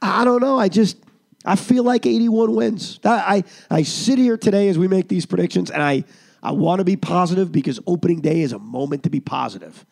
I 0.00 0.24
don't 0.24 0.40
know. 0.40 0.58
I 0.58 0.68
just 0.68 0.96
I 1.44 1.56
feel 1.56 1.84
like 1.84 2.06
81 2.06 2.54
wins. 2.54 3.00
I 3.04 3.44
I, 3.70 3.78
I 3.78 3.82
sit 3.82 4.18
here 4.18 4.36
today 4.36 4.68
as 4.68 4.78
we 4.78 4.88
make 4.88 5.08
these 5.08 5.26
predictions, 5.26 5.70
and 5.70 5.82
I 5.82 6.04
I 6.42 6.52
want 6.52 6.80
to 6.80 6.84
be 6.84 6.96
positive 6.96 7.52
because 7.52 7.80
opening 7.86 8.20
day 8.20 8.40
is 8.40 8.52
a 8.52 8.58
moment 8.58 9.02
to 9.04 9.10
be 9.10 9.20
positive, 9.20 9.84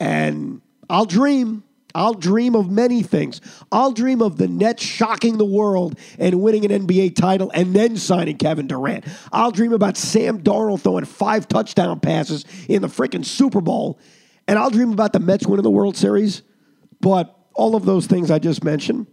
and 0.00 0.60
I'll 0.88 1.06
dream. 1.06 1.64
I'll 1.96 2.12
dream 2.12 2.54
of 2.54 2.70
many 2.70 3.02
things. 3.02 3.40
I'll 3.72 3.90
dream 3.90 4.20
of 4.20 4.36
the 4.36 4.46
Nets 4.46 4.82
shocking 4.82 5.38
the 5.38 5.46
world 5.46 5.98
and 6.18 6.42
winning 6.42 6.70
an 6.70 6.86
NBA 6.86 7.16
title 7.16 7.50
and 7.54 7.74
then 7.74 7.96
signing 7.96 8.36
Kevin 8.36 8.66
Durant. 8.66 9.06
I'll 9.32 9.50
dream 9.50 9.72
about 9.72 9.96
Sam 9.96 10.42
Darnold 10.42 10.82
throwing 10.82 11.06
five 11.06 11.48
touchdown 11.48 11.98
passes 12.00 12.44
in 12.68 12.82
the 12.82 12.88
freaking 12.88 13.24
Super 13.24 13.62
Bowl. 13.62 13.98
And 14.46 14.58
I'll 14.58 14.68
dream 14.68 14.92
about 14.92 15.14
the 15.14 15.20
Mets 15.20 15.46
winning 15.46 15.62
the 15.62 15.70
World 15.70 15.96
Series. 15.96 16.42
But 17.00 17.34
all 17.54 17.74
of 17.74 17.86
those 17.86 18.06
things 18.06 18.30
I 18.30 18.40
just 18.40 18.62
mentioned 18.62 19.06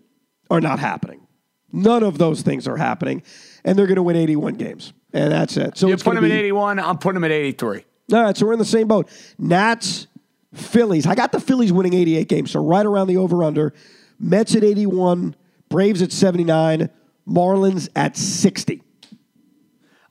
are 0.51 0.59
not 0.59 0.79
happening. 0.79 1.25
None 1.71 2.03
of 2.03 2.17
those 2.17 2.41
things 2.41 2.67
are 2.67 2.77
happening. 2.77 3.23
And 3.63 3.79
they're 3.79 3.88
going 3.88 3.95
to 3.95 4.03
win 4.03 4.17
81 4.17 4.55
games. 4.55 4.91
And 5.13 5.31
that's 5.31 5.55
it. 5.55 5.77
So 5.77 5.88
you 5.88 5.95
put 5.95 6.15
them 6.15 6.25
be, 6.25 6.31
at 6.34 6.38
81. 6.38 6.79
I'm 6.79 6.97
putting 6.97 7.15
them 7.15 7.23
at 7.23 7.31
83. 7.31 7.86
All 8.11 8.23
right. 8.23 8.36
So 8.36 8.45
we're 8.45 8.53
in 8.53 8.59
the 8.59 8.65
same 8.65 8.89
boat. 8.89 9.09
Nats 9.39 10.07
Phillies. 10.54 11.06
I 11.06 11.16
got 11.16 11.32
the 11.32 11.39
Phillies 11.39 11.74
winning 11.74 11.93
88 11.93 12.28
games, 12.28 12.51
so 12.51 12.64
right 12.64 12.86
around 12.86 13.08
the 13.08 13.18
over 13.18 13.43
under. 13.43 13.74
Mets 14.20 14.56
at 14.56 14.64
81, 14.64 15.36
Braves 15.70 16.01
at 16.01 16.12
79, 16.12 16.89
Marlins 17.28 17.89
at 17.95 18.16
60. 18.16 18.84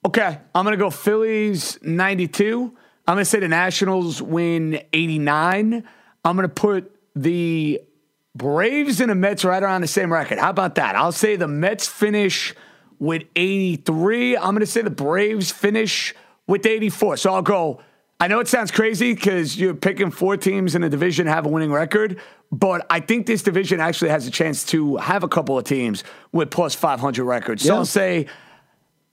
Okay, 0.05 0.39
I'm 0.55 0.65
going 0.65 0.77
to 0.77 0.83
go 0.83 0.91
Phillies 0.91 1.79
92. 1.83 2.77
I'm 3.07 3.15
going 3.15 3.25
to 3.25 3.25
say 3.25 3.41
the 3.41 3.49
Nationals 3.49 4.21
win 4.21 4.83
89. 4.93 5.85
I'm 6.25 6.37
going 6.37 6.49
to 6.49 6.55
put 6.55 6.93
the 7.15 7.81
Braves 8.35 9.01
and 9.01 9.11
the 9.11 9.15
Mets 9.15 9.45
right 9.45 9.63
around 9.63 9.83
the 9.83 9.87
same 9.87 10.13
record. 10.13 10.39
How 10.39 10.51
about 10.51 10.77
that? 10.77 10.97
I'll 10.97 11.13
say 11.13 11.37
the 11.37 11.49
Mets 11.49 11.87
finish 11.87 12.55
with 12.99 13.25
83. 13.37 14.37
I'm 14.37 14.51
going 14.51 14.61
to 14.61 14.67
say 14.67 14.83
the 14.83 14.91
Braves 14.91 15.51
finish 15.51 16.15
with 16.47 16.67
84. 16.67 17.19
So 17.19 17.35
I'll 17.35 17.43
go 17.43 17.81
I 18.23 18.29
know 18.29 18.39
it 18.39 18.47
sounds 18.47 18.71
crazy 18.71 19.15
because 19.15 19.59
you're 19.59 19.75
picking 19.75 20.13
four 20.13 20.37
teams 20.37 20.77
in 20.77 20.85
a 20.85 20.89
division 20.89 21.27
have 21.27 21.45
a 21.45 21.49
winning 21.49 21.73
record, 21.73 22.21
but 22.53 22.87
I 22.89 23.01
think 23.01 23.27
this 23.27 23.43
division 23.43 23.81
actually 23.81 24.11
has 24.11 24.29
a 24.29 24.31
chance 24.31 24.65
to 24.67 24.97
have 24.99 25.25
a 25.25 25.29
couple 25.29 25.59
of 25.59 25.65
teams 25.65 26.05
with 26.31 26.49
plus 26.49 26.73
500 26.73 27.25
records. 27.25 27.65
So 27.65 27.73
yeah. 27.73 27.79
I'll 27.81 27.85
say 27.85 28.29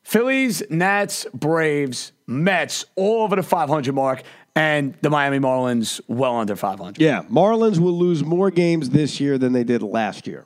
Phillies, 0.03 0.61
Nats, 0.69 1.25
Braves, 1.33 2.11
Mets, 2.27 2.85
all 2.95 3.23
over 3.23 3.35
the 3.35 3.41
500 3.41 3.95
mark, 3.95 4.21
and 4.55 4.93
the 5.01 5.09
Miami 5.09 5.39
Marlins 5.39 5.99
well 6.07 6.35
under 6.35 6.55
500. 6.55 7.01
Yeah, 7.01 7.23
Marlins 7.31 7.79
will 7.79 7.97
lose 7.97 8.23
more 8.23 8.51
games 8.51 8.91
this 8.91 9.19
year 9.19 9.39
than 9.39 9.53
they 9.53 9.63
did 9.63 9.81
last 9.81 10.27
year. 10.27 10.45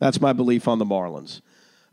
That's 0.00 0.20
my 0.20 0.32
belief 0.32 0.66
on 0.66 0.80
the 0.80 0.84
Marlins. 0.84 1.40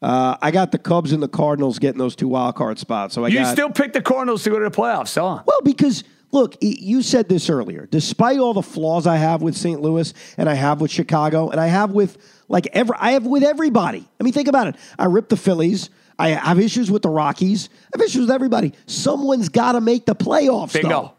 Uh, 0.01 0.37
I 0.41 0.51
got 0.51 0.71
the 0.71 0.77
Cubs 0.77 1.11
and 1.11 1.21
the 1.21 1.27
Cardinals 1.27 1.79
getting 1.79 1.99
those 1.99 2.15
two 2.15 2.29
wild 2.29 2.55
card 2.55 2.79
spots. 2.79 3.13
So 3.13 3.25
I 3.25 3.27
you 3.29 3.39
got, 3.39 3.51
still 3.51 3.69
pick 3.69 3.93
the 3.93 4.01
Cardinals 4.01 4.43
to 4.43 4.49
go 4.49 4.59
to 4.59 4.69
the 4.69 4.75
playoffs, 4.75 5.15
huh? 5.15 5.43
Well, 5.45 5.61
because 5.63 6.03
look, 6.31 6.55
you 6.61 7.01
said 7.01 7.27
this 7.27 7.49
earlier. 7.49 7.85
Despite 7.85 8.39
all 8.39 8.53
the 8.53 8.61
flaws 8.61 9.07
I 9.07 9.17
have 9.17 9.41
with 9.41 9.57
St. 9.57 9.81
Louis 9.81 10.13
and 10.37 10.49
I 10.49 10.53
have 10.53 10.79
with 10.79 10.91
Chicago 10.91 11.49
and 11.49 11.59
I 11.59 11.67
have 11.67 11.91
with 11.91 12.17
like 12.47 12.67
every, 12.73 12.95
I 12.97 13.11
have 13.11 13.25
with 13.25 13.43
everybody. 13.43 14.07
I 14.19 14.23
mean, 14.23 14.33
think 14.33 14.47
about 14.47 14.67
it. 14.67 14.75
I 14.97 15.05
ripped 15.05 15.29
the 15.29 15.37
Phillies. 15.37 15.89
I 16.17 16.29
have 16.29 16.59
issues 16.59 16.91
with 16.91 17.01
the 17.01 17.09
Rockies. 17.09 17.69
I 17.93 17.97
have 17.97 18.05
issues 18.05 18.21
with 18.21 18.31
everybody. 18.31 18.73
Someone's 18.85 19.49
got 19.49 19.73
to 19.73 19.81
make 19.81 20.05
the 20.05 20.15
playoffs. 20.15 20.73
Bingo. 20.73 21.13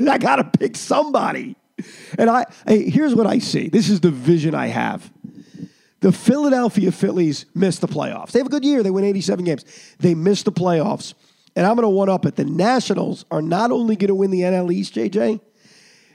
I 0.08 0.18
got 0.18 0.36
to 0.36 0.44
pick 0.44 0.76
somebody. 0.76 1.56
And 2.18 2.30
I, 2.30 2.46
hey, 2.66 2.88
here's 2.88 3.14
what 3.14 3.26
I 3.26 3.38
see. 3.38 3.68
This 3.68 3.88
is 3.88 4.00
the 4.00 4.10
vision 4.10 4.54
I 4.54 4.66
have. 4.66 5.11
The 6.02 6.12
Philadelphia 6.12 6.90
Phillies 6.90 7.46
missed 7.54 7.80
the 7.80 7.86
playoffs. 7.86 8.32
They 8.32 8.40
have 8.40 8.48
a 8.48 8.50
good 8.50 8.64
year. 8.64 8.82
They 8.82 8.90
win 8.90 9.04
87 9.04 9.44
games. 9.44 9.64
They 10.00 10.16
missed 10.16 10.44
the 10.44 10.52
playoffs. 10.52 11.14
And 11.54 11.64
I'm 11.64 11.76
going 11.76 11.84
to 11.84 11.90
one 11.90 12.08
up 12.08 12.26
it. 12.26 12.34
The 12.34 12.44
Nationals 12.44 13.24
are 13.30 13.40
not 13.40 13.70
only 13.70 13.94
going 13.94 14.08
to 14.08 14.14
win 14.14 14.32
the 14.32 14.40
NL 14.40 14.72
East, 14.72 14.94
JJ, 14.96 15.40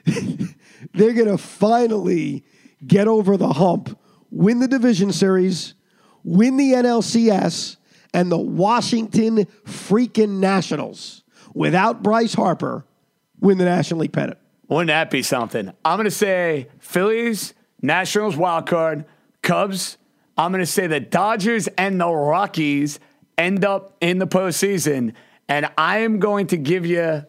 they're 0.94 1.14
going 1.14 1.30
to 1.30 1.38
finally 1.38 2.44
get 2.86 3.08
over 3.08 3.38
the 3.38 3.54
hump, 3.54 3.98
win 4.30 4.60
the 4.60 4.68
division 4.68 5.14
series, 5.14 5.74
win 6.26 6.58
the 6.58 6.74
NLCS, 6.74 7.78
and 8.14 8.30
the 8.30 8.38
Washington 8.38 9.46
freaking 9.66 10.40
Nationals 10.40 11.24
without 11.54 12.04
Bryce 12.04 12.34
Harper 12.34 12.86
win 13.40 13.58
the 13.58 13.66
National 13.66 14.02
League 14.02 14.12
pennant. 14.12 14.38
Wouldn't 14.68 14.88
that 14.88 15.10
be 15.10 15.24
something? 15.24 15.72
I'm 15.86 15.96
going 15.98 16.06
to 16.06 16.12
say 16.12 16.68
Phillies, 16.80 17.54
Nationals 17.82 18.36
wild 18.36 18.68
card, 18.68 19.06
Cubs, 19.48 19.98
I'm 20.38 20.52
going 20.52 20.62
to 20.62 20.70
say 20.70 20.88
the 20.88 21.00
Dodgers 21.00 21.70
and 21.78 22.02
the 22.02 22.12
Rockies 22.12 23.00
end 23.38 23.64
up 23.64 23.96
in 24.02 24.20
the 24.20 24.28
postseason. 24.28 25.14
And 25.48 25.70
I 25.78 26.00
am 26.00 26.20
going 26.20 26.48
to 26.48 26.58
give 26.58 26.86
you 26.86 27.26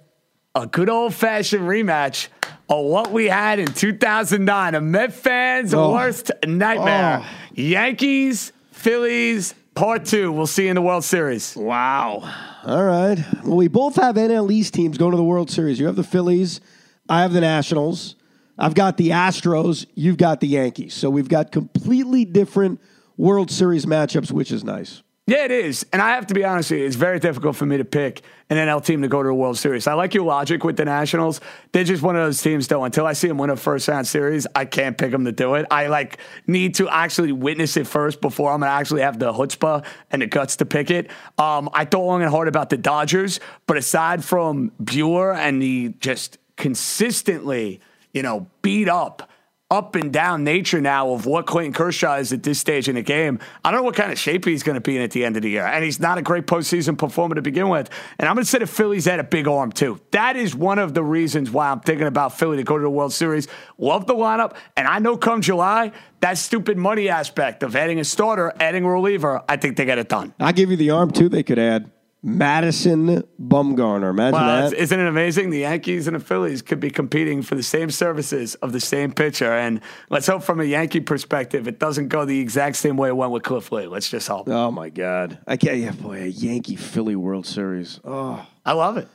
a 0.53 0.67
good 0.67 0.91
old 0.91 1.15
fashioned 1.15 1.63
rematch 1.63 2.27
of 2.69 2.87
what 2.87 3.13
we 3.13 3.27
had 3.27 3.61
in 3.61 3.69
2009. 3.69 4.75
A 4.75 4.81
Met 4.81 5.13
fans' 5.13 5.73
oh. 5.73 5.93
worst 5.93 6.33
nightmare. 6.45 7.21
Oh. 7.23 7.27
Yankees, 7.55 8.53
Phillies, 8.73 9.55
part 9.77 10.05
two. 10.05 10.33
We'll 10.33 10.49
see 10.49 10.65
you 10.65 10.71
in 10.71 10.75
the 10.75 10.83
World 10.83 11.05
Series. 11.05 11.55
Wow. 11.55 12.29
All 12.65 12.85
right. 12.85 13.25
Well, 13.45 13.57
we 13.57 13.69
both 13.69 13.95
have 13.95 14.17
NL 14.17 14.51
East 14.51 14.75
teams 14.75 14.99
going 14.99 15.13
to 15.13 15.17
the 15.17 15.23
World 15.23 15.53
Series. 15.53 15.79
You 15.79 15.87
have 15.87 15.95
the 15.95 16.03
Phillies, 16.03 16.61
I 17.09 17.23
have 17.23 17.33
the 17.33 17.41
Nationals. 17.41 18.17
I've 18.59 18.75
got 18.75 18.97
the 18.97 19.11
Astros, 19.11 19.87
you've 19.95 20.17
got 20.17 20.41
the 20.41 20.49
Yankees. 20.49 20.95
So 20.95 21.11
we've 21.11 21.29
got 21.29 21.53
completely 21.53 22.25
different 22.25 22.81
World 23.17 23.51
Series 23.51 23.87
matchups, 23.87 24.33
which 24.33 24.51
is 24.51 24.65
nice. 24.65 25.03
Yeah, 25.29 25.45
it 25.45 25.51
is. 25.51 25.85
And 25.93 26.01
I 26.01 26.13
have 26.13 26.27
to 26.29 26.35
be 26.35 26.43
honest 26.43 26.71
with 26.71 26.81
you, 26.81 26.87
it's 26.87 26.97
very 26.97 27.19
difficult 27.19 27.55
for 27.55 27.67
me 27.67 27.77
to 27.77 27.85
pick 27.85 28.23
an 28.49 28.57
NL 28.57 28.83
team 28.83 29.03
to 29.03 29.09
go 29.09 29.23
to 29.23 29.29
a 29.29 29.35
World 29.35 29.59
Series. 29.59 29.87
I 29.87 29.93
like 29.93 30.15
your 30.15 30.25
logic 30.25 30.65
with 30.65 30.79
the 30.79 30.87
Nationals. 30.87 31.43
They're 31.73 31.85
just 31.85 32.03
one 32.03 32.17
of 32.17 32.25
those 32.25 32.41
teams, 32.41 32.67
though. 32.67 32.83
Until 32.83 33.05
I 33.05 33.13
see 33.13 33.29
them 33.29 33.37
win 33.37 33.51
a 33.51 33.57
first 33.57 33.89
round 33.89 34.07
series, 34.07 34.47
I 34.55 34.65
can't 34.65 34.97
pick 34.97 35.11
them 35.11 35.27
to 35.27 35.33
do 35.33 35.57
it. 35.57 35.67
I 35.71 35.89
like 35.89 36.17
need 36.47 36.77
to 36.77 36.89
actually 36.89 37.33
witness 37.33 37.77
it 37.77 37.87
first 37.87 38.23
before 38.23 38.53
I'm 38.53 38.61
gonna 38.61 38.73
actually 38.73 39.03
have 39.03 39.19
the 39.19 39.31
chutzpah 39.31 39.85
and 40.11 40.23
the 40.23 40.27
guts 40.27 40.57
to 40.57 40.65
pick 40.65 40.91
it. 40.91 41.11
Um, 41.37 41.69
I 41.75 41.85
thought 41.85 42.07
long 42.07 42.23
and 42.23 42.31
hard 42.31 42.49
about 42.49 42.71
the 42.71 42.79
Dodgers, 42.79 43.39
but 43.67 43.77
aside 43.77 44.25
from 44.25 44.73
Buehler 44.83 45.37
and 45.37 45.61
the 45.61 45.91
just 46.01 46.39
consistently 46.57 47.83
you 48.19 48.23
know, 48.25 48.49
beat 48.63 48.89
up 48.89 49.31
up 49.71 49.95
and 49.95 50.13
down 50.13 50.45
nature 50.45 50.81
now 50.81 51.11
of 51.11 51.27
what 51.27 51.47
Clayton 51.47 51.75
Kershaw 51.75 52.17
is 52.17 52.33
at 52.33 52.43
this 52.43 52.59
stage 52.59 52.89
in 52.89 52.95
the 52.95 53.03
game. 53.03 53.39
I 53.63 53.71
don't 53.71 53.81
know 53.81 53.85
what 53.85 53.95
kind 53.95 54.11
of 54.11 54.19
shape 54.19 54.47
he's 54.47 54.63
going 54.63 54.75
to 54.75 54.81
be 54.81 54.97
in 54.97 55.03
at 55.03 55.11
the 55.11 55.25
end 55.25 55.37
of 55.37 55.43
the 55.43 55.51
year. 55.51 55.67
And 55.67 55.85
he's 55.85 56.01
not 56.01 56.17
a 56.17 56.23
great 56.23 56.47
postseason 56.47 56.97
performer 56.97 57.35
to 57.35 57.43
begin 57.43 57.69
with. 57.69 57.91
And 58.19 58.27
I'm 58.27 58.35
going 58.35 58.45
to 58.45 58.51
say 58.51 58.59
the 58.59 58.67
Phillies 58.67 59.05
had 59.05 59.21
a 59.21 59.25
big 59.25 59.47
arm, 59.47 59.71
too. 59.71 60.01
That 60.13 60.37
is 60.37 60.55
one 60.55 60.79
of 60.79 60.95
the 60.95 61.05
reasons 61.05 61.51
why 61.51 61.69
I'm 61.69 61.81
thinking 61.81 62.07
about 62.07 62.37
Philly 62.37 62.57
to 62.57 62.65
go 62.65 62.79
to 62.79 62.83
the 62.83 62.91
World 62.91 63.13
Series. 63.13 63.47
Love 63.77 64.07
the 64.07 64.15
lineup. 64.15 64.57
And 64.75 64.89
I 64.89 65.01
know 65.01 65.19
come 65.19 65.43
July, 65.43 65.93
that 66.21 66.39
stupid 66.39 66.79
money 66.79 67.11
aspect 67.11 67.63
of 67.63 67.77
adding 67.77 68.01
a 68.01 68.05
starter, 68.05 68.55
adding 68.59 68.85
a 68.85 68.91
reliever, 68.91 69.43
I 69.51 69.59
think 69.59 69.77
they 69.77 69.85
get 69.85 69.99
it 69.99 70.09
done. 70.09 70.33
I'll 70.41 70.55
give 70.55 70.71
you 70.71 70.79
the 70.79 70.91
arm, 70.91 71.11
too, 71.11 71.29
they 71.29 71.43
could 71.43 71.59
add. 71.59 71.91
Madison 72.23 73.23
Bumgarner. 73.41 74.11
Imagine 74.11 74.33
Well, 74.41 74.71
that. 74.71 74.77
isn't 74.77 74.99
it 75.01 75.07
amazing? 75.07 75.51
The 75.51 75.61
Yankees 75.61 76.07
and 76.09 76.17
the 76.17 76.21
Phillies 76.21 76.63
could 76.63 76.81
be 76.81 76.91
competing 76.91 77.43
for 77.43 77.55
the 77.55 77.63
same 77.63 77.91
services 77.91 78.55
of 78.57 78.73
the 78.73 78.81
same 78.81 79.13
pitcher. 79.13 79.53
And 79.53 79.81
let's 80.11 80.27
hope 80.27 80.43
from 80.43 80.61
a 80.61 80.65
Yankee 80.65 81.01
perspective, 81.01 81.69
it 81.69 81.79
doesn't 81.79 82.09
go 82.09 82.25
the 82.25 82.41
exact 82.41 82.77
same 82.77 82.97
way 82.97 83.09
it 83.09 83.17
went 83.17 83.31
with 83.33 83.45
Cliff 83.45 83.71
Lee. 83.71 83.87
Let's 83.87 84.09
just 84.11 84.27
hope. 84.29 84.49
Oh 84.49 84.71
my 84.73 84.89
God! 84.89 85.39
I 85.47 85.57
can't. 85.57 85.79
Yeah, 85.79 85.93
boy, 85.93 86.23
a 86.23 86.27
Yankee 86.27 86.77
Philly 86.77 87.15
World 87.17 87.47
Series. 87.47 88.01
Oh, 88.05 88.45
I 88.67 88.73
love 88.73 88.97
it. 88.97 89.09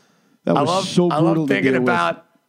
that 0.46 0.56
I 0.56 0.62
was 0.62 0.70
love, 0.70 0.86
so 0.88 1.06
I 1.12 1.20
brutal 1.20 1.42
love 1.42 1.48
to 1.50 1.54
thinking 1.54 1.72
deal 1.74 1.82
with. 1.82 1.90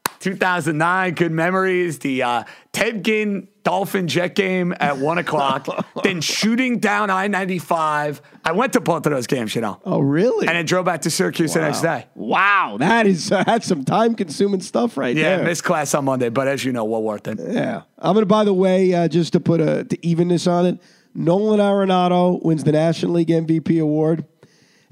About 0.06 0.20
2009, 0.20 1.14
good 1.14 1.32
memories. 1.32 1.98
The 2.00 2.22
uh, 2.22 2.44
Ted 2.72 3.04
Ginn 3.04 3.48
Dolphin 3.62 4.08
Jet 4.08 4.34
game 4.34 4.74
at 4.78 4.98
one 4.98 5.18
o'clock, 5.18 5.66
then 6.02 6.20
shooting 6.20 6.78
down 6.78 7.10
I 7.10 7.28
95. 7.28 8.20
I 8.44 8.52
went 8.52 8.74
to 8.74 8.80
both 8.80 9.06
of 9.06 9.12
those 9.12 9.26
games, 9.26 9.54
you 9.54 9.60
know, 9.60 9.80
Oh, 9.84 10.00
really? 10.00 10.46
and 10.46 10.56
then 10.56 10.66
drove 10.66 10.84
back 10.84 11.02
to 11.02 11.10
Syracuse 11.10 11.54
the 11.54 11.60
next 11.60 11.80
day. 11.80 12.06
Wow, 12.14 12.76
that 12.78 13.06
is 13.06 13.28
that's 13.30 13.66
some 13.66 13.84
time 13.84 14.14
consuming 14.14 14.60
stuff 14.60 14.96
right 14.96 15.14
there. 15.14 15.24
Yeah, 15.24 15.36
there. 15.38 15.46
missed 15.46 15.64
class 15.64 15.94
on 15.94 16.04
Monday, 16.04 16.28
but 16.28 16.48
as 16.48 16.64
you 16.64 16.72
know, 16.72 16.84
well 16.84 17.02
worth 17.02 17.26
it. 17.28 17.38
Yeah. 17.40 17.82
I'm 17.98 18.12
going 18.14 18.22
to, 18.22 18.26
by 18.26 18.44
the 18.44 18.54
way, 18.54 18.92
uh, 18.94 19.08
just 19.08 19.32
to 19.32 19.40
put 19.40 19.60
a 19.60 19.84
to 19.84 20.06
evenness 20.06 20.46
on 20.46 20.66
it, 20.66 20.78
Nolan 21.14 21.60
Arenado 21.60 22.42
wins 22.42 22.64
the 22.64 22.72
National 22.72 23.12
League 23.12 23.28
MVP 23.28 23.80
award. 23.80 24.26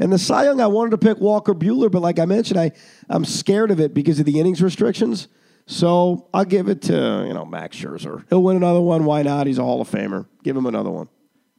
And 0.02 0.12
the 0.12 0.18
Cy 0.18 0.46
Young, 0.46 0.60
I 0.60 0.66
wanted 0.66 0.90
to 0.90 0.98
pick 0.98 1.20
Walker 1.20 1.54
Buehler, 1.54 1.88
but 1.88 2.02
like 2.02 2.18
I 2.18 2.24
mentioned, 2.24 2.58
I, 2.58 2.72
I'm 3.08 3.24
scared 3.24 3.70
of 3.70 3.78
it 3.78 3.94
because 3.94 4.18
of 4.18 4.26
the 4.26 4.40
innings 4.40 4.60
restrictions. 4.60 5.28
So 5.66 6.26
I'll 6.34 6.44
give 6.44 6.68
it 6.68 6.82
to, 6.82 7.24
you 7.24 7.32
know, 7.32 7.44
Max 7.44 7.76
Scherzer. 7.76 8.24
He'll 8.28 8.42
win 8.42 8.56
another 8.56 8.80
one. 8.80 9.04
Why 9.04 9.22
not? 9.22 9.46
He's 9.46 9.58
a 9.58 9.62
Hall 9.62 9.80
of 9.80 9.88
Famer. 9.88 10.26
Give 10.42 10.56
him 10.56 10.66
another 10.66 10.90
one. 10.90 11.08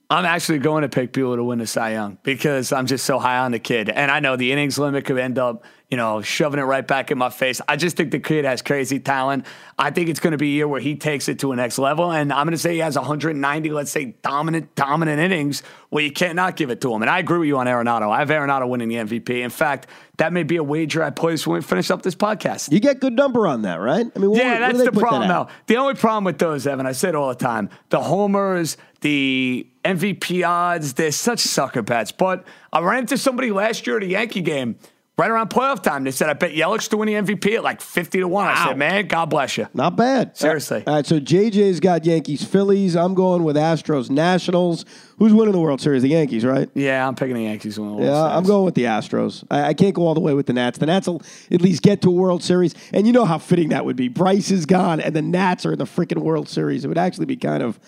I'm 0.10 0.26
actually 0.26 0.60
going 0.60 0.82
to 0.82 0.90
pick 0.90 1.14
Buehler 1.14 1.38
to 1.38 1.44
win 1.46 1.60
the 1.60 1.66
Cy 1.66 1.94
Young 1.94 2.18
because 2.22 2.74
I'm 2.74 2.86
just 2.86 3.06
so 3.06 3.18
high 3.18 3.38
on 3.38 3.54
the 3.54 3.60
kid. 3.60 3.88
And 3.90 4.12
I 4.12 4.20
know 4.20 4.36
the 4.36 4.52
innings 4.52 4.78
limit 4.78 5.06
could 5.06 5.18
end 5.18 5.40
up, 5.40 5.64
you 5.94 5.98
know, 5.98 6.24
shoving 6.24 6.60
it 6.60 6.64
right 6.64 6.88
back 6.88 7.12
in 7.12 7.20
my 7.20 7.30
face. 7.30 7.62
I 7.68 7.76
just 7.76 7.96
think 7.96 8.10
the 8.10 8.20
kid 8.20 8.46
has 8.46 8.64
crazy 8.64 9.00
talent. 9.00 9.46
I 9.78 9.92
think 9.92 10.10
it's 10.10 10.20
going 10.20 10.32
to 10.32 10.40
be 10.40 10.48
a 10.48 10.54
year 10.54 10.68
where 10.68 10.82
he 10.82 10.96
takes 10.96 11.30
it 11.30 11.38
to 11.42 11.52
a 11.52 11.56
next 11.56 11.78
level. 11.78 12.12
And 12.12 12.34
I'm 12.34 12.48
going 12.48 12.54
to 12.54 12.58
say 12.58 12.74
he 12.74 12.80
has 12.80 12.96
190, 12.96 13.70
let's 13.70 13.92
say, 13.92 14.16
dominant, 14.24 14.74
dominant 14.74 15.20
innings 15.20 15.62
where 15.90 16.04
you 16.04 16.12
can't 16.12 16.36
not 16.36 16.56
give 16.56 16.72
it 16.72 16.82
to 16.82 16.92
him. 16.92 17.04
And 17.04 17.12
I 17.12 17.20
agree 17.20 17.38
with 17.38 17.48
you 17.48 17.60
on 17.60 17.68
Arenado. 17.68 18.10
I 18.10 18.18
have 18.18 18.30
Arenado 18.30 18.68
winning 18.68 18.88
the 18.88 18.96
MVP. 18.96 19.44
In 19.44 19.52
fact, 19.52 19.86
that 20.18 20.34
may 20.34 20.42
be 20.42 20.56
a 20.56 20.64
wager 20.64 21.04
I 21.04 21.12
place 21.12 21.46
when 21.46 21.60
we 21.60 21.62
finish 21.62 21.92
up 21.92 22.02
this 22.02 22.16
podcast. 22.16 22.72
You 22.72 22.80
get 22.80 23.00
good 23.00 23.14
number 23.14 23.46
on 23.46 23.62
that, 23.62 23.76
right? 23.76 24.08
I 24.16 24.20
mean, 24.20 24.32
what, 24.32 24.40
Yeah, 24.40 24.54
where 24.54 24.60
that's 24.62 24.80
the 24.80 24.90
that 24.90 25.00
problem, 25.00 25.30
at? 25.30 25.50
The 25.68 25.78
only 25.78 25.94
problem 25.94 26.24
with 26.24 26.40
those, 26.40 26.66
Evan, 26.66 26.88
I 26.88 26.94
say 26.94 27.10
it 27.10 27.16
all 27.16 27.30
the 27.30 27.36
time 27.36 27.70
the 27.90 28.02
homers, 28.02 28.78
the 29.02 29.68
MVP 29.86 30.48
odds, 30.48 30.94
they're 30.94 31.12
such 31.12 31.42
sucker 31.42 31.84
bets. 31.84 32.12
But 32.12 32.48
I 32.72 32.80
ran 32.80 33.02
into 33.02 33.20
somebody 33.20 33.52
last 33.52 33.86
year 33.86 33.98
at 33.98 34.04
a 34.04 34.08
Yankee 34.08 34.42
game. 34.42 34.78
Right 35.16 35.30
around 35.30 35.52
playoff 35.52 35.84
time, 35.84 36.06
they 36.06 36.10
said, 36.12 36.30
I 36.30 36.34
bet 36.34 36.54
Yelich 36.54 36.90
to 36.90 36.98
win 36.98 37.08
the 37.08 37.14
MVP 37.14 37.56
at 37.56 37.64
like 37.64 37.82
50 37.82 38.22
to 38.22 38.28
1. 38.28 38.48
I 38.48 38.66
said, 38.66 38.78
man, 38.80 39.06
God 39.06 39.30
bless 39.30 39.58
you. 39.58 39.68
Not 39.72 39.96
bad. 39.96 40.36
Seriously. 40.36 40.84
All 40.88 40.96
right, 40.96 41.06
so 41.06 41.20
JJ's 41.20 41.80
got 41.80 42.04
Yankees, 42.04 42.44
Phillies. 42.44 42.96
I'm 42.96 43.14
going 43.14 43.44
with 43.44 43.56
Astros, 43.56 44.10
Nationals. 44.10 44.86
Who's 45.20 45.32
winning 45.32 45.52
the 45.52 45.60
World 45.60 45.82
Series? 45.82 46.02
The 46.02 46.10
Yankees, 46.10 46.44
right? 46.44 46.68
Yeah, 46.74 47.08
I'm 47.08 47.14
picking 47.14 47.36
the 47.36 47.44
Yankees. 47.44 47.76
the 47.76 47.84
World 47.84 48.02
Yeah, 48.02 48.24
I'm 48.24 48.44
going 48.44 48.66
with 48.66 48.74
the 48.74 48.86
Astros. 48.86 49.44
I, 49.52 49.66
I 49.66 49.74
can't 49.76 49.94
go 49.94 50.08
all 50.08 50.16
the 50.16 50.20
way 50.20 50.34
with 50.34 50.48
the 50.48 50.54
Nats. 50.54 50.80
The 50.80 50.88
Nats 50.88 51.06
will 51.06 51.22
at 51.52 51.62
least 51.62 51.84
get 51.84 52.02
to 52.02 52.10
a 52.10 52.12
World 52.12 52.42
Series, 52.42 52.74
and 52.92 53.06
you 53.06 53.14
know 53.14 53.26
how 53.26 53.38
fitting 53.38 53.70
that 53.70 53.86
would 53.86 53.96
be. 53.96 54.08
Bryce 54.08 54.50
is 54.50 54.66
gone, 54.66 55.00
and 55.00 55.16
the 55.16 55.22
Nats 55.22 55.64
are 55.68 55.74
in 55.74 55.78
the 55.78 55.86
freaking 55.86 56.24
World 56.24 56.50
Series. 56.50 56.86
It 56.86 56.88
would 56.88 56.98
actually 56.98 57.28
be 57.28 57.36
kind 57.38 57.62
of 57.62 57.80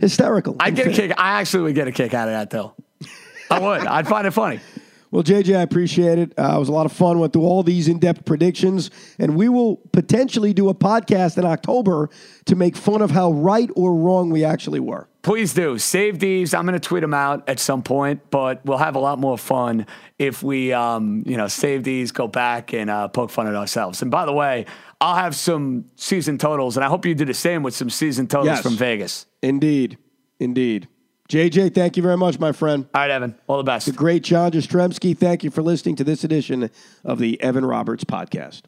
hysterical. 0.00 0.56
I 0.58 0.70
get 0.70 0.86
a 0.86 0.90
kick. 0.90 1.12
I 1.18 1.40
actually 1.40 1.64
would 1.64 1.74
get 1.74 1.86
a 1.86 1.92
kick 1.92 2.14
out 2.14 2.28
of 2.28 2.32
that, 2.32 2.48
though. 2.48 2.74
I 3.50 3.58
would. 3.58 3.86
I'd 3.86 4.08
find 4.08 4.26
it 4.26 4.30
funny. 4.30 4.60
Well, 5.12 5.22
JJ, 5.22 5.58
I 5.58 5.60
appreciate 5.60 6.18
it. 6.18 6.32
Uh, 6.38 6.54
it 6.56 6.58
was 6.58 6.70
a 6.70 6.72
lot 6.72 6.86
of 6.86 6.92
fun. 6.92 7.18
Went 7.18 7.34
through 7.34 7.42
all 7.42 7.62
these 7.62 7.86
in-depth 7.86 8.24
predictions, 8.24 8.90
and 9.18 9.36
we 9.36 9.48
will 9.50 9.76
potentially 9.92 10.54
do 10.54 10.70
a 10.70 10.74
podcast 10.74 11.36
in 11.36 11.44
October 11.44 12.08
to 12.46 12.56
make 12.56 12.74
fun 12.76 13.02
of 13.02 13.10
how 13.10 13.30
right 13.30 13.68
or 13.76 13.94
wrong 13.94 14.30
we 14.30 14.42
actually 14.42 14.80
were. 14.80 15.06
Please 15.20 15.52
do 15.52 15.76
save 15.78 16.18
these. 16.18 16.54
I'm 16.54 16.64
going 16.66 16.80
to 16.80 16.80
tweet 16.80 17.02
them 17.02 17.12
out 17.12 17.46
at 17.46 17.60
some 17.60 17.82
point, 17.82 18.30
but 18.30 18.64
we'll 18.64 18.78
have 18.78 18.96
a 18.96 18.98
lot 18.98 19.18
more 19.18 19.36
fun 19.36 19.86
if 20.18 20.42
we, 20.42 20.72
um, 20.72 21.22
you 21.26 21.36
know, 21.36 21.46
save 21.46 21.84
these, 21.84 22.10
go 22.10 22.26
back 22.26 22.72
and 22.72 22.88
uh, 22.88 23.06
poke 23.08 23.30
fun 23.30 23.46
at 23.46 23.54
ourselves. 23.54 24.00
And 24.00 24.10
by 24.10 24.24
the 24.24 24.32
way, 24.32 24.64
I'll 24.98 25.14
have 25.16 25.36
some 25.36 25.84
season 25.94 26.38
totals, 26.38 26.78
and 26.78 26.84
I 26.84 26.88
hope 26.88 27.04
you 27.04 27.14
do 27.14 27.26
the 27.26 27.34
same 27.34 27.62
with 27.62 27.74
some 27.74 27.90
season 27.90 28.28
totals 28.28 28.46
Yes. 28.46 28.62
from 28.62 28.76
Vegas. 28.76 29.26
Indeed, 29.42 29.98
indeed. 30.40 30.88
JJ, 31.32 31.74
thank 31.74 31.96
you 31.96 32.02
very 32.02 32.18
much, 32.18 32.38
my 32.38 32.52
friend. 32.52 32.86
All 32.94 33.00
right, 33.00 33.10
Evan. 33.10 33.34
All 33.46 33.56
the 33.56 33.62
best. 33.62 33.96
Great 33.96 34.22
Jon 34.22 34.50
Jastremski. 34.50 35.16
Thank 35.16 35.42
you 35.42 35.50
for 35.50 35.62
listening 35.62 35.96
to 35.96 36.04
this 36.04 36.24
edition 36.24 36.68
of 37.04 37.18
the 37.18 37.40
Evan 37.40 37.64
Roberts 37.64 38.04
Podcast. 38.04 38.64